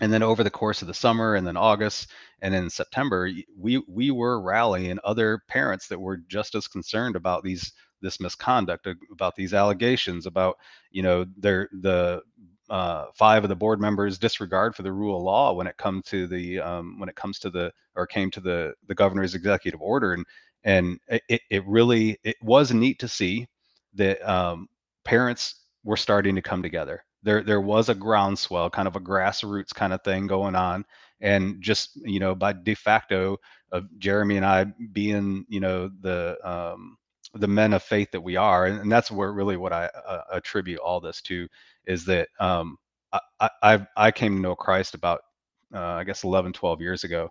And 0.00 0.12
then 0.12 0.22
over 0.22 0.42
the 0.42 0.50
course 0.50 0.82
of 0.82 0.88
the 0.88 0.94
summer 0.94 1.36
and 1.36 1.46
then 1.46 1.56
August 1.56 2.10
and 2.42 2.52
then 2.52 2.68
September, 2.68 3.30
we 3.56 3.82
we 3.88 4.10
were 4.10 4.40
rallying 4.40 4.98
other 5.04 5.40
parents 5.48 5.86
that 5.88 6.00
were 6.00 6.16
just 6.28 6.54
as 6.54 6.66
concerned 6.66 7.14
about 7.16 7.44
these 7.44 7.72
this 8.02 8.20
misconduct, 8.20 8.88
about 9.12 9.36
these 9.36 9.54
allegations, 9.54 10.26
about 10.26 10.56
you 10.90 11.02
know 11.02 11.24
their 11.36 11.68
the 11.80 12.22
uh, 12.70 13.06
five 13.14 13.44
of 13.44 13.48
the 13.48 13.56
board 13.56 13.80
members 13.80 14.18
disregard 14.18 14.74
for 14.74 14.82
the 14.82 14.92
rule 14.92 15.16
of 15.16 15.22
law 15.22 15.52
when 15.52 15.66
it 15.66 15.76
comes 15.76 16.04
to 16.06 16.26
the 16.26 16.58
um, 16.58 16.98
when 16.98 17.08
it 17.08 17.14
comes 17.14 17.38
to 17.38 17.50
the 17.50 17.72
or 17.94 18.06
came 18.06 18.30
to 18.32 18.40
the 18.40 18.74
the 18.88 18.94
governor's 18.94 19.34
executive 19.34 19.80
order. 19.80 20.12
And 20.14 20.24
and 20.64 20.98
it, 21.28 21.42
it 21.50 21.66
really 21.66 22.18
it 22.24 22.36
was 22.42 22.72
neat 22.72 22.98
to 22.98 23.08
see 23.08 23.46
that 23.94 24.20
um, 24.28 24.68
parents 25.04 25.66
were 25.84 25.96
starting 25.96 26.34
to 26.34 26.42
come 26.42 26.62
together 26.62 27.04
there 27.24 27.42
there 27.42 27.60
was 27.60 27.88
a 27.88 27.94
groundswell 27.94 28.70
kind 28.70 28.88
of 28.88 28.96
a 28.96 29.00
grassroots 29.00 29.74
kind 29.74 29.92
of 29.92 30.02
thing 30.04 30.26
going 30.28 30.54
on 30.54 30.84
and 31.20 31.60
just 31.62 31.92
you 32.04 32.20
know 32.20 32.34
by 32.34 32.52
de 32.52 32.74
facto 32.74 33.38
of 33.72 33.84
jeremy 33.98 34.36
and 34.36 34.46
i 34.46 34.64
being 34.92 35.44
you 35.48 35.60
know 35.60 35.90
the 36.02 36.38
um, 36.48 36.96
the 37.34 37.48
men 37.48 37.72
of 37.72 37.82
faith 37.82 38.10
that 38.12 38.20
we 38.20 38.36
are 38.36 38.66
and, 38.66 38.80
and 38.80 38.92
that's 38.92 39.10
where 39.10 39.32
really 39.32 39.56
what 39.56 39.72
i 39.72 39.86
uh, 40.06 40.22
attribute 40.32 40.80
all 40.80 41.00
this 41.00 41.22
to 41.22 41.48
is 41.86 42.04
that 42.04 42.28
um, 42.40 42.76
I, 43.40 43.50
I, 43.62 43.86
I 43.96 44.10
came 44.12 44.36
to 44.36 44.42
know 44.42 44.54
christ 44.54 44.94
about 44.94 45.22
uh, 45.74 45.80
i 45.80 46.04
guess 46.04 46.24
11 46.24 46.52
12 46.52 46.80
years 46.80 47.04
ago 47.04 47.30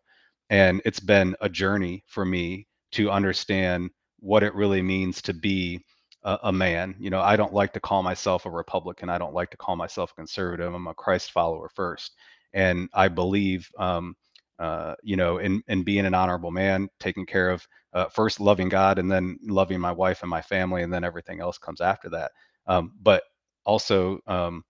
and 0.49 0.81
it's 0.85 0.99
been 0.99 1.35
a 1.41 1.49
journey 1.49 2.03
for 2.07 2.25
me 2.25 2.67
to 2.91 3.09
understand 3.09 3.89
what 4.19 4.43
it 4.43 4.55
really 4.55 4.81
means 4.81 5.21
to 5.23 5.33
be 5.33 5.83
a, 6.23 6.39
a, 6.43 6.51
man 6.51 6.95
you 6.99 7.09
know 7.09 7.21
i 7.21 7.35
don't 7.35 7.53
like 7.53 7.73
to 7.73 7.79
call 7.79 8.03
myself 8.03 8.45
a 8.45 8.49
republican 8.49 9.09
i 9.09 9.17
don't 9.17 9.33
like 9.33 9.49
to 9.49 9.57
call 9.57 9.75
myself 9.75 10.11
a 10.11 10.15
conservative 10.15 10.73
i'm 10.73 10.87
a 10.87 10.93
christ 10.93 11.31
follower 11.31 11.69
first 11.75 12.15
and 12.53 12.89
i 12.93 13.07
believe 13.07 13.69
um, 13.77 14.15
uh, 14.59 14.95
you 15.03 15.15
know, 15.15 15.39
in, 15.39 15.61
in 15.67 15.83
being 15.83 16.05
an 16.05 16.13
honorable 16.13 16.51
man, 16.51 16.87
taking 16.99 17.25
care 17.25 17.49
of 17.49 17.67
uh, 17.93 18.05
first 18.05 18.39
loving 18.39 18.69
God 18.69 18.99
and 18.99 19.11
then 19.11 19.37
loving 19.43 19.79
my 19.79 19.91
wife 19.91 20.21
and 20.21 20.29
my 20.29 20.41
family, 20.41 20.83
and 20.83 20.93
then 20.93 21.03
everything 21.03 21.41
else 21.41 21.57
comes 21.57 21.81
after 21.81 22.09
that. 22.09 22.31
Um, 22.67 22.93
but 23.01 23.23
also, 23.65 24.19
um, 24.27 24.63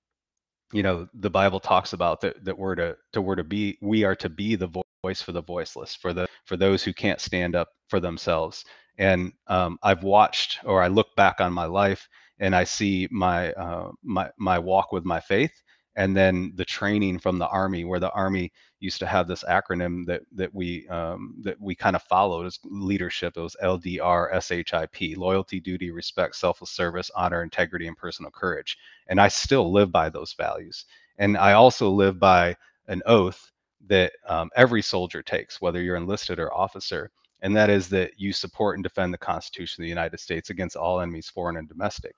you 0.72 0.84
know, 0.84 1.08
the 1.14 1.30
Bible 1.30 1.60
talks 1.60 1.94
about 1.94 2.22
that 2.22 2.44
that 2.46 2.58
we're 2.58 2.76
to 2.76 2.98
to 3.14 3.22
we're 3.22 3.36
to 3.36 3.44
be 3.44 3.78
we 3.82 4.04
are 4.04 4.16
to 4.16 4.30
be 4.30 4.56
the 4.56 4.84
voice 5.04 5.22
for 5.22 5.32
the 5.32 5.44
voiceless, 5.44 5.96
for 5.96 6.14
the 6.14 6.28
for 6.46 6.58
those 6.58 6.84
who 6.84 6.94
can't 6.94 7.22
stand 7.22 7.56
up 7.56 7.70
for 7.90 8.00
themselves. 8.00 8.66
And 8.98 9.34
um, 9.48 9.80
I've 9.84 10.04
watched, 10.04 10.60
or 10.66 10.82
I 10.84 10.88
look 10.88 11.16
back 11.16 11.42
on 11.42 11.54
my 11.54 11.66
life, 11.66 12.08
and 12.40 12.56
I 12.56 12.64
see 12.64 13.08
my 13.12 13.52
uh, 13.54 13.92
my 14.04 14.30
my 14.38 14.60
walk 14.60 14.92
with 14.92 15.06
my 15.06 15.20
faith, 15.20 15.64
and 15.96 16.16
then 16.16 16.54
the 16.56 16.66
training 16.66 17.20
from 17.20 17.38
the 17.38 17.48
army 17.48 17.86
where 17.86 18.00
the 18.00 18.12
army 18.12 18.52
used 18.80 19.00
to 19.00 19.08
have 19.08 19.28
this 19.28 19.44
acronym 19.44 20.06
that 20.06 20.22
that 20.34 20.54
we 20.54 20.88
um, 20.90 21.36
that 21.44 21.60
we 21.62 21.76
kind 21.76 21.96
of 21.96 22.04
followed 22.04 22.46
as 22.46 22.60
leadership 22.66 23.38
it 23.38 23.42
was 23.42 23.56
LDRSHIP 23.64 25.18
loyalty 25.18 25.60
duty 25.60 25.92
respect 25.92 26.36
selfless 26.36 26.72
service 26.72 27.10
honor 27.16 27.44
integrity 27.44 27.88
and 27.88 27.98
personal 27.98 28.32
courage 28.32 28.78
and 29.08 29.22
i 29.22 29.28
still 29.28 29.72
live 29.72 29.92
by 29.92 30.10
those 30.10 30.34
values 30.34 30.86
and 31.18 31.38
i 31.38 31.54
also 31.54 31.90
live 31.90 32.20
by 32.20 32.56
an 32.88 33.02
oath 33.06 33.52
that 33.88 34.12
um, 34.28 34.50
every 34.56 34.82
soldier 34.82 35.22
takes 35.22 35.62
whether 35.62 35.82
you're 35.82 35.96
enlisted 35.96 36.40
or 36.40 36.54
officer 36.54 37.12
and 37.44 37.56
that 37.56 37.70
is 37.70 37.88
that 37.90 38.12
you 38.18 38.34
support 38.34 38.78
and 38.78 38.84
defend 38.84 39.14
the 39.14 39.18
constitution 39.18 39.82
of 39.82 39.86
the 39.86 39.90
united 39.90 40.20
states 40.20 40.50
against 40.50 40.76
all 40.76 41.00
enemies 41.00 41.30
foreign 41.30 41.58
and 41.58 41.70
domestic 41.70 42.16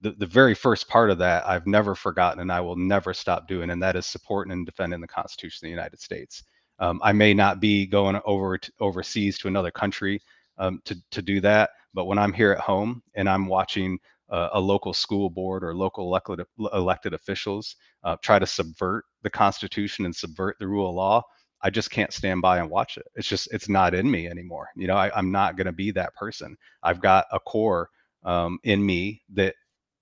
the, 0.00 0.12
the 0.12 0.26
very 0.26 0.54
first 0.54 0.88
part 0.88 1.10
of 1.10 1.18
that 1.18 1.46
I've 1.46 1.66
never 1.66 1.94
forgotten 1.94 2.40
and 2.40 2.52
I 2.52 2.60
will 2.60 2.76
never 2.76 3.12
stop 3.12 3.48
doing, 3.48 3.70
and 3.70 3.82
that 3.82 3.96
is 3.96 4.06
supporting 4.06 4.52
and 4.52 4.66
defending 4.66 5.00
the 5.00 5.08
Constitution 5.08 5.66
of 5.66 5.68
the 5.68 5.76
United 5.76 6.00
States. 6.00 6.44
Um, 6.78 7.00
I 7.02 7.12
may 7.12 7.34
not 7.34 7.60
be 7.60 7.86
going 7.86 8.20
over 8.24 8.58
to, 8.58 8.72
overseas 8.80 9.38
to 9.38 9.48
another 9.48 9.72
country 9.72 10.20
um, 10.58 10.80
to, 10.84 10.96
to 11.10 11.22
do 11.22 11.40
that, 11.40 11.70
but 11.94 12.04
when 12.04 12.18
I'm 12.18 12.32
here 12.32 12.52
at 12.52 12.60
home 12.60 13.02
and 13.14 13.28
I'm 13.28 13.46
watching 13.46 13.98
uh, 14.30 14.50
a 14.52 14.60
local 14.60 14.92
school 14.92 15.30
board 15.30 15.64
or 15.64 15.74
local 15.74 16.04
elected 16.04 16.46
elected 16.72 17.14
officials 17.14 17.74
uh, 18.04 18.16
try 18.22 18.38
to 18.38 18.46
subvert 18.46 19.04
the 19.22 19.30
Constitution 19.30 20.04
and 20.04 20.14
subvert 20.14 20.56
the 20.60 20.68
rule 20.68 20.90
of 20.90 20.94
law, 20.94 21.22
I 21.62 21.70
just 21.70 21.90
can't 21.90 22.12
stand 22.12 22.42
by 22.42 22.58
and 22.58 22.70
watch 22.70 22.96
it. 22.98 23.06
It's 23.14 23.28
just 23.28 23.52
it's 23.52 23.68
not 23.68 23.94
in 23.94 24.10
me 24.10 24.28
anymore. 24.28 24.68
You 24.76 24.86
know, 24.86 24.96
I, 24.96 25.16
am 25.18 25.32
not 25.32 25.56
going 25.56 25.66
to 25.66 25.72
be 25.72 25.90
that 25.92 26.14
person. 26.14 26.56
I've 26.82 27.00
got 27.00 27.26
a 27.32 27.40
core 27.40 27.90
um, 28.24 28.58
in 28.62 28.84
me 28.84 29.22
that 29.34 29.54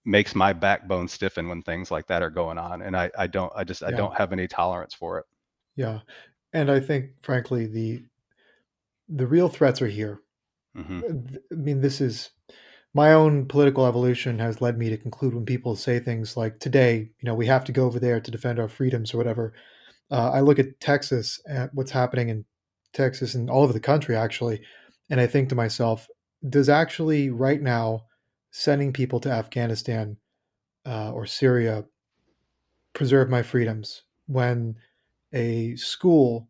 makes 0.05 0.35
my 0.35 0.53
backbone 0.53 1.09
stiffen 1.09 1.49
when 1.49 1.63
things 1.63 1.91
like 1.91 2.07
that 2.07 2.23
are 2.23 2.31
going 2.31 2.59
on, 2.59 2.83
and 2.83 2.97
I 2.97 3.11
I 3.19 3.27
don't 3.27 3.53
I 3.57 3.65
just 3.65 3.83
I 3.83 3.91
Yeah. 3.91 3.97
don't 3.97 4.15
have 4.17 4.33
any 4.33 4.47
tolerance 4.49 4.95
for 4.95 5.19
it. 5.19 5.27
Yeah, 5.77 6.01
and 6.53 6.71
I 6.71 6.81
think 6.81 7.23
frankly 7.23 7.67
the 7.67 8.03
the 9.09 9.27
real 9.27 9.49
threats 9.49 9.81
are 9.83 9.87
here. 9.87 10.21
hmm 10.75 11.01
I 11.53 11.55
mean, 11.55 11.81
this 11.81 12.01
is 12.01 12.31
my 12.95 13.13
own 13.13 13.47
political 13.47 13.87
evolution 13.87 14.39
has 14.39 14.61
led 14.61 14.79
me 14.79 14.89
to 14.91 14.97
conclude 14.97 15.35
when 15.35 15.45
people 15.45 15.77
say 15.77 15.99
things 15.99 16.37
like 16.37 16.59
today, 16.61 16.97
you 16.99 17.27
know, 17.27 17.35
we 17.35 17.47
have 17.47 17.65
to 17.67 17.73
go 17.73 17.85
over 17.85 18.01
there 18.01 18.21
to 18.21 18.31
defend 18.31 18.59
our 18.59 18.69
freedoms 18.69 19.13
or 19.13 19.19
whatever. 19.19 19.53
Uh, 20.11 20.31
I 20.31 20.41
look 20.41 20.59
at 20.59 20.81
Texas, 20.81 21.41
at 21.49 21.75
what's 21.75 21.91
happening 21.91 22.29
in 22.29 22.45
Texas 22.93 23.35
and 23.35 23.51
all 23.51 23.63
over 23.63 23.73
the 23.73 23.81
country, 23.81 24.17
actually, 24.17 24.63
and 25.11 25.21
I 25.21 25.27
think 25.27 25.49
to 25.49 25.55
myself, 25.55 26.09
does 26.49 26.69
actually 26.69 27.31
right 27.31 27.61
now 27.61 28.05
sending 28.51 28.93
people 28.93 29.21
to 29.21 29.31
Afghanistan 29.31 30.17
uh, 30.87 31.13
or 31.13 31.27
Syria 31.27 31.85
preserve 32.95 33.29
my 33.29 33.43
freedoms 33.43 34.03
when 34.27 34.77
a 35.33 35.77
school 35.77 36.49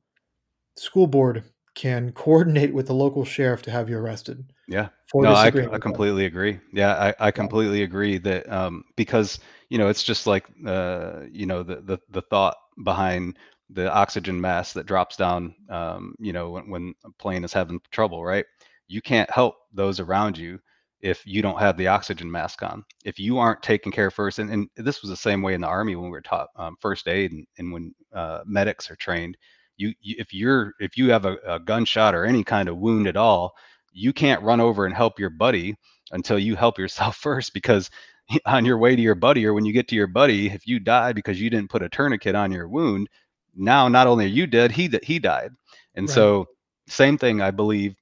school 0.77 1.07
board 1.07 1.45
can 1.75 2.13
coordinate 2.13 2.73
with 2.73 2.87
the 2.87 2.95
local 2.95 3.25
sheriff 3.25 3.63
to 3.63 3.71
have 3.71 3.89
you 3.89 3.99
arrested 3.99 4.45
Yeah. 4.69 4.89
for 5.11 5.23
No, 5.23 5.33
I, 5.33 5.47
I 5.47 5.79
completely 5.79 6.27
agree. 6.27 6.61
Yeah, 6.73 6.95
I, 6.95 7.29
I 7.29 7.31
completely 7.31 7.83
agree 7.83 8.19
that 8.19 8.51
um, 8.51 8.85
because 8.97 9.41
you 9.69 9.79
know 9.79 9.89
it's 9.89 10.03
just 10.03 10.27
like 10.27 10.47
uh, 10.67 11.23
you 11.31 11.47
know 11.47 11.63
the, 11.63 11.81
the 11.81 11.99
the 12.11 12.23
thought 12.23 12.57
behind 12.85 13.37
the 13.71 13.93
oxygen 13.93 14.41
mask 14.41 14.75
that 14.75 14.87
drops 14.87 15.17
down 15.17 15.55
um, 15.71 16.15
you 16.21 16.33
know 16.33 16.51
when, 16.51 16.71
when 16.71 16.95
a 17.05 17.11
plane 17.19 17.45
is 17.45 17.53
having 17.53 17.81
trouble, 17.91 18.25
right? 18.25 18.45
You 18.89 19.03
can't 19.03 19.31
help 19.31 19.57
those 19.73 19.99
around 20.01 20.39
you 20.39 20.61
if 21.01 21.27
you 21.27 21.43
don't 21.43 21.59
have 21.59 21.77
the 21.77 21.89
oxygen 21.89 22.31
mask 22.31 22.63
on. 22.63 22.85
If 23.05 23.19
you 23.19 23.39
aren't 23.39 23.63
taking 23.63 23.93
care 23.93 24.11
first, 24.11 24.39
and, 24.39 24.51
and 24.51 24.69
this 24.77 25.03
was 25.03 25.11
the 25.11 25.17
same 25.17 25.43
way 25.43 25.55
in 25.55 25.61
the 25.61 25.67
army 25.67 25.95
when 25.97 26.07
we 26.07 26.11
were 26.11 26.23
taught 26.23 26.49
um, 26.57 26.77
first 26.81 27.09
aid 27.09 27.33
and, 27.33 27.47
and 27.59 27.73
when 27.73 27.95
uh, 28.15 28.41
medics 28.47 28.91
are 28.91 28.97
trained. 28.97 29.37
You, 29.77 29.93
you 30.01 30.17
if 30.19 30.33
you're 30.33 30.73
if 30.81 30.97
you 30.97 31.11
have 31.11 31.27
a, 31.27 31.37
a 31.47 31.61
gunshot 31.61 32.15
or 32.15 32.25
any 32.25 32.45
kind 32.45 32.69
of 32.69 32.79
wound 32.79 33.09
at 33.09 33.17
all, 33.17 33.55
you 33.93 34.13
can't 34.13 34.43
run 34.43 34.61
over 34.61 34.87
and 34.87 34.95
help 34.95 35.19
your 35.19 35.31
buddy 35.31 35.77
until 36.13 36.39
you 36.39 36.57
help 36.57 36.79
yourself 36.79 37.17
first 37.21 37.53
because 37.53 37.91
on 38.47 38.65
your 38.65 38.79
way 38.79 38.97
to 38.97 39.03
your 39.03 39.15
buddy 39.15 39.47
or 39.47 39.55
when 39.55 39.65
you 39.65 39.73
get 39.73 39.89
to 39.89 39.95
your 39.97 40.07
buddy 40.07 40.49
if 40.49 40.67
you 40.67 40.79
die 40.79 41.13
because 41.13 41.41
you 41.41 41.51
didn't 41.51 41.71
put 41.71 41.83
a 41.83 41.89
tourniquet 41.89 42.35
on 42.35 42.53
your 42.53 42.69
wound 42.69 43.09
now 43.55 43.89
not 43.89 44.07
only 44.07 44.25
are 44.25 44.29
you 44.29 44.47
dead 44.47 44.71
he 44.73 44.91
he 45.03 45.19
died 45.19 45.51
and 45.95 46.09
Right. 46.09 46.11
so 46.11 46.47
same 46.89 47.19
thing 47.19 47.41
i 47.41 47.51
believe 47.51 47.95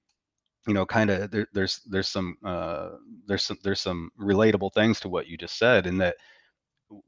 you 0.67 0.75
know 0.75 0.87
kind 0.87 1.11
of 1.11 1.31
there, 1.31 1.47
there's 1.53 1.81
there's 1.87 2.09
some 2.09 2.37
uh 2.45 2.91
there's 3.27 3.43
some 3.45 3.59
there's 3.63 3.81
some 3.81 4.11
relatable 4.21 4.73
things 4.75 5.01
to 5.01 5.09
what 5.09 5.27
you 5.27 5.37
just 5.37 5.59
said 5.59 5.87
in 5.87 5.99
that 5.99 6.17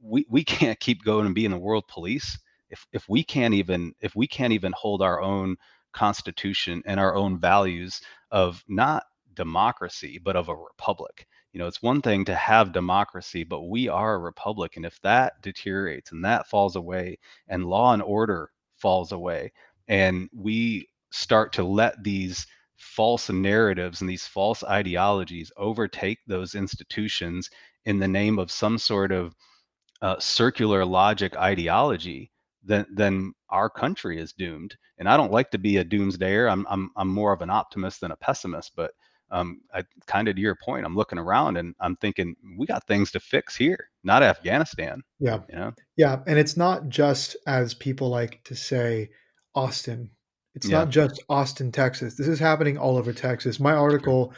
we 0.01 0.27
we 0.29 0.45
can't 0.45 0.79
keep 0.81 1.05
going 1.05 1.27
and 1.27 1.35
being 1.35 1.51
the 1.51 1.59
world 1.59 1.85
police 1.89 2.39
if 2.71 2.87
if 2.93 3.09
we 3.09 3.23
can't 3.23 3.55
even 3.55 3.93
if 4.01 4.15
we 4.17 4.27
can't 4.27 4.53
even 4.53 4.73
hold 4.73 5.03
our 5.03 5.21
own 5.21 5.57
constitution 5.93 6.83
and 6.87 7.01
our 7.01 7.15
own 7.15 7.39
values 7.39 8.01
of 8.31 8.63
not 8.69 9.05
democracy 9.35 10.19
but 10.23 10.37
of 10.37 10.49
a 10.49 10.55
republic 10.57 11.27
you 11.57 11.63
know 11.63 11.69
it's 11.69 11.81
one 11.83 12.03
thing 12.03 12.23
to 12.27 12.35
have 12.35 12.71
democracy 12.71 13.43
but 13.43 13.63
we 13.63 13.89
are 13.89 14.17
a 14.17 14.19
republic 14.19 14.77
and 14.77 14.85
if 14.85 15.01
that 15.01 15.41
deteriorates 15.41 16.13
and 16.13 16.23
that 16.23 16.47
falls 16.49 16.77
away 16.77 17.19
and 17.49 17.65
law 17.65 17.95
and 17.95 18.03
order 18.03 18.51
falls 18.77 19.11
away 19.11 19.51
and 19.89 20.29
we 20.35 20.87
start 21.11 21.55
to 21.55 21.65
let 21.65 22.05
these 22.05 22.47
false 22.77 23.31
narratives 23.31 24.03
and 24.03 24.11
these 24.11 24.27
false 24.27 24.63
ideologies 24.65 25.51
overtake 25.57 26.19
those 26.27 26.55
institutions 26.55 27.49
in 27.87 27.99
the 27.99 28.09
name 28.09 28.39
of 28.39 28.51
some 28.51 28.77
sort 28.77 29.11
of 29.11 29.35
uh, 30.03 30.19
circular 30.19 30.85
logic 30.85 31.37
ideology, 31.37 32.31
then 32.63 32.87
then 32.93 33.33
our 33.49 33.71
country 33.71 34.21
is 34.21 34.33
doomed. 34.35 34.77
And 34.99 35.09
I 35.09 35.17
don't 35.17 35.33
like 35.33 35.51
to 35.53 35.59
be 35.59 35.79
a 35.79 35.85
doomsdayer. 35.85 36.51
I'm 36.51 36.67
I'm 36.69 36.91
I'm 36.97 37.09
more 37.09 37.33
of 37.33 37.43
an 37.43 37.51
optimist 37.51 38.01
than 38.01 38.11
a 38.11 38.17
pessimist. 38.17 38.73
But 38.77 38.93
um, 39.31 39.61
I 39.75 39.85
kind 40.07 40.29
of 40.29 40.37
to 40.37 40.41
your 40.41 40.55
point, 40.57 40.87
I'm 40.87 40.95
looking 40.97 41.19
around 41.19 41.57
and 41.57 41.75
I'm 41.81 41.97
thinking 41.97 42.37
we 42.59 42.67
got 42.67 42.87
things 42.87 43.11
to 43.13 43.21
fix 43.21 43.57
here, 43.57 43.91
not 44.05 44.23
Afghanistan. 44.23 45.03
Yeah. 45.19 45.41
You 45.49 45.57
know? 45.57 45.73
Yeah, 45.97 46.21
and 46.27 46.39
it's 46.39 46.57
not 46.57 46.89
just 46.89 47.37
as 47.47 47.75
people 47.75 48.09
like 48.09 48.43
to 48.45 48.55
say 48.55 49.11
Austin. 49.55 50.11
It's 50.55 50.69
Yeah. 50.69 50.79
not 50.79 50.91
just 50.91 51.23
Austin, 51.29 51.73
Texas. 51.73 52.15
This 52.15 52.29
is 52.29 52.39
happening 52.39 52.79
all 52.79 52.97
over 52.97 53.13
Texas. 53.13 53.59
My 53.59 53.73
article 53.73 54.33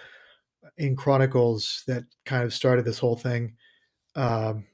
in 0.79 0.97
Chronicles 0.97 1.83
that 1.87 2.05
kind 2.25 2.45
of 2.45 2.55
started 2.55 2.85
this 2.85 2.99
whole 2.99 3.17
thing, 3.17 3.55
um, 4.15 4.67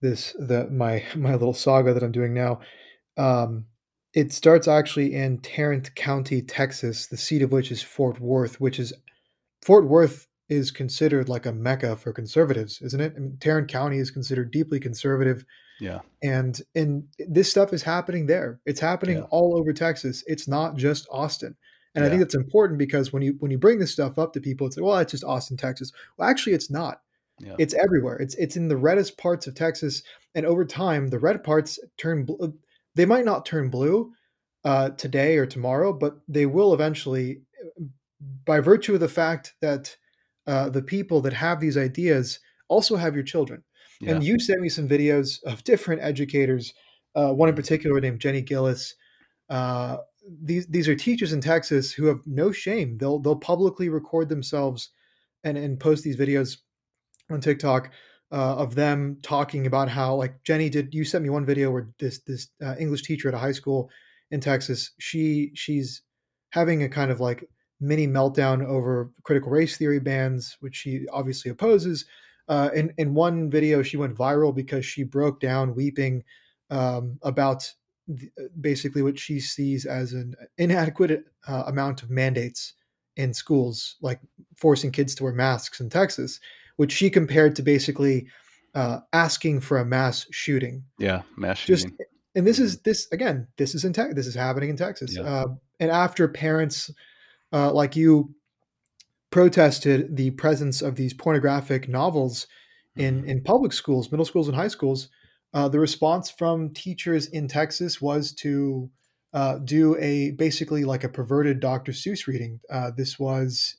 this 0.00 0.34
the 0.38 0.68
my 0.70 1.04
my 1.16 1.32
little 1.32 1.54
saga 1.54 1.92
that 1.92 2.02
I'm 2.02 2.12
doing 2.12 2.32
now. 2.32 2.60
Um, 3.16 3.66
it 4.12 4.32
starts 4.32 4.66
actually 4.66 5.14
in 5.14 5.38
Tarrant 5.38 5.94
County, 5.94 6.42
Texas, 6.42 7.06
the 7.06 7.16
seat 7.16 7.42
of 7.42 7.52
which 7.52 7.70
is 7.70 7.82
Fort 7.82 8.18
Worth, 8.18 8.60
which 8.60 8.78
is 8.80 8.92
Fort 9.62 9.86
Worth 9.86 10.26
is 10.48 10.70
considered 10.70 11.28
like 11.28 11.46
a 11.46 11.52
mecca 11.52 11.96
for 11.96 12.12
conservatives, 12.12 12.80
isn't 12.82 13.00
it? 13.00 13.12
I 13.16 13.20
mean, 13.20 13.36
Tarrant 13.40 13.68
County 13.68 13.98
is 13.98 14.10
considered 14.10 14.50
deeply 14.50 14.80
conservative 14.80 15.44
Yeah. 15.80 16.00
and 16.22 16.60
and 16.74 17.04
this 17.28 17.50
stuff 17.50 17.72
is 17.72 17.82
happening 17.82 18.26
there 18.26 18.60
it's 18.66 18.80
happening 18.80 19.18
Yeah. 19.18 19.26
all 19.30 19.56
over 19.58 19.72
texas 19.72 20.22
it's 20.26 20.46
not 20.46 20.76
just 20.76 21.06
austin 21.10 21.56
and 21.94 22.04
i 22.04 22.08
think 22.08 22.20
that's 22.20 22.34
important 22.34 22.78
because 22.78 23.12
when 23.14 23.22
you 23.22 23.36
when 23.38 23.50
you 23.50 23.56
bring 23.58 23.78
this 23.78 23.90
stuff 23.92 24.18
up 24.18 24.32
to 24.34 24.40
people 24.40 24.66
it's 24.66 24.76
like 24.76 24.84
well 24.84 24.98
it's 24.98 25.12
just 25.12 25.24
austin 25.24 25.56
texas 25.56 25.90
well 26.18 26.28
actually 26.28 26.52
it's 26.52 26.70
not 26.70 27.00
Yeah. 27.38 27.54
it's 27.58 27.72
everywhere 27.72 28.16
it's 28.18 28.34
it's 28.34 28.56
in 28.56 28.68
the 28.68 28.76
reddest 28.76 29.16
parts 29.16 29.46
of 29.46 29.54
texas 29.54 30.02
and 30.34 30.44
over 30.44 30.66
time 30.66 31.08
the 31.08 31.18
red 31.18 31.42
parts 31.42 31.78
turn 31.96 32.24
blue 32.26 32.52
they 32.94 33.06
might 33.06 33.24
not 33.24 33.46
turn 33.46 33.70
blue 33.70 34.12
uh, 34.64 34.90
today 34.90 35.38
or 35.38 35.46
tomorrow 35.46 35.90
but 35.94 36.18
they 36.28 36.44
will 36.44 36.74
eventually 36.74 37.40
by 38.44 38.60
virtue 38.60 38.94
of 38.94 39.00
the 39.00 39.08
fact 39.08 39.54
that 39.60 39.96
uh, 40.46 40.68
the 40.68 40.82
people 40.82 41.20
that 41.22 41.32
have 41.32 41.60
these 41.60 41.76
ideas 41.76 42.40
also 42.68 42.96
have 42.96 43.14
your 43.14 43.24
children 43.24 43.62
Yeah. 44.00 44.12
and 44.14 44.24
you 44.24 44.38
sent 44.38 44.60
me 44.60 44.68
some 44.68 44.88
videos 44.88 45.42
of 45.44 45.64
different 45.64 46.02
educators. 46.02 46.72
Uh, 47.14 47.32
one 47.32 47.48
in 47.48 47.54
Mhm. 47.54 47.58
particular 47.58 48.00
named 48.00 48.20
Jenny 48.20 48.40
Gillis. 48.42 48.94
Uh, 49.48 49.98
these 50.42 50.66
these 50.66 50.88
are 50.88 50.94
teachers 50.94 51.32
in 51.32 51.40
Texas 51.40 51.92
who 51.92 52.06
have 52.06 52.20
no 52.26 52.52
shame. 52.52 52.98
They'll 52.98 53.18
they'll 53.18 53.36
publicly 53.36 53.88
record 53.88 54.28
themselves 54.28 54.90
and 55.44 55.58
and 55.58 55.80
post 55.80 56.04
these 56.04 56.16
videos 56.16 56.58
on 57.30 57.40
TikTok 57.40 57.90
uh, 58.32 58.56
of 58.56 58.74
them 58.76 59.18
talking 59.22 59.66
about 59.66 59.88
how 59.88 60.14
like 60.14 60.42
Jenny 60.44 60.68
did. 60.70 60.94
You 60.94 61.04
sent 61.04 61.24
me 61.24 61.30
one 61.30 61.46
video 61.46 61.70
where 61.72 61.88
this 61.98 62.20
this 62.20 62.48
uh, 62.62 62.76
English 62.78 63.02
teacher 63.02 63.28
at 63.28 63.34
a 63.34 63.38
high 63.38 63.52
school 63.52 63.90
in 64.30 64.40
Texas. 64.40 64.92
She 64.98 65.50
she's 65.54 66.02
having 66.50 66.82
a 66.82 66.88
kind 66.88 67.10
of 67.10 67.18
like 67.20 67.48
mini 67.80 68.06
meltdown 68.06 68.64
over 68.64 69.10
critical 69.22 69.50
race 69.50 69.76
theory 69.76 70.00
bans, 70.00 70.56
which 70.60 70.76
she 70.76 71.06
obviously 71.12 71.50
opposes. 71.50 72.04
Uh, 72.48 72.70
in 72.74 72.92
in 72.98 73.14
one 73.14 73.50
video, 73.50 73.82
she 73.82 73.96
went 73.96 74.16
viral 74.16 74.54
because 74.54 74.84
she 74.84 75.02
broke 75.04 75.40
down 75.40 75.74
weeping 75.74 76.22
um, 76.70 77.18
about 77.22 77.70
the, 78.08 78.30
basically 78.60 79.02
what 79.02 79.18
she 79.18 79.40
sees 79.40 79.86
as 79.86 80.12
an 80.12 80.34
inadequate 80.58 81.24
uh, 81.46 81.64
amount 81.66 82.02
of 82.02 82.10
mandates 82.10 82.74
in 83.16 83.32
schools, 83.34 83.96
like 84.00 84.20
forcing 84.56 84.90
kids 84.90 85.14
to 85.14 85.24
wear 85.24 85.32
masks 85.32 85.80
in 85.80 85.88
Texas, 85.90 86.40
which 86.76 86.92
she 86.92 87.10
compared 87.10 87.54
to 87.56 87.62
basically 87.62 88.26
uh, 88.74 89.00
asking 89.12 89.60
for 89.60 89.78
a 89.78 89.84
mass 89.84 90.26
shooting. 90.30 90.82
yeah. 90.98 91.22
Mass 91.36 91.64
Just 91.64 91.84
shooting. 91.84 92.06
and 92.34 92.46
this 92.46 92.58
is 92.58 92.80
this 92.80 93.08
again. 93.12 93.46
This 93.56 93.74
is 93.74 93.84
in 93.84 93.92
Texas. 93.92 94.14
This 94.14 94.26
is 94.26 94.34
happening 94.34 94.70
in 94.70 94.76
Texas. 94.76 95.16
Yeah. 95.16 95.22
Uh, 95.22 95.46
and 95.80 95.90
after 95.90 96.26
parents 96.28 96.90
uh, 97.52 97.72
like 97.72 97.96
you 97.96 98.34
protested 99.30 100.16
the 100.16 100.30
presence 100.32 100.82
of 100.82 100.96
these 100.96 101.14
pornographic 101.14 101.88
novels 101.88 102.46
in 102.96 103.22
Mhm. 103.22 103.28
in 103.28 103.42
public 103.42 103.72
schools, 103.72 104.10
middle 104.10 104.24
schools, 104.26 104.48
and 104.48 104.56
high 104.56 104.68
schools, 104.68 105.08
uh, 105.54 105.68
the 105.68 105.78
response 105.78 106.30
from 106.30 106.70
teachers 106.74 107.26
in 107.26 107.48
Texas 107.48 108.00
was 108.00 108.32
to 108.34 108.90
uh, 109.32 109.58
do 109.58 109.96
a 110.00 110.32
basically 110.32 110.84
like 110.84 111.04
a 111.04 111.08
perverted 111.08 111.60
Dr. 111.60 111.92
Seuss 111.92 112.26
reading. 112.26 112.58
Uh, 112.68 112.90
this 112.90 113.16
was 113.16 113.76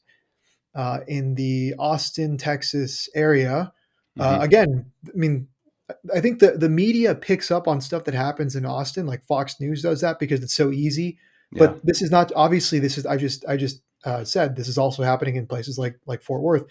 uh, 0.74 1.02
in 1.08 1.36
the 1.36 1.76
Austin, 1.78 2.38
Texas 2.38 3.10
area. 3.14 3.74
Uh, 4.18 4.40
Mhm. 4.40 4.44
again, 4.44 4.92
I 5.08 5.12
mean, 5.18 5.48
I 6.16 6.22
think 6.22 6.40
the 6.40 6.52
the 6.52 6.70
media 6.70 7.14
picks 7.16 7.52
up 7.52 7.68
on 7.68 7.82
stuff 7.82 8.06
that 8.06 8.14
happens 8.14 8.56
in 8.56 8.66
Austin, 8.66 9.06
like 9.06 9.26
Fox 9.26 9.60
News 9.60 9.82
does 9.82 10.00
that 10.00 10.20
because 10.20 10.42
it's 10.42 10.56
so 10.56 10.72
easy. 10.72 11.20
Yeah. 11.52 11.68
But 11.68 11.86
this 11.86 12.02
is 12.02 12.12
not 12.12 12.32
obviously. 12.36 12.80
This 12.80 12.98
is 12.98 13.06
I 13.06 13.18
just 13.18 13.46
I 13.48 13.58
just 13.58 13.82
uh, 14.06 14.24
said 14.24 14.56
this 14.56 14.68
is 14.68 14.78
also 14.78 15.04
happening 15.04 15.36
in 15.36 15.48
places 15.48 15.78
like 15.78 16.00
like 16.06 16.24
Fort 16.24 16.42
Worth. 16.42 16.66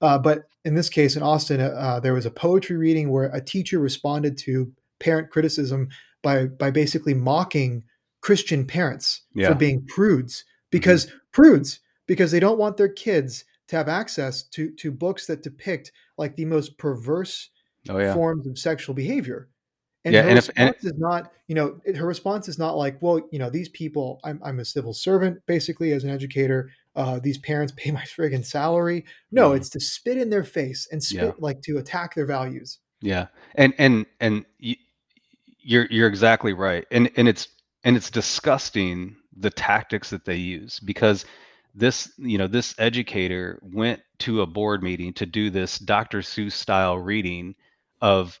Uh, 0.00 0.18
but 0.18 0.48
in 0.64 0.74
this 0.74 0.88
case, 0.88 1.16
in 1.16 1.22
Austin, 1.22 1.60
uh, 1.60 2.00
there 2.00 2.14
was 2.14 2.26
a 2.26 2.30
poetry 2.30 2.76
reading 2.76 3.10
where 3.10 3.26
a 3.26 3.40
teacher 3.40 3.78
responded 3.78 4.36
to 4.38 4.72
parent 4.98 5.30
criticism 5.30 5.88
by 6.22 6.46
by 6.46 6.70
basically 6.70 7.14
mocking 7.14 7.84
Christian 8.20 8.66
parents 8.66 9.22
Yeah. 9.34 9.48
for 9.48 9.54
being 9.54 9.84
prudes 9.86 10.44
because 10.70 11.10
prudes 11.32 11.80
because 12.06 12.30
they 12.30 12.40
don't 12.40 12.58
want 12.58 12.76
their 12.76 12.88
kids 12.88 13.44
to 13.68 13.76
have 13.76 13.88
access 13.88 14.42
to 14.42 14.70
to 14.72 14.90
books 14.90 15.26
that 15.26 15.42
depict 15.42 15.92
like 16.18 16.36
the 16.36 16.44
most 16.44 16.78
perverse 16.78 17.50
Oh 17.88 17.98
yeah. 17.98 18.14
forms 18.14 18.46
of 18.46 18.58
sexual 18.58 18.94
behavior. 18.94 19.48
And 20.04 20.14
Yeah, 20.14 20.22
her 20.22 20.28
and 20.30 20.38
if- 20.38 20.50
and- 20.56 20.68
response 20.70 20.84
is 20.84 20.98
not, 20.98 21.32
you 21.46 21.54
know, 21.54 21.80
her 21.96 22.06
response 22.06 22.48
is 22.48 22.58
not 22.58 22.76
like, 22.76 23.00
well, 23.00 23.20
you 23.30 23.38
know, 23.38 23.50
these 23.50 23.68
people, 23.68 24.20
I'm, 24.24 24.40
I'm 24.44 24.58
a 24.58 24.64
civil 24.64 24.92
servant, 24.92 25.38
basically, 25.46 25.92
as 25.92 26.02
an 26.04 26.10
educator. 26.10 26.70
Uh, 26.96 27.18
these 27.20 27.38
parents 27.38 27.72
pay 27.76 27.90
my 27.90 28.02
friggin' 28.02 28.44
salary. 28.44 29.04
No, 29.30 29.50
Mhm. 29.50 29.56
it's 29.58 29.68
to 29.70 29.80
spit 29.80 30.18
in 30.18 30.28
their 30.30 30.44
face 30.44 30.88
and 30.90 31.02
spit, 31.02 31.22
Yeah. 31.22 31.32
like 31.38 31.62
to 31.62 31.78
attack 31.78 32.14
their 32.14 32.26
values. 32.26 32.78
Yeah, 33.00 33.26
and 33.56 33.74
and 33.78 34.06
and 34.20 34.44
you're 35.60 35.86
you're 35.90 36.08
exactly 36.08 36.52
right, 36.52 36.86
and 36.90 37.10
and 37.16 37.28
it's 37.28 37.48
and 37.84 37.96
it's 37.96 38.10
disgusting 38.10 39.16
the 39.36 39.50
tactics 39.50 40.10
that 40.10 40.24
they 40.24 40.36
use 40.36 40.78
because 40.80 41.24
this 41.74 42.12
you 42.18 42.38
know 42.38 42.46
this 42.46 42.74
educator 42.78 43.58
went 43.62 44.00
to 44.18 44.42
a 44.42 44.46
board 44.46 44.82
meeting 44.84 45.12
to 45.14 45.26
do 45.26 45.50
this 45.50 45.78
Dr. 45.78 46.18
Seuss 46.20 46.52
style 46.52 46.96
reading 46.98 47.54
of 48.00 48.38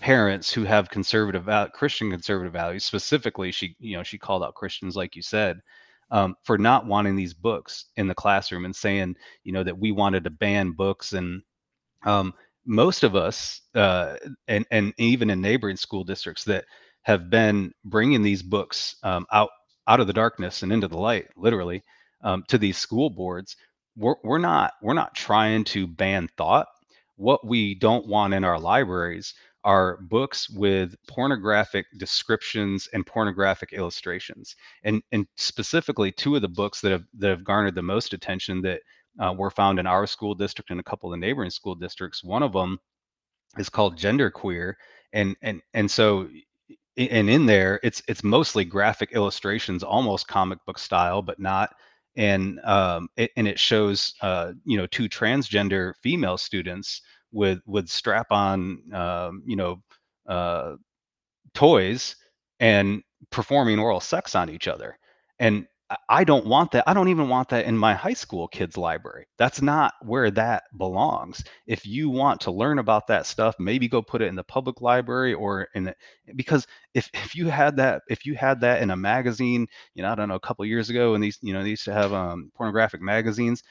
parents 0.00 0.52
who 0.52 0.64
have 0.64 0.90
conservative 0.90 1.48
Christian 1.72 2.10
conservative 2.10 2.52
values. 2.52 2.84
Specifically, 2.84 3.52
she 3.52 3.76
you 3.78 3.96
know 3.96 4.02
she 4.02 4.18
called 4.18 4.42
out 4.42 4.54
Christians 4.54 4.96
like 4.96 5.16
you 5.16 5.22
said. 5.22 5.60
Um, 6.10 6.36
for 6.44 6.58
not 6.58 6.86
wanting 6.86 7.16
these 7.16 7.34
books 7.34 7.86
in 7.96 8.06
the 8.06 8.14
classroom 8.14 8.66
and 8.66 8.76
saying, 8.76 9.16
you 9.42 9.52
know, 9.52 9.64
that 9.64 9.78
we 9.78 9.90
wanted 9.90 10.22
to 10.24 10.30
ban 10.30 10.72
books 10.72 11.14
and 11.14 11.42
um, 12.04 12.34
most 12.66 13.02
of 13.04 13.14
us, 13.16 13.60
uh, 13.74 14.16
and 14.48 14.66
and 14.70 14.94
even 14.98 15.30
in 15.30 15.40
neighboring 15.40 15.76
school 15.76 16.04
districts 16.04 16.44
that 16.44 16.64
have 17.02 17.30
been 17.30 17.72
bringing 17.84 18.22
these 18.22 18.42
books 18.42 18.96
um, 19.02 19.26
out 19.32 19.50
out 19.86 20.00
of 20.00 20.06
the 20.06 20.12
darkness 20.12 20.62
and 20.62 20.72
into 20.72 20.88
the 20.88 20.96
light, 20.96 21.26
literally, 21.36 21.82
um, 22.22 22.42
to 22.48 22.56
these 22.58 22.78
school 22.78 23.10
boards, 23.10 23.56
we're 23.96 24.16
we're 24.24 24.38
not 24.38 24.72
we're 24.82 24.94
not 24.94 25.14
trying 25.14 25.64
to 25.64 25.86
ban 25.86 26.28
thought. 26.36 26.66
What 27.16 27.46
we 27.46 27.74
don't 27.74 28.06
want 28.08 28.34
in 28.34 28.44
our 28.44 28.58
libraries 28.58 29.34
are 29.64 29.96
books 30.02 30.50
with 30.50 30.94
pornographic 31.08 31.86
descriptions 31.96 32.88
and 32.92 33.06
pornographic 33.06 33.72
illustrations. 33.72 34.56
And 34.84 35.02
and 35.12 35.26
specifically, 35.36 36.12
two 36.12 36.36
of 36.36 36.42
the 36.42 36.48
books 36.48 36.80
that 36.82 36.92
have 36.92 37.04
that 37.18 37.30
have 37.30 37.44
garnered 37.44 37.74
the 37.74 37.82
most 37.82 38.12
attention 38.12 38.60
that 38.62 38.82
uh, 39.18 39.34
were 39.36 39.50
found 39.50 39.78
in 39.78 39.86
our 39.86 40.06
school 40.06 40.34
district 40.34 40.70
and 40.70 40.80
a 40.80 40.84
couple 40.84 41.12
of 41.12 41.18
the 41.18 41.26
neighboring 41.26 41.50
school 41.50 41.74
districts. 41.74 42.22
One 42.22 42.42
of 42.42 42.52
them 42.52 42.78
is 43.58 43.68
called 43.68 43.96
Genderqueer, 43.96 44.74
and 45.12 45.34
and 45.42 45.62
and 45.72 45.90
so 45.90 46.28
and 46.96 47.28
in 47.30 47.46
there 47.46 47.80
it's 47.82 48.02
it's 48.06 48.22
mostly 48.22 48.64
graphic 48.64 49.12
illustrations, 49.12 49.82
almost 49.82 50.28
comic 50.28 50.58
book 50.66 50.78
style, 50.78 51.22
but 51.22 51.40
not. 51.40 51.74
And 52.16 52.60
um, 52.64 53.08
it, 53.16 53.32
and 53.36 53.48
it 53.48 53.58
shows 53.58 54.14
uh, 54.20 54.52
you 54.64 54.76
know 54.76 54.86
two 54.86 55.08
transgender 55.08 55.94
female 56.02 56.38
students 56.38 57.00
with 57.34 57.60
with 57.66 57.88
strap 57.90 58.28
on 58.32 58.82
um, 58.94 59.42
you 59.46 59.56
know 59.56 59.82
uh, 60.28 60.76
toys 61.54 62.16
and 62.60 63.02
performing 63.30 63.78
oral 63.78 64.00
sex 64.00 64.34
on 64.34 64.50
each 64.50 64.68
other. 64.68 64.98
And 65.38 65.66
I- 66.08 66.24
don't 66.24 66.46
want 66.46 66.72
that. 66.72 66.84
I 66.88 66.94
don't 66.94 67.08
even 67.08 67.28
want 67.28 67.50
that 67.50 67.66
in 67.66 67.76
my 67.76 67.94
high 67.94 68.14
school 68.14 68.48
kids' 68.48 68.76
library. 68.78 69.26
That's 69.38 69.60
not 69.62 69.92
where 70.02 70.30
that 70.32 70.64
belongs. 70.78 71.44
If 71.66 71.86
you 71.86 72.08
want 72.10 72.40
to 72.42 72.50
learn 72.50 72.78
about 72.78 73.06
that 73.08 73.26
stuff, 73.26 73.54
maybe 73.58 73.86
go 73.88 74.00
put 74.02 74.22
it 74.22 74.28
in 74.28 74.34
the 74.34 74.44
public 74.44 74.80
library 74.80 75.34
or 75.34 75.68
in 75.74 75.84
the 75.84 75.94
because 76.36 76.66
if 76.94 77.10
if 77.14 77.34
you 77.34 77.48
had 77.48 77.76
that 77.76 78.02
if 78.08 78.24
you 78.26 78.34
had 78.34 78.60
that 78.62 78.82
in 78.82 78.90
a 78.90 78.96
magazine, 78.96 79.66
you 79.94 80.02
know, 80.02 80.10
I 80.10 80.14
don't 80.14 80.28
know, 80.28 80.34
a 80.36 80.40
couple 80.40 80.64
years 80.66 80.90
ago, 80.90 81.14
and 81.14 81.22
these 81.22 81.38
you 81.42 81.52
know 81.52 81.62
they 81.62 81.70
used 81.70 81.84
to 81.84 81.92
have 81.92 82.12
um, 82.12 82.50
pornographic 82.56 83.02
magazines, 83.02 83.62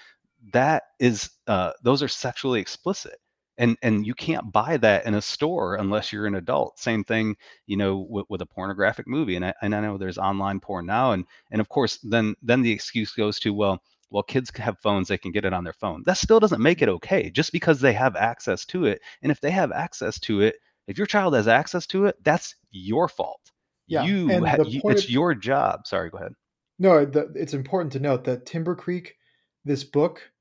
that 0.53 0.83
is 0.99 1.29
uh, 1.47 1.71
those 1.83 2.03
are 2.03 2.07
sexually 2.07 2.59
explicit 2.61 3.17
and 3.57 3.77
and 3.81 4.05
you 4.05 4.13
can't 4.13 4.51
buy 4.51 4.77
that 4.77 5.05
in 5.05 5.13
a 5.13 5.21
store 5.21 5.75
unless 5.75 6.11
you're 6.11 6.25
an 6.25 6.35
adult. 6.35 6.79
Same 6.79 7.03
thing 7.03 7.35
you 7.65 7.77
know 7.77 7.97
with, 8.09 8.25
with 8.29 8.41
a 8.41 8.45
pornographic 8.45 9.07
movie 9.07 9.35
and 9.35 9.45
I, 9.45 9.53
and 9.61 9.75
I 9.75 9.81
know 9.81 9.97
there's 9.97 10.17
online 10.17 10.59
porn 10.59 10.85
now 10.85 11.11
and 11.11 11.25
and 11.51 11.61
of 11.61 11.69
course 11.69 11.99
then 12.03 12.35
then 12.41 12.61
the 12.61 12.71
excuse 12.71 13.13
goes 13.13 13.39
to 13.41 13.53
well 13.53 13.81
well 14.09 14.23
kids 14.23 14.51
have 14.57 14.79
phones 14.79 15.07
they 15.07 15.17
can 15.17 15.31
get 15.31 15.45
it 15.45 15.53
on 15.53 15.63
their 15.63 15.73
phone. 15.73 16.03
That 16.05 16.17
still 16.17 16.39
doesn't 16.39 16.61
make 16.61 16.81
it 16.81 16.89
okay 16.89 17.29
just 17.29 17.51
because 17.51 17.79
they 17.79 17.93
have 17.93 18.15
access 18.15 18.65
to 18.65 18.85
it 18.85 19.01
and 19.21 19.31
if 19.31 19.39
they 19.41 19.51
have 19.51 19.71
access 19.71 20.19
to 20.21 20.41
it 20.41 20.55
if 20.87 20.97
your 20.97 21.07
child 21.07 21.35
has 21.35 21.47
access 21.47 21.85
to 21.87 22.05
it 22.05 22.15
that's 22.23 22.55
your 22.71 23.07
fault. 23.07 23.39
Yeah, 23.87 24.03
you, 24.03 24.45
ha- 24.45 24.63
you 24.65 24.81
it's 24.85 25.03
of- 25.03 25.09
your 25.09 25.35
job. 25.35 25.85
Sorry 25.87 26.09
go 26.09 26.17
ahead. 26.17 26.33
No, 26.79 27.05
the, 27.05 27.31
it's 27.35 27.53
important 27.53 27.93
to 27.93 27.99
note 27.99 28.23
that 28.23 28.45
Timber 28.45 28.75
Creek, 28.75 29.15
this 29.63 29.83
book, 29.83 30.31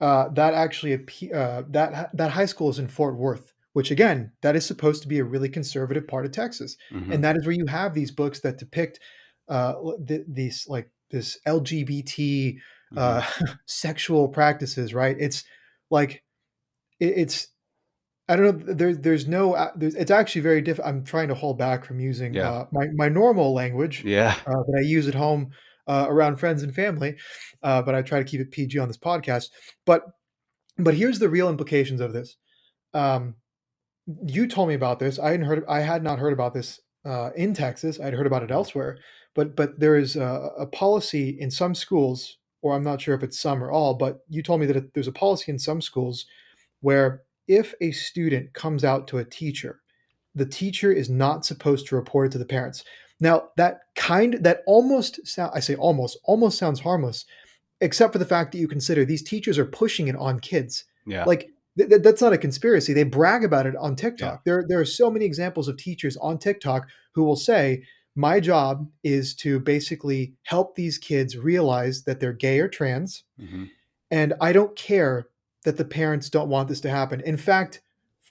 uh, 0.00 0.28
that 0.30 0.54
actually 0.54 0.94
uh, 1.32 1.62
that 1.70 2.10
that 2.16 2.30
high 2.32 2.46
school 2.46 2.68
is 2.70 2.78
in 2.78 2.88
Fort 2.88 3.16
Worth, 3.16 3.52
which 3.72 3.90
again, 3.90 4.32
that 4.42 4.56
is 4.56 4.66
supposed 4.66 5.02
to 5.02 5.08
be 5.08 5.18
a 5.18 5.24
really 5.24 5.48
conservative 5.48 6.06
part 6.08 6.26
of 6.26 6.32
Texas, 6.32 6.76
Mhm. 6.92 7.14
and 7.14 7.24
that 7.24 7.36
is 7.36 7.46
where 7.46 7.54
you 7.56 7.66
have 7.66 7.94
these 7.94 8.10
books 8.10 8.40
that 8.40 8.58
depict 8.58 9.00
uh, 9.48 9.74
th- 10.06 10.24
these 10.28 10.66
like 10.68 10.90
this 11.10 11.38
LGBT 11.46 12.56
uh, 12.96 13.22
sexual 13.66 14.28
practices. 14.28 14.94
Right? 14.94 15.16
It's 15.18 15.44
like 15.90 16.22
it, 17.00 17.14
it's. 17.16 17.48
I 18.26 18.36
don't 18.36 18.66
know. 18.66 18.74
There's 18.74 18.98
there's 18.98 19.28
no. 19.28 19.52
uh, 19.52 19.70
There's, 19.76 19.94
it's 19.94 20.10
actually 20.10 20.40
very 20.40 20.62
different. 20.62 20.88
I'm 20.88 21.04
trying 21.04 21.28
to 21.28 21.34
hold 21.34 21.58
back 21.58 21.84
from 21.84 22.00
using 22.00 22.32
Yeah. 22.34 22.50
uh, 22.50 22.66
my 22.72 22.86
my 22.94 23.08
normal 23.10 23.52
language 23.52 24.02
yeah 24.02 24.34
uh, 24.46 24.52
that 24.66 24.76
I 24.78 24.82
use 24.88 25.06
at 25.08 25.14
home 25.14 25.50
uh, 25.86 26.06
around 26.08 26.36
friends 26.36 26.62
and 26.62 26.74
family, 26.74 27.16
uh, 27.62 27.82
but 27.82 27.94
I 27.94 28.02
try 28.02 28.18
to 28.18 28.24
keep 28.24 28.40
it 28.40 28.50
PG 28.50 28.78
on 28.78 28.88
this 28.88 28.98
podcast. 28.98 29.50
But 29.84 30.04
but 30.78 30.94
here's 30.94 31.18
the 31.18 31.28
real 31.28 31.48
implications 31.48 32.00
of 32.00 32.12
this. 32.12 32.36
Um, 32.94 33.34
you 34.26 34.46
told 34.46 34.68
me 34.68 34.74
about 34.74 34.98
this. 34.98 35.18
I 35.18 35.30
hadn't 35.30 35.46
heard. 35.46 35.64
I 35.68 35.80
had 35.80 36.02
not 36.02 36.18
heard 36.18 36.32
about 36.32 36.54
this 36.54 36.80
uh, 37.04 37.30
in 37.36 37.54
Texas. 37.54 38.00
I'd 38.00 38.14
heard 38.14 38.26
about 38.26 38.42
it 38.42 38.50
elsewhere. 38.50 38.98
But 39.34 39.56
but 39.56 39.78
there 39.78 39.96
is 39.96 40.16
a, 40.16 40.50
a 40.58 40.66
policy 40.66 41.36
in 41.40 41.50
some 41.50 41.74
schools, 41.74 42.38
or 42.62 42.74
I'm 42.74 42.84
not 42.84 43.00
sure 43.00 43.14
if 43.14 43.22
it's 43.22 43.40
some 43.40 43.62
or 43.62 43.70
all. 43.70 43.94
But 43.94 44.20
you 44.28 44.42
told 44.42 44.60
me 44.60 44.66
that 44.66 44.94
there's 44.94 45.08
a 45.08 45.12
policy 45.12 45.50
in 45.50 45.58
some 45.58 45.80
schools 45.80 46.26
where 46.80 47.22
if 47.48 47.74
a 47.80 47.90
student 47.92 48.52
comes 48.54 48.84
out 48.84 49.06
to 49.08 49.18
a 49.18 49.24
teacher, 49.24 49.80
the 50.34 50.46
teacher 50.46 50.92
is 50.92 51.10
not 51.10 51.44
supposed 51.44 51.86
to 51.88 51.96
report 51.96 52.28
it 52.28 52.32
to 52.32 52.38
the 52.38 52.44
parents. 52.44 52.84
Now 53.20 53.50
that 53.56 53.80
kind 53.94 54.34
that 54.40 54.62
almost 54.66 55.26
sound 55.26 55.52
I 55.54 55.60
say 55.60 55.74
almost 55.76 56.18
almost 56.24 56.58
sounds 56.58 56.80
harmless, 56.80 57.24
except 57.80 58.12
for 58.12 58.18
the 58.18 58.24
fact 58.26 58.52
that 58.52 58.58
you 58.58 58.68
consider 58.68 59.04
these 59.04 59.22
teachers 59.22 59.58
are 59.58 59.64
pushing 59.64 60.08
it 60.08 60.16
on 60.16 60.40
kids. 60.40 60.84
yeah 61.06 61.24
Like 61.24 61.48
th- 61.78 61.88
th- 61.90 62.02
that's 62.02 62.20
not 62.22 62.32
a 62.32 62.38
conspiracy. 62.38 62.92
They 62.92 63.04
brag 63.04 63.44
about 63.44 63.66
it 63.66 63.76
on 63.76 63.94
TikTok. 63.96 64.44
There 64.44 64.64
there 64.68 64.80
are 64.80 64.84
so 64.84 65.10
many 65.10 65.24
examples 65.24 65.68
of 65.68 65.76
teachers 65.76 66.16
on 66.18 66.38
TikTok 66.38 66.88
who 67.14 67.22
will 67.24 67.36
say, 67.36 67.84
"My 68.16 68.40
job 68.40 68.88
is 69.04 69.34
to 69.36 69.60
basically 69.60 70.34
help 70.42 70.74
these 70.74 70.98
kids 70.98 71.36
realize 71.36 72.02
that 72.04 72.18
they're 72.20 72.32
gay 72.32 72.58
or 72.60 72.68
trans, 72.68 73.22
Mhm. 73.40 73.70
and 74.10 74.34
I 74.40 74.52
don't 74.52 74.74
care 74.76 75.28
that 75.64 75.76
the 75.76 75.84
parents 75.84 76.28
don't 76.30 76.48
want 76.50 76.68
this 76.68 76.80
to 76.82 76.90
happen. 76.90 77.20
In 77.20 77.36
fact, 77.36 77.80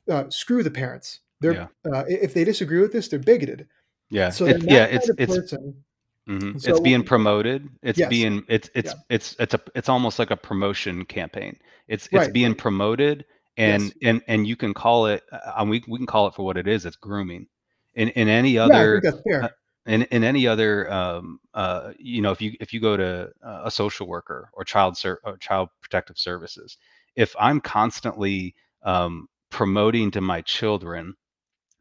uh, 0.09 0.25
screw 0.29 0.61
the 0.63 0.69
parents. 0.71 1.21
They're 1.41 1.53
Yeah. 1.53 1.67
uh, 1.91 2.03
if 2.07 2.33
they 2.33 2.43
disagree 2.43 2.79
with 2.81 2.91
this, 2.91 3.07
they're 3.07 3.19
bigoted. 3.19 3.67
Yeah 4.13 4.29
So 4.29 4.45
it's 4.45 4.63
yeah 4.65 4.85
it's 4.85 5.09
it's 5.17 5.37
person, 5.37 5.83
Mhm. 6.29 6.61
So- 6.61 6.69
it's 6.69 6.79
being 6.79 7.03
promoted. 7.03 7.67
It's 7.81 7.99
Yes. 7.99 8.09
being 8.09 8.45
it's 8.47 8.69
it's 8.79 8.93
Yeah. 8.93 9.15
it's 9.15 9.35
it's 9.39 9.53
a 9.55 9.61
it's 9.75 9.89
almost 9.89 10.19
like 10.19 10.31
a 10.31 10.37
promotion 10.37 11.03
campaign. 11.05 11.53
It's 11.87 12.05
it's 12.07 12.13
Right, 12.25 12.33
being 12.33 12.55
promoted 12.55 13.25
and 13.57 13.83
Yes. 13.83 13.93
and 14.03 14.21
and 14.31 14.47
you 14.47 14.55
can 14.55 14.73
call 14.73 15.07
it 15.07 15.21
uh, 15.31 15.51
and 15.57 15.69
we 15.69 15.83
we 15.87 15.97
can 15.97 16.07
call 16.07 16.27
it 16.27 16.33
for 16.35 16.45
what 16.45 16.57
it 16.57 16.67
is. 16.67 16.85
It's 16.85 16.95
grooming. 16.95 17.47
In 17.95 18.07
in 18.09 18.27
any 18.29 18.57
other 18.57 19.01
think 19.01 19.03
that's 19.15 19.23
fair. 19.27 19.43
uh, 19.43 19.49
in 19.85 20.03
in 20.15 20.23
any 20.23 20.47
other 20.47 20.89
um 20.99 21.39
uh 21.53 21.91
you 21.99 22.21
know 22.21 22.31
if 22.31 22.41
you 22.41 22.53
if 22.61 22.71
you 22.73 22.79
go 22.79 22.95
to 22.95 23.29
uh, 23.45 23.61
a 23.65 23.71
social 23.71 24.07
worker 24.07 24.49
or 24.53 24.63
child 24.63 24.95
ser- 24.97 25.19
or 25.25 25.35
child 25.37 25.67
protective 25.81 26.17
services, 26.17 26.77
if 27.17 27.35
I'm 27.37 27.59
constantly 27.59 28.55
um 28.83 29.27
promoting 29.49 30.09
to 30.11 30.21
my 30.21 30.41
children 30.41 31.15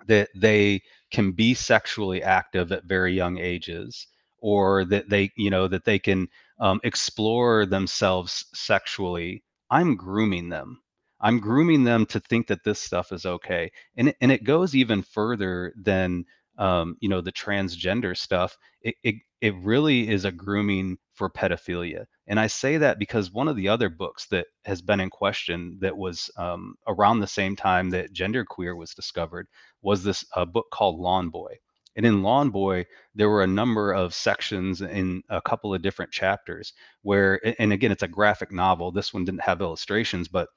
that 0.08 0.28
they 0.34 0.82
can 1.10 1.32
be 1.32 1.54
sexually 1.54 2.22
active 2.22 2.72
at 2.72 2.84
very 2.84 3.12
young 3.14 3.38
ages 3.38 4.06
or 4.38 4.84
that 4.86 5.08
they 5.08 5.30
you 5.36 5.50
know 5.50 5.68
that 5.68 5.84
they 5.84 5.98
can 5.98 6.28
um, 6.60 6.80
explore 6.84 7.66
themselves 7.66 8.44
sexually 8.54 9.42
i'm 9.70 9.96
grooming 9.96 10.48
them. 10.48 10.80
I'm 11.20 11.38
grooming 11.38 11.84
them 11.84 12.04
to 12.06 12.20
think 12.20 12.48
that 12.48 12.64
this 12.64 12.80
stuff 12.80 13.12
is 13.12 13.24
okay. 13.26 13.70
And 13.96 14.08
it, 14.08 14.16
and 14.20 14.32
it 14.32 14.42
goes 14.44 14.74
even 14.74 15.02
further 15.02 15.72
than 15.76 16.24
um, 16.58 16.96
you 17.00 17.08
know 17.08 17.20
the 17.20 17.32
transgender 17.32 18.16
stuff. 18.16 18.56
It, 18.82 18.96
it 19.02 19.14
it 19.40 19.54
really 19.56 20.08
is 20.08 20.24
a 20.24 20.32
grooming 20.32 20.98
for 21.14 21.30
pedophilia 21.30 22.06
And 22.32 22.40
I 22.40 22.46
say 22.46 22.78
that 22.78 22.98
because 22.98 23.30
one 23.30 23.46
of 23.46 23.56
the 23.56 23.68
other 23.68 23.90
books 23.90 24.26
that 24.28 24.46
has 24.64 24.80
been 24.80 25.00
in 25.00 25.10
question 25.10 25.76
that 25.82 25.94
was 25.94 26.30
um, 26.38 26.76
around 26.88 27.20
the 27.20 27.26
same 27.26 27.54
time 27.54 27.90
that 27.90 28.14
genderqueer 28.14 28.74
was 28.74 28.94
discovered 28.94 29.48
was 29.82 30.02
this 30.02 30.24
uh, 30.34 30.46
book 30.46 30.64
called 30.72 30.98
Lawn 30.98 31.28
Boy. 31.28 31.58
And 31.94 32.06
in 32.06 32.22
Lawn 32.22 32.48
Boy, 32.48 32.86
there 33.14 33.28
were 33.28 33.42
a 33.42 33.46
number 33.46 33.92
of 33.92 34.14
sections 34.14 34.80
in 34.80 35.22
a 35.28 35.42
couple 35.42 35.74
of 35.74 35.82
different 35.82 36.10
chapters 36.10 36.72
where, 37.02 37.38
and 37.60 37.70
again, 37.70 37.92
it's 37.92 38.02
a 38.02 38.08
graphic 38.08 38.50
novel. 38.50 38.90
This 38.92 39.12
one 39.12 39.26
didn't 39.26 39.42
have 39.42 39.60
illustrations, 39.60 40.26
but 40.26 40.48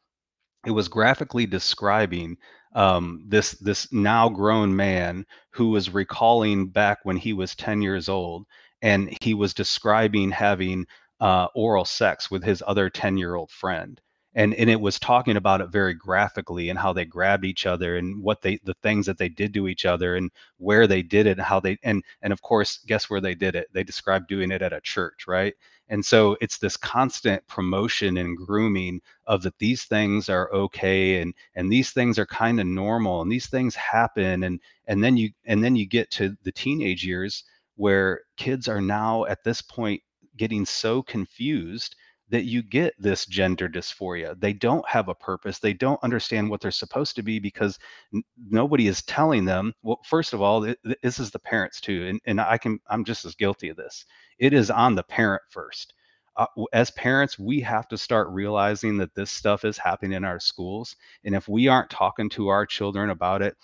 it 0.65 0.71
was 0.71 0.88
graphically 0.88 1.45
describing 1.45 2.38
um, 2.73 3.26
this 3.28 3.51
this 3.59 3.91
now 3.91 4.30
grown 4.30 4.73
man 4.73 5.26
who 5.51 5.71
was 5.71 5.93
recalling 5.93 6.69
back 6.69 6.99
when 7.03 7.17
he 7.17 7.34
was 7.34 7.53
10 7.53 7.82
years 7.82 8.07
old, 8.07 8.45
and 8.82 9.09
he 9.21 9.34
was 9.34 9.53
describing 9.53 10.32
having 10.32 10.86
uh, 11.20 11.47
oral 11.55 11.86
sex 11.86 12.30
with 12.32 12.43
his 12.43 12.63
other 12.68 12.89
10 12.89 13.18
year 13.18 13.36
old 13.36 13.51
friend 13.51 14.01
and 14.36 14.53
and 14.55 14.70
it 14.70 14.80
was 14.80 14.99
talking 14.99 15.38
about 15.38 15.61
it 15.61 15.70
very 15.70 15.93
graphically 15.93 16.70
and 16.70 16.78
how 16.78 16.93
they 16.93 17.05
grabbed 17.05 17.45
each 17.45 17.66
other 17.66 17.95
and 17.95 18.22
what 18.22 18.41
they 18.41 18.59
the 18.66 18.76
things 18.84 19.05
that 19.05 19.18
they 19.18 19.30
did 19.30 19.53
to 19.53 19.68
each 19.68 19.86
other 19.86 20.16
and 20.18 20.30
where 20.57 20.88
they 20.88 21.01
did 21.01 21.26
it 21.26 21.38
and 21.38 21.41
how 21.41 21.59
they 21.59 21.78
and 21.84 22.03
and 22.22 22.34
of 22.34 22.41
course 22.41 22.80
guess 22.86 23.09
where 23.09 23.22
they 23.22 23.34
did 23.34 23.55
it? 23.55 23.68
They 23.74 23.84
described 23.84 24.28
doing 24.28 24.51
it 24.51 24.61
at 24.61 24.74
a 24.74 24.82
church 24.82 25.26
right? 25.28 25.53
And 25.88 26.03
so 26.05 26.36
it's 26.41 26.57
this 26.57 26.78
constant 26.78 27.45
promotion 27.47 28.18
and 28.18 28.36
grooming 28.36 28.99
of 29.28 29.43
that 29.43 29.57
these 29.59 29.86
things 29.86 30.30
are 30.30 30.51
okay 30.53 31.22
and 31.22 31.34
and 31.55 31.72
these 31.72 31.91
things 31.91 32.20
are 32.20 32.26
kind 32.26 32.59
of 32.59 32.68
normal 32.68 33.22
and 33.22 33.32
these 33.32 33.47
things 33.47 33.76
happen 33.76 34.43
and 34.43 34.59
and 34.88 35.03
then 35.03 35.16
you 35.18 35.30
and 35.45 35.63
then 35.63 35.76
you 35.76 35.88
get 35.88 36.11
to 36.11 36.36
the 36.43 36.51
teenage 36.51 37.05
years 37.05 37.43
where 37.78 38.22
kids 38.38 38.68
are 38.68 38.82
now 38.82 39.26
at 39.26 39.43
this 39.43 39.61
point 39.61 40.01
getting 40.38 40.65
so 40.65 41.01
confused 41.03 41.95
that 42.29 42.45
you 42.45 42.63
get 42.63 42.93
this 42.97 43.25
gender 43.25 43.69
dysphoria. 43.69 44.39
They 44.39 44.53
don't 44.53 44.88
have 44.88 45.09
a 45.09 45.15
purpose. 45.15 45.59
They 45.59 45.73
don't 45.73 46.03
understand 46.03 46.49
what 46.49 46.59
they're 46.59 46.71
supposed 46.71 47.15
to 47.15 47.23
be 47.23 47.39
because 47.39 47.77
n- 48.13 48.23
nobody 48.49 48.88
is 48.88 49.03
telling 49.03 49.45
them. 49.45 49.73
Well, 49.83 49.99
first 50.03 50.33
of 50.33 50.41
all, 50.41 50.63
it, 50.63 50.79
this 51.03 51.19
is 51.19 51.29
the 51.31 51.39
parents 51.39 51.79
too, 51.79 52.07
and, 52.07 52.19
and 52.25 52.41
I 52.41 52.57
can 52.57 52.79
I'm 52.89 53.03
just 53.05 53.25
as 53.25 53.36
guilty 53.36 53.69
of 53.69 53.77
this. 53.77 54.05
It 54.39 54.53
is 54.53 54.71
on 54.71 54.95
the 54.95 55.03
parent 55.03 55.43
first. 55.49 55.93
Uh, 56.38 56.47
as 56.73 56.91
parents, 56.91 57.39
we 57.39 57.61
have 57.61 57.88
to 57.88 57.97
start 57.97 58.27
realizing 58.29 58.97
that 58.97 59.13
this 59.15 59.31
stuff 59.31 59.63
is 59.63 59.77
happening 59.77 60.13
in 60.13 60.25
our 60.25 60.39
schools, 60.39 60.95
and 61.23 61.36
if 61.36 61.47
we 61.47 61.67
aren't 61.67 61.89
talking 61.91 62.29
to 62.29 62.47
our 62.47 62.65
children 62.65 63.11
about 63.11 63.41
it 63.41 63.55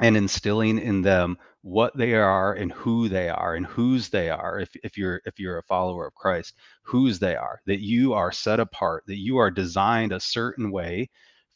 and 0.00 0.16
instilling 0.16 0.78
in 0.78 1.02
them 1.02 1.36
what 1.62 1.96
they 1.96 2.14
are 2.14 2.54
and 2.54 2.72
who 2.72 3.08
they 3.08 3.28
are 3.28 3.54
and 3.54 3.66
whose 3.66 4.08
they 4.08 4.30
are 4.30 4.60
if, 4.60 4.70
if 4.84 4.96
you're 4.96 5.20
if 5.26 5.38
you're 5.38 5.58
a 5.58 5.62
follower 5.64 6.06
of 6.06 6.14
christ 6.14 6.54
whose 6.82 7.18
they 7.18 7.36
are 7.36 7.60
that 7.66 7.80
you 7.80 8.12
are 8.12 8.32
set 8.32 8.60
apart 8.60 9.02
that 9.06 9.18
you 9.18 9.36
are 9.38 9.50
designed 9.50 10.12
a 10.12 10.20
certain 10.20 10.70
way 10.70 11.08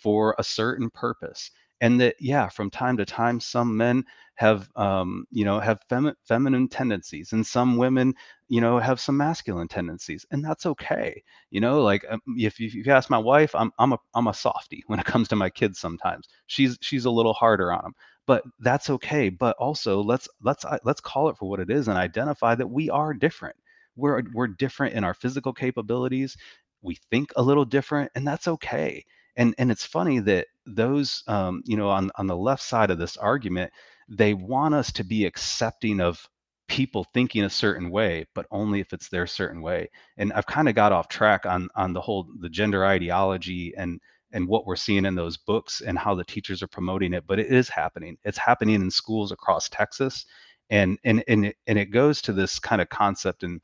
for 0.03 0.35
a 0.39 0.45
certain 0.45 0.91
purpose. 0.91 1.51
And 1.81 2.01
that 2.01 2.15
yeah 2.21 2.49
from 2.49 2.71
time 2.71 2.97
to 2.99 3.05
time 3.05 3.41
some 3.41 3.77
men 3.77 4.05
have 4.37 4.69
um, 4.77 5.25
you 5.33 5.45
know 5.45 5.59
have 5.59 5.81
femi- 5.91 6.15
feminine 6.29 6.69
tendencies 6.69 7.33
and 7.33 7.45
some 7.45 7.77
women 7.77 8.15
you 8.49 8.61
know 8.61 8.79
have 8.79 9.01
some 9.01 9.17
masculine 9.17 9.67
tendencies 9.67 10.25
and 10.31 10.45
that's 10.45 10.65
okay. 10.65 11.21
You 11.51 11.61
know 11.61 11.83
like 11.83 12.05
um, 12.09 12.21
if, 12.37 12.61
if 12.61 12.75
you 12.75 12.85
ask 12.93 13.11
my 13.11 13.19
wife 13.19 13.53
i'm 13.57 13.73
i'm 13.81 13.93
a 13.93 13.99
i'm 14.15 14.29
a 14.29 14.35
softie 14.35 14.85
when 14.87 15.01
it 15.01 15.07
comes 15.07 15.27
to 15.29 15.37
my 15.37 15.51
kids 15.51 15.81
sometimes. 15.81 16.29
She's 16.47 16.79
she's 16.81 17.05
a 17.05 17.11
little 17.11 17.35
harder 17.35 17.73
on 17.73 17.83
them 17.83 17.95
but 18.27 18.43
that's 18.61 18.91
okay 18.91 19.29
but 19.29 19.57
also 19.59 20.01
let's 20.03 20.29
let's 20.43 20.65
uh, 20.65 20.79
let's 20.85 21.01
call 21.01 21.29
it 21.29 21.37
for 21.37 21.49
what 21.49 21.61
it 21.61 21.71
is 21.71 21.89
and 21.89 21.99
identify 21.99 22.55
that 22.55 22.67
we 22.71 22.91
are 22.91 23.13
different. 23.15 23.57
We're 23.97 24.23
we're 24.35 24.49
different 24.49 24.95
in 24.95 25.05
our 25.05 25.15
physical 25.15 25.53
capabilities. 25.53 26.37
We 26.83 26.97
think 27.11 27.33
a 27.37 27.43
little 27.43 27.65
different 27.65 28.11
and 28.15 28.27
that's 28.27 28.49
okay. 28.49 29.05
And 29.37 29.55
and 29.59 29.71
it's 29.71 29.87
funny 29.87 30.19
that 30.21 30.47
those 30.67 31.23
um, 31.27 31.63
you 31.67 31.77
know 31.77 31.89
on 31.91 32.11
on 32.17 32.27
the 32.27 32.37
left 32.37 32.63
side 32.63 32.91
of 32.91 32.99
this 32.99 33.17
argument 33.17 33.73
they 34.09 34.35
want 34.35 34.75
us 34.75 34.93
to 34.93 35.05
be 35.05 35.25
accepting 35.27 36.01
of 36.01 36.29
people 36.69 37.05
thinking 37.13 37.45
a 37.45 37.51
certain 37.51 37.91
way 37.91 38.27
but 38.35 38.47
only 38.51 38.81
if 38.81 38.93
it's 38.93 39.09
their 39.09 39.27
certain 39.27 39.61
way. 39.63 39.89
And 40.17 40.33
i've 40.33 40.47
kind 40.47 40.69
of 40.69 40.75
got 40.75 40.93
off 40.93 41.09
track 41.09 41.47
on 41.47 41.69
on 41.75 41.93
the 41.93 42.01
whole 42.01 42.29
the 42.41 42.49
gender 42.49 42.85
ideology 42.85 43.75
and 43.77 44.01
and 44.33 44.49
what 44.49 44.67
we're 44.67 44.77
seeing 44.77 45.05
in 45.05 45.15
those 45.15 45.37
books 45.37 45.83
and 45.83 45.99
how 45.99 46.15
the 46.15 46.25
teachers 46.25 46.63
are 46.63 46.69
promoting 46.69 47.13
it 47.13 47.25
but 47.27 47.39
it 47.39 47.47
is 47.53 47.69
happening. 47.69 48.17
It's 48.25 48.39
happening 48.39 48.77
in 48.77 48.91
schools 48.91 49.33
across 49.33 49.69
texas 49.69 50.27
and 50.71 50.99
and 51.05 51.23
and 51.29 51.47
it, 51.47 51.57
and 51.67 51.79
it 51.79 51.87
goes 51.87 52.21
to 52.23 52.33
this 52.33 52.59
kind 52.59 52.81
of 52.81 52.89
concept 52.89 53.43
and 53.45 53.61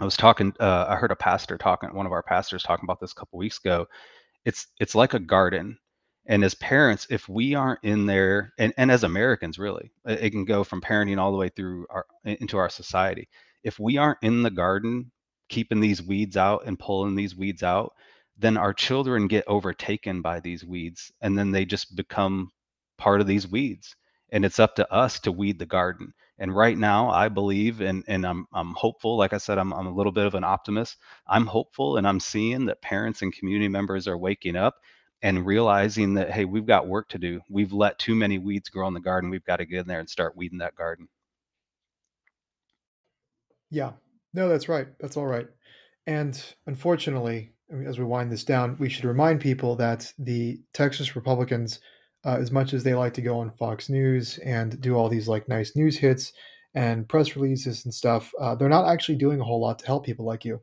i 0.00 0.04
was 0.04 0.16
talking 0.16 0.52
uh, 0.60 0.86
i 0.88 0.94
heard 0.94 1.10
a 1.10 1.16
pastor 1.16 1.56
talking 1.58 1.92
one 1.94 2.06
of 2.06 2.12
our 2.12 2.22
pastors 2.22 2.62
talking 2.62 2.84
about 2.84 3.00
this 3.00 3.12
a 3.12 3.14
couple 3.14 3.38
weeks 3.38 3.58
ago. 3.58 3.86
It's 4.44 4.68
it's 4.78 4.94
like 4.94 5.14
a 5.14 5.18
garden 5.18 5.78
and 6.26 6.44
as 6.44 6.54
parents 6.56 7.06
if 7.10 7.28
we 7.28 7.54
aren't 7.54 7.82
in 7.82 8.06
there 8.06 8.52
and, 8.58 8.72
and 8.76 8.90
as 8.90 9.04
americans 9.04 9.58
really 9.58 9.90
it 10.06 10.30
can 10.30 10.44
go 10.44 10.62
from 10.62 10.80
parenting 10.80 11.18
all 11.18 11.32
the 11.32 11.38
way 11.38 11.48
through 11.48 11.86
our 11.90 12.06
into 12.24 12.58
our 12.58 12.68
society. 12.68 13.28
If 13.64 13.78
we 13.80 13.96
aren't 13.96 14.22
in 14.22 14.42
the 14.42 14.50
garden 14.50 15.10
keeping 15.48 15.80
these 15.80 16.02
weeds 16.02 16.36
out 16.36 16.62
and 16.66 16.78
pulling 16.78 17.14
these 17.14 17.34
weeds 17.36 17.62
out 17.62 17.94
then 18.38 18.56
our 18.56 18.72
children 18.72 19.26
get 19.26 19.44
overtaken 19.46 20.22
by 20.22 20.40
these 20.40 20.64
weeds 20.64 21.12
and 21.20 21.36
then 21.36 21.50
they 21.50 21.64
just 21.64 21.96
become 21.96 22.50
part 22.96 23.20
of 23.20 23.26
these 23.26 23.48
weeds 23.48 23.96
and 24.30 24.44
it's 24.44 24.58
up 24.58 24.76
to 24.76 24.92
us 24.92 25.20
to 25.20 25.32
weed 25.32 25.58
the 25.58 25.66
garden. 25.66 26.12
And 26.38 26.54
right 26.54 26.78
now 26.78 27.10
i 27.10 27.28
believe 27.28 27.80
and 27.80 28.04
and 28.06 28.24
i'm 28.24 28.46
i'm 28.52 28.72
hopeful 28.74 29.16
like 29.16 29.32
i 29.32 29.38
said 29.38 29.58
i'm, 29.58 29.72
I'm 29.72 29.86
a 29.88 29.94
little 29.94 30.12
bit 30.12 30.26
of 30.26 30.36
an 30.36 30.44
optimist. 30.44 30.96
I'm 31.26 31.46
hopeful 31.46 31.96
and 31.96 32.06
i'm 32.06 32.20
seeing 32.20 32.66
that 32.66 32.80
parents 32.80 33.22
and 33.22 33.32
community 33.34 33.68
members 33.68 34.06
are 34.06 34.16
waking 34.18 34.54
up 34.56 34.76
and 35.22 35.44
realizing 35.44 36.14
that 36.14 36.30
hey 36.30 36.44
we've 36.44 36.66
got 36.66 36.86
work 36.86 37.08
to 37.10 37.18
do. 37.18 37.40
We've 37.50 37.72
let 37.72 37.98
too 37.98 38.14
many 38.14 38.38
weeds 38.38 38.68
grow 38.68 38.86
in 38.86 38.94
the 38.94 39.00
garden. 39.00 39.30
We've 39.30 39.44
got 39.44 39.56
to 39.56 39.66
get 39.66 39.80
in 39.80 39.88
there 39.88 40.00
and 40.00 40.08
start 40.08 40.36
weeding 40.36 40.58
that 40.58 40.76
garden. 40.76 41.08
Yeah. 43.70 43.92
No 44.32 44.48
that's 44.48 44.68
right. 44.68 44.86
That's 45.00 45.16
all 45.16 45.26
right. 45.26 45.48
And 46.06 46.40
unfortunately 46.66 47.52
as 47.86 47.98
we 47.98 48.04
wind 48.04 48.30
this 48.30 48.44
down 48.44 48.76
we 48.78 48.88
should 48.88 49.04
remind 49.04 49.40
people 49.40 49.76
that 49.76 50.12
the 50.18 50.60
texas 50.72 51.16
republicans 51.16 51.80
uh, 52.24 52.36
as 52.36 52.50
much 52.50 52.74
as 52.74 52.82
they 52.82 52.94
like 52.94 53.14
to 53.14 53.22
go 53.22 53.38
on 53.38 53.50
fox 53.58 53.88
news 53.88 54.38
and 54.38 54.80
do 54.80 54.94
all 54.94 55.08
these 55.08 55.28
like 55.28 55.48
nice 55.48 55.76
news 55.76 55.96
hits 55.96 56.32
and 56.74 57.08
press 57.08 57.36
releases 57.36 57.84
and 57.84 57.94
stuff 57.94 58.32
uh, 58.40 58.54
they're 58.54 58.68
not 58.68 58.88
actually 58.88 59.16
doing 59.16 59.40
a 59.40 59.44
whole 59.44 59.60
lot 59.60 59.78
to 59.78 59.86
help 59.86 60.04
people 60.04 60.24
like 60.24 60.44
you 60.44 60.60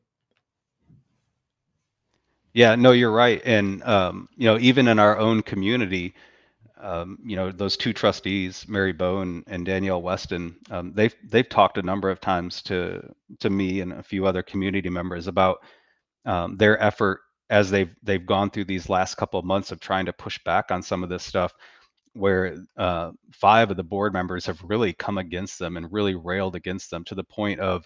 yeah, 2.56 2.76
no, 2.76 2.94
you're 2.94 3.12
right. 3.12 3.42
And 3.44 3.84
um, 3.84 4.30
you 4.38 4.46
know, 4.46 4.58
even 4.60 4.88
in 4.88 4.98
our 4.98 5.18
own 5.18 5.42
community, 5.42 6.16
um, 6.80 7.20
you 7.22 7.36
know, 7.36 7.52
those 7.52 7.76
two 7.76 7.92
trustees, 7.92 8.66
Mary 8.70 8.94
Bone 8.94 9.22
and, 9.22 9.44
and 9.48 9.66
Danielle 9.66 10.02
Weston, 10.02 10.56
um, 10.72 10.94
they've 10.96 11.14
they've 11.26 11.50
talked 11.50 11.78
a 11.78 11.82
number 11.82 12.10
of 12.10 12.22
times 12.22 12.62
to 12.64 13.14
to 13.42 13.50
me 13.50 13.82
and 13.82 13.92
a 13.92 14.02
few 14.02 14.26
other 14.26 14.42
community 14.42 14.90
members 14.90 15.28
about 15.28 15.58
um, 16.26 16.58
their 16.58 16.82
effort 16.82 17.22
as 17.50 17.70
they've 17.70 17.94
they've 18.04 18.26
gone 18.26 18.50
through 18.50 18.66
these 18.66 18.90
last 18.90 19.16
couple 19.16 19.40
of 19.40 19.46
months 19.46 19.72
of 19.72 19.80
trying 19.80 20.06
to 20.06 20.14
push 20.14 20.40
back 20.44 20.72
on 20.72 20.82
some 20.82 21.04
of 21.04 21.10
this 21.10 21.24
stuff 21.24 21.54
where 22.14 22.56
uh, 22.78 23.12
five 23.34 23.70
of 23.70 23.78
the 23.78 23.84
board 23.84 24.14
members 24.14 24.46
have 24.46 24.62
really 24.64 24.94
come 24.94 25.18
against 25.18 25.60
them 25.60 25.76
and 25.76 25.92
really 25.92 26.16
railed 26.16 26.56
against 26.56 26.90
them 26.90 27.04
to 27.04 27.14
the 27.14 27.24
point 27.24 27.60
of 27.60 27.86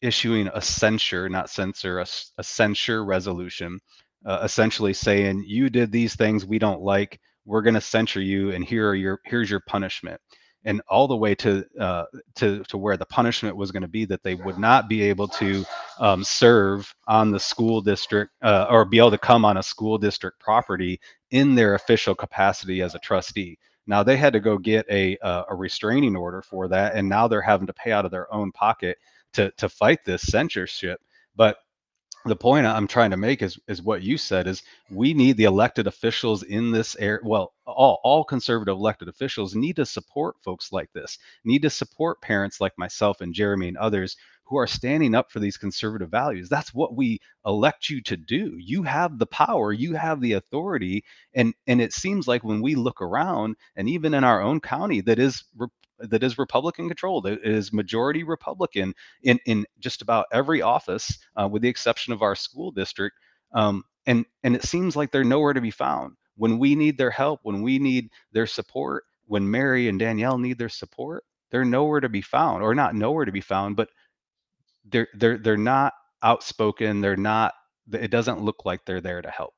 issuing 0.00 0.48
a 0.54 0.62
censure, 0.62 1.28
not 1.28 1.50
censor, 1.50 1.98
a, 1.98 2.06
a 2.38 2.44
censure 2.44 3.04
resolution, 3.04 3.78
uh, 4.24 4.40
essentially 4.44 4.92
saying 4.92 5.44
you 5.46 5.68
did 5.68 5.90
these 5.90 6.14
things 6.14 6.46
we 6.46 6.58
don't 6.58 6.80
like. 6.80 7.20
We're 7.44 7.62
going 7.62 7.74
to 7.74 7.80
censure 7.80 8.20
you, 8.20 8.52
and 8.52 8.64
here 8.64 8.88
are 8.88 8.94
your 8.94 9.20
here's 9.24 9.50
your 9.50 9.60
punishment, 9.66 10.20
and 10.64 10.82
all 10.88 11.08
the 11.08 11.16
way 11.16 11.34
to 11.34 11.64
uh, 11.78 12.04
to 12.34 12.62
to 12.64 12.78
where 12.78 12.96
the 12.96 13.06
punishment 13.06 13.56
was 13.56 13.70
going 13.70 13.82
to 13.82 13.88
be 13.88 14.04
that 14.04 14.22
they 14.22 14.34
would 14.34 14.58
not 14.58 14.88
be 14.88 15.02
able 15.02 15.28
to 15.28 15.64
um, 15.98 16.22
serve 16.22 16.92
on 17.06 17.30
the 17.30 17.40
school 17.40 17.80
district 17.80 18.32
uh, 18.42 18.66
or 18.70 18.84
be 18.84 18.98
able 18.98 19.10
to 19.10 19.18
come 19.18 19.44
on 19.44 19.56
a 19.56 19.62
school 19.62 19.98
district 19.98 20.38
property 20.38 21.00
in 21.30 21.54
their 21.54 21.74
official 21.74 22.14
capacity 22.14 22.82
as 22.82 22.94
a 22.94 22.98
trustee. 22.98 23.58
Now 23.86 24.02
they 24.02 24.16
had 24.16 24.32
to 24.34 24.40
go 24.40 24.58
get 24.58 24.86
a 24.90 25.16
uh, 25.18 25.44
a 25.48 25.54
restraining 25.54 26.16
order 26.16 26.42
for 26.42 26.68
that, 26.68 26.94
and 26.94 27.08
now 27.08 27.26
they're 27.26 27.40
having 27.40 27.66
to 27.66 27.72
pay 27.72 27.92
out 27.92 28.04
of 28.04 28.10
their 28.10 28.32
own 28.32 28.52
pocket 28.52 28.98
to 29.32 29.50
to 29.52 29.68
fight 29.68 30.04
this 30.04 30.22
censorship. 30.22 31.00
But 31.36 31.56
the 32.26 32.36
point 32.36 32.66
I'm 32.66 32.86
trying 32.86 33.10
to 33.12 33.16
make 33.16 33.42
is 33.42 33.58
is 33.66 33.82
what 33.82 34.02
you 34.02 34.18
said 34.18 34.46
is 34.46 34.62
we 34.90 35.14
need 35.14 35.36
the 35.36 35.44
elected 35.44 35.86
officials 35.86 36.42
in 36.42 36.70
this 36.70 36.96
area. 36.96 37.20
Well, 37.24 37.54
all 37.66 38.00
all 38.04 38.24
conservative 38.24 38.76
elected 38.76 39.08
officials 39.08 39.54
need 39.54 39.76
to 39.76 39.86
support 39.86 40.36
folks 40.44 40.72
like 40.72 40.92
this. 40.92 41.18
Need 41.44 41.62
to 41.62 41.70
support 41.70 42.20
parents 42.20 42.60
like 42.60 42.72
myself 42.76 43.20
and 43.20 43.32
Jeremy 43.34 43.68
and 43.68 43.76
others 43.78 44.16
who 44.44 44.58
are 44.58 44.66
standing 44.66 45.14
up 45.14 45.30
for 45.30 45.38
these 45.38 45.56
conservative 45.56 46.10
values. 46.10 46.48
That's 46.48 46.74
what 46.74 46.96
we 46.96 47.20
elect 47.46 47.88
you 47.88 48.02
to 48.02 48.16
do. 48.16 48.56
You 48.58 48.82
have 48.82 49.18
the 49.18 49.26
power, 49.26 49.72
you 49.72 49.94
have 49.94 50.20
the 50.20 50.32
authority, 50.32 51.04
and 51.34 51.54
and 51.66 51.80
it 51.80 51.92
seems 51.92 52.28
like 52.28 52.44
when 52.44 52.60
we 52.60 52.74
look 52.74 53.00
around, 53.00 53.56
and 53.76 53.88
even 53.88 54.12
in 54.12 54.24
our 54.24 54.42
own 54.42 54.60
county 54.60 55.00
that 55.02 55.18
is 55.18 55.44
that 56.00 56.22
is 56.22 56.38
Republican 56.38 56.88
controlled. 56.88 57.26
It 57.26 57.40
is 57.44 57.72
majority 57.72 58.22
Republican 58.22 58.94
in 59.22 59.38
in 59.46 59.66
just 59.78 60.02
about 60.02 60.26
every 60.32 60.62
office, 60.62 61.18
uh, 61.36 61.48
with 61.48 61.62
the 61.62 61.68
exception 61.68 62.12
of 62.12 62.22
our 62.22 62.34
school 62.34 62.70
district. 62.70 63.16
Um, 63.52 63.84
and 64.06 64.24
and 64.42 64.54
it 64.54 64.64
seems 64.64 64.96
like 64.96 65.10
they're 65.10 65.24
nowhere 65.24 65.52
to 65.52 65.60
be 65.60 65.70
found 65.70 66.16
when 66.40 66.58
we 66.58 66.74
need 66.74 66.96
their 66.96 67.10
help, 67.10 67.40
when 67.42 67.60
we 67.60 67.78
need 67.78 68.08
their 68.32 68.46
support, 68.46 69.04
when 69.26 69.50
Mary 69.50 69.88
and 69.88 69.98
Danielle 69.98 70.38
need 70.38 70.56
their 70.56 70.70
support, 70.70 71.22
they're 71.50 71.66
nowhere 71.66 72.00
to 72.00 72.08
be 72.08 72.22
found, 72.22 72.62
or 72.62 72.74
not 72.74 72.94
nowhere 72.94 73.26
to 73.26 73.32
be 73.32 73.42
found, 73.42 73.76
but 73.76 73.90
they're 74.86 75.08
they're 75.12 75.36
they're 75.36 75.58
not 75.58 75.92
outspoken. 76.22 77.02
They're 77.02 77.16
not. 77.16 77.52
It 77.92 78.10
doesn't 78.10 78.40
look 78.40 78.64
like 78.64 78.86
they're 78.86 79.02
there 79.02 79.20
to 79.20 79.30
help. 79.30 79.52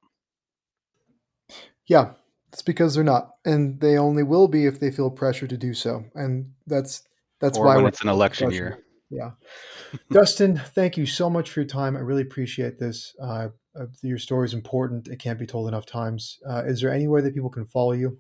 Yeah, 1.87 2.15
it's 2.53 2.63
because 2.63 2.95
they're 2.95 3.05
not, 3.05 3.31
and 3.45 3.81
they 3.81 3.97
only 3.97 4.23
will 4.23 4.49
be 4.49 4.67
if 4.67 4.79
they 4.79 4.91
feel 4.91 5.11
pressure 5.11 5.47
to 5.47 5.57
do 5.57 5.73
so, 5.73 6.05
and 6.15 6.53
that's 6.67 7.03
that's 7.41 7.59
or 7.59 7.65
why 7.65 7.77
when 7.77 7.87
it's 7.87 8.03
an 8.03 8.09
election 8.09 8.51
year. 8.51 8.79
Yeah, 9.11 9.33
Dustin, 10.11 10.57
thank 10.57 10.97
you 10.97 11.07
so 11.07 11.29
much 11.29 11.51
for 11.51 11.61
your 11.61 11.69
time. 11.69 11.97
I 11.97 12.01
really 12.01 12.23
appreciate 12.23 12.79
this. 12.79 13.15
Uh, 13.23 13.49
uh, 13.79 13.87
your 14.03 14.19
story 14.19 14.47
is 14.47 14.55
important. 14.55 15.09
It 15.09 15.19
can't 15.19 15.39
be 15.39 15.47
told 15.47 15.69
enough 15.69 15.87
times. 15.87 16.39
Uh, 16.49 16.63
is 16.65 16.81
there 16.81 16.93
any 16.93 17.09
way 17.09 17.23
that 17.23 17.35
people 17.35 17.51
can 17.51 17.67
follow 17.67 17.93
you? 17.93 18.19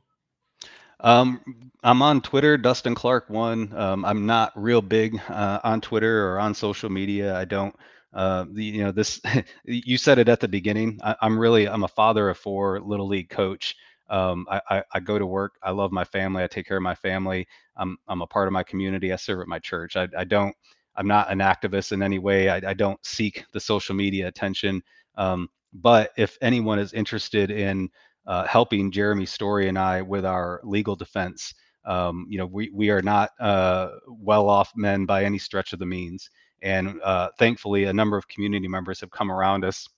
Um, 1.00 1.40
I'm 1.82 2.00
on 2.00 2.20
Twitter, 2.20 2.56
Dustin 2.56 2.94
Clark 2.94 3.28
one. 3.28 3.76
Um, 3.76 4.04
I'm 4.04 4.24
not 4.24 4.52
real 4.54 4.80
big 4.80 5.20
uh, 5.28 5.60
on 5.64 5.80
Twitter 5.80 6.28
or 6.28 6.38
on 6.38 6.54
social 6.54 6.90
media. 6.90 7.36
I 7.36 7.44
don't. 7.44 7.74
Uh, 8.14 8.44
the, 8.50 8.64
you 8.64 8.84
know 8.84 8.92
this. 8.92 9.20
you 9.64 9.98
said 9.98 10.18
it 10.18 10.28
at 10.28 10.40
the 10.40 10.48
beginning. 10.48 11.00
I, 11.02 11.16
am 11.22 11.38
really. 11.38 11.68
I'm 11.68 11.84
a 11.84 11.88
father 11.88 12.30
of 12.30 12.38
four, 12.38 12.80
little 12.80 13.08
league 13.08 13.28
coach. 13.28 13.76
Um, 14.12 14.46
I, 14.50 14.60
I, 14.70 14.84
I, 14.92 15.00
go 15.00 15.18
to 15.18 15.26
work. 15.26 15.54
I 15.62 15.70
love 15.70 15.90
my 15.90 16.04
family. 16.04 16.44
I 16.44 16.46
take 16.46 16.68
care 16.68 16.76
of 16.76 16.82
my 16.82 16.94
family. 16.94 17.48
I'm 17.76 17.96
I'm 18.06 18.20
a 18.22 18.26
part 18.26 18.46
of 18.46 18.52
my 18.52 18.62
community. 18.62 19.12
I 19.12 19.16
serve 19.16 19.40
at 19.40 19.48
my 19.48 19.58
church. 19.58 19.96
I, 19.96 20.06
I 20.16 20.24
don't. 20.24 20.54
I'm 20.96 21.08
not 21.08 21.32
an 21.32 21.38
activist 21.38 21.92
in 21.92 22.02
any 22.02 22.18
way. 22.18 22.50
I, 22.50 22.60
I 22.68 22.74
don't 22.74 23.04
seek 23.04 23.44
the 23.54 23.60
social 23.60 23.94
media 23.96 24.28
attention. 24.28 24.82
Um, 25.16 25.48
but 25.72 26.10
if 26.18 26.36
anyone 26.42 26.78
is 26.78 26.92
interested 26.92 27.50
in 27.50 27.88
uh, 28.26 28.46
helping 28.46 28.92
Jeremy 28.92 29.26
Story 29.26 29.68
and 29.68 29.78
I 29.78 30.02
with 30.02 30.26
our 30.26 30.60
legal 30.62 30.94
defense, 30.94 31.54
um, 31.86 32.26
you 32.28 32.38
know, 32.38 32.46
we, 32.46 32.70
we 32.74 32.90
are 32.90 33.02
not 33.02 33.30
uh, 33.40 33.92
well 34.06 34.48
off 34.50 34.72
men 34.76 35.06
by 35.06 35.24
any 35.24 35.38
stretch 35.38 35.72
of 35.72 35.78
the 35.78 35.86
means. 35.86 36.28
And 36.62 37.00
uh, 37.02 37.30
thankfully, 37.38 37.84
a 37.84 37.92
number 37.92 38.18
of 38.18 38.28
community 38.28 38.68
members 38.68 39.00
have 39.00 39.10
come 39.10 39.32
around 39.32 39.64
us 39.64 39.88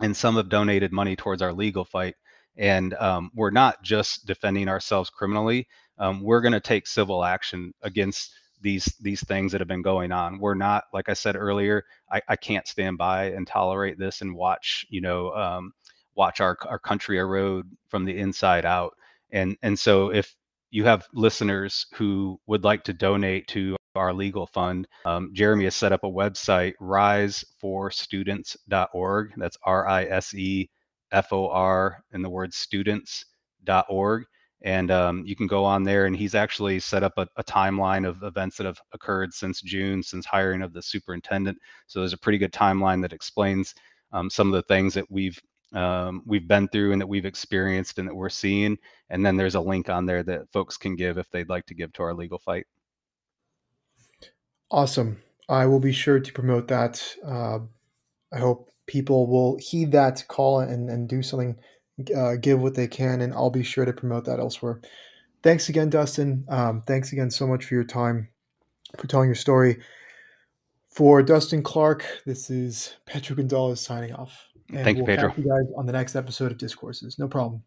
and 0.00 0.16
some 0.16 0.36
have 0.36 0.48
donated 0.48 0.92
money 0.92 1.16
towards 1.16 1.42
our 1.42 1.52
legal 1.52 1.84
fight. 1.84 2.14
And 2.58 2.94
um, 2.94 3.30
we're 3.34 3.50
not 3.50 3.82
just 3.82 4.26
defending 4.26 4.68
ourselves 4.68 5.10
criminally, 5.10 5.66
um, 5.98 6.22
we're 6.22 6.40
going 6.40 6.52
to 6.52 6.60
take 6.60 6.86
civil 6.86 7.24
action 7.24 7.74
against 7.82 8.30
these 8.60 8.84
these 9.00 9.24
things 9.26 9.52
that 9.52 9.60
have 9.60 9.68
been 9.68 9.82
going 9.82 10.10
on. 10.12 10.38
We're 10.40 10.54
not, 10.54 10.84
like 10.92 11.08
I 11.08 11.14
said 11.14 11.36
earlier, 11.36 11.84
I, 12.10 12.20
I 12.28 12.36
can't 12.36 12.66
stand 12.66 12.98
by 12.98 13.26
and 13.26 13.46
tolerate 13.46 13.98
this 13.98 14.20
and 14.20 14.34
watch, 14.34 14.84
you 14.90 15.00
know, 15.00 15.30
um, 15.32 15.72
watch 16.16 16.40
our 16.40 16.56
our 16.66 16.78
country 16.78 17.18
erode 17.18 17.66
from 17.88 18.04
the 18.04 18.18
inside 18.18 18.64
out. 18.64 18.94
And 19.30 19.56
and 19.62 19.78
so 19.78 20.12
if 20.12 20.34
you 20.70 20.84
have 20.84 21.06
listeners 21.14 21.86
who 21.94 22.38
would 22.46 22.64
like 22.64 22.84
to 22.84 22.92
donate 22.92 23.46
to 23.48 23.76
our 23.94 24.12
legal 24.12 24.46
fund, 24.46 24.86
um, 25.04 25.30
Jeremy 25.32 25.64
has 25.64 25.74
set 25.74 25.92
up 25.92 26.04
a 26.04 26.10
website, 26.10 26.74
riseforstudents.org. 26.80 29.32
That's 29.36 29.56
R 29.64 29.88
I 29.88 30.04
S 30.04 30.34
E 30.34 30.68
F 31.12 31.32
O 31.32 31.48
R 31.48 32.02
in 32.12 32.22
the 32.22 32.30
word 32.30 32.52
students.org 32.52 34.24
and 34.62 34.90
um, 34.90 35.22
you 35.24 35.36
can 35.36 35.46
go 35.46 35.64
on 35.64 35.84
there 35.84 36.06
and 36.06 36.16
he's 36.16 36.34
actually 36.34 36.80
set 36.80 37.02
up 37.02 37.12
a, 37.16 37.28
a, 37.36 37.44
timeline 37.44 38.06
of 38.06 38.22
events 38.24 38.56
that 38.56 38.66
have 38.66 38.80
occurred 38.92 39.32
since 39.32 39.60
june 39.60 40.02
since 40.02 40.26
hiring 40.26 40.62
of 40.62 40.72
the 40.72 40.82
superintendent 40.82 41.56
so 41.86 42.00
there's 42.00 42.12
a 42.12 42.18
pretty 42.18 42.38
good 42.38 42.52
timeline 42.52 43.00
that 43.00 43.12
explains 43.12 43.74
um, 44.12 44.28
some 44.28 44.48
of 44.48 44.54
the 44.54 44.62
things 44.62 44.94
that 44.94 45.08
we've 45.10 45.40
um, 45.74 46.22
we've 46.24 46.48
been 46.48 46.66
through 46.68 46.92
and 46.92 47.00
that 47.00 47.06
we've 47.06 47.26
experienced 47.26 47.98
and 47.98 48.08
that 48.08 48.14
we're 48.14 48.30
seeing 48.30 48.76
and 49.10 49.24
then 49.24 49.36
there's 49.36 49.54
a 49.54 49.60
link 49.60 49.90
on 49.90 50.06
there 50.06 50.22
that 50.22 50.50
folks 50.50 50.76
can 50.76 50.96
give 50.96 51.18
if 51.18 51.30
they'd 51.30 51.50
like 51.50 51.66
to 51.66 51.74
give 51.74 51.92
to 51.92 52.02
our 52.02 52.14
legal 52.14 52.38
fight. 52.38 52.66
Awesome. 54.70 55.22
I 55.48 55.66
will 55.66 55.80
be 55.80 55.92
sure 55.92 56.20
to 56.20 56.32
promote 56.32 56.68
that 56.68 57.02
uh, 57.24 57.58
i 58.32 58.38
hope 58.38 58.70
people 58.88 59.28
will 59.28 59.56
heed 59.60 59.92
that 59.92 60.24
call 60.26 60.58
and, 60.58 60.90
and 60.90 61.08
do 61.08 61.22
something 61.22 61.56
uh, 62.16 62.36
give 62.36 62.60
what 62.60 62.74
they 62.74 62.88
can, 62.88 63.20
and 63.20 63.32
I'll 63.32 63.50
be 63.50 63.62
sure 63.62 63.84
to 63.84 63.92
promote 63.92 64.24
that 64.24 64.40
elsewhere. 64.40 64.80
Thanks 65.42 65.68
again, 65.68 65.90
Dustin. 65.90 66.44
Um, 66.48 66.82
thanks 66.86 67.12
again 67.12 67.30
so 67.30 67.46
much 67.46 67.64
for 67.64 67.74
your 67.74 67.84
time, 67.84 68.28
for 68.96 69.06
telling 69.06 69.28
your 69.28 69.36
story. 69.36 69.78
For 70.90 71.22
Dustin 71.22 71.62
Clark, 71.62 72.04
this 72.26 72.50
is 72.50 72.96
Pedro 73.06 73.36
Gonzalez 73.36 73.80
signing 73.80 74.12
off. 74.14 74.48
And 74.70 74.84
Thank 74.84 74.98
we'll 74.98 75.08
you, 75.08 75.16
Pedro. 75.16 75.34
you 75.36 75.44
guys 75.44 75.72
on 75.76 75.86
the 75.86 75.92
next 75.92 76.16
episode 76.16 76.50
of 76.50 76.58
Discourses. 76.58 77.18
No 77.18 77.28
problem. 77.28 77.62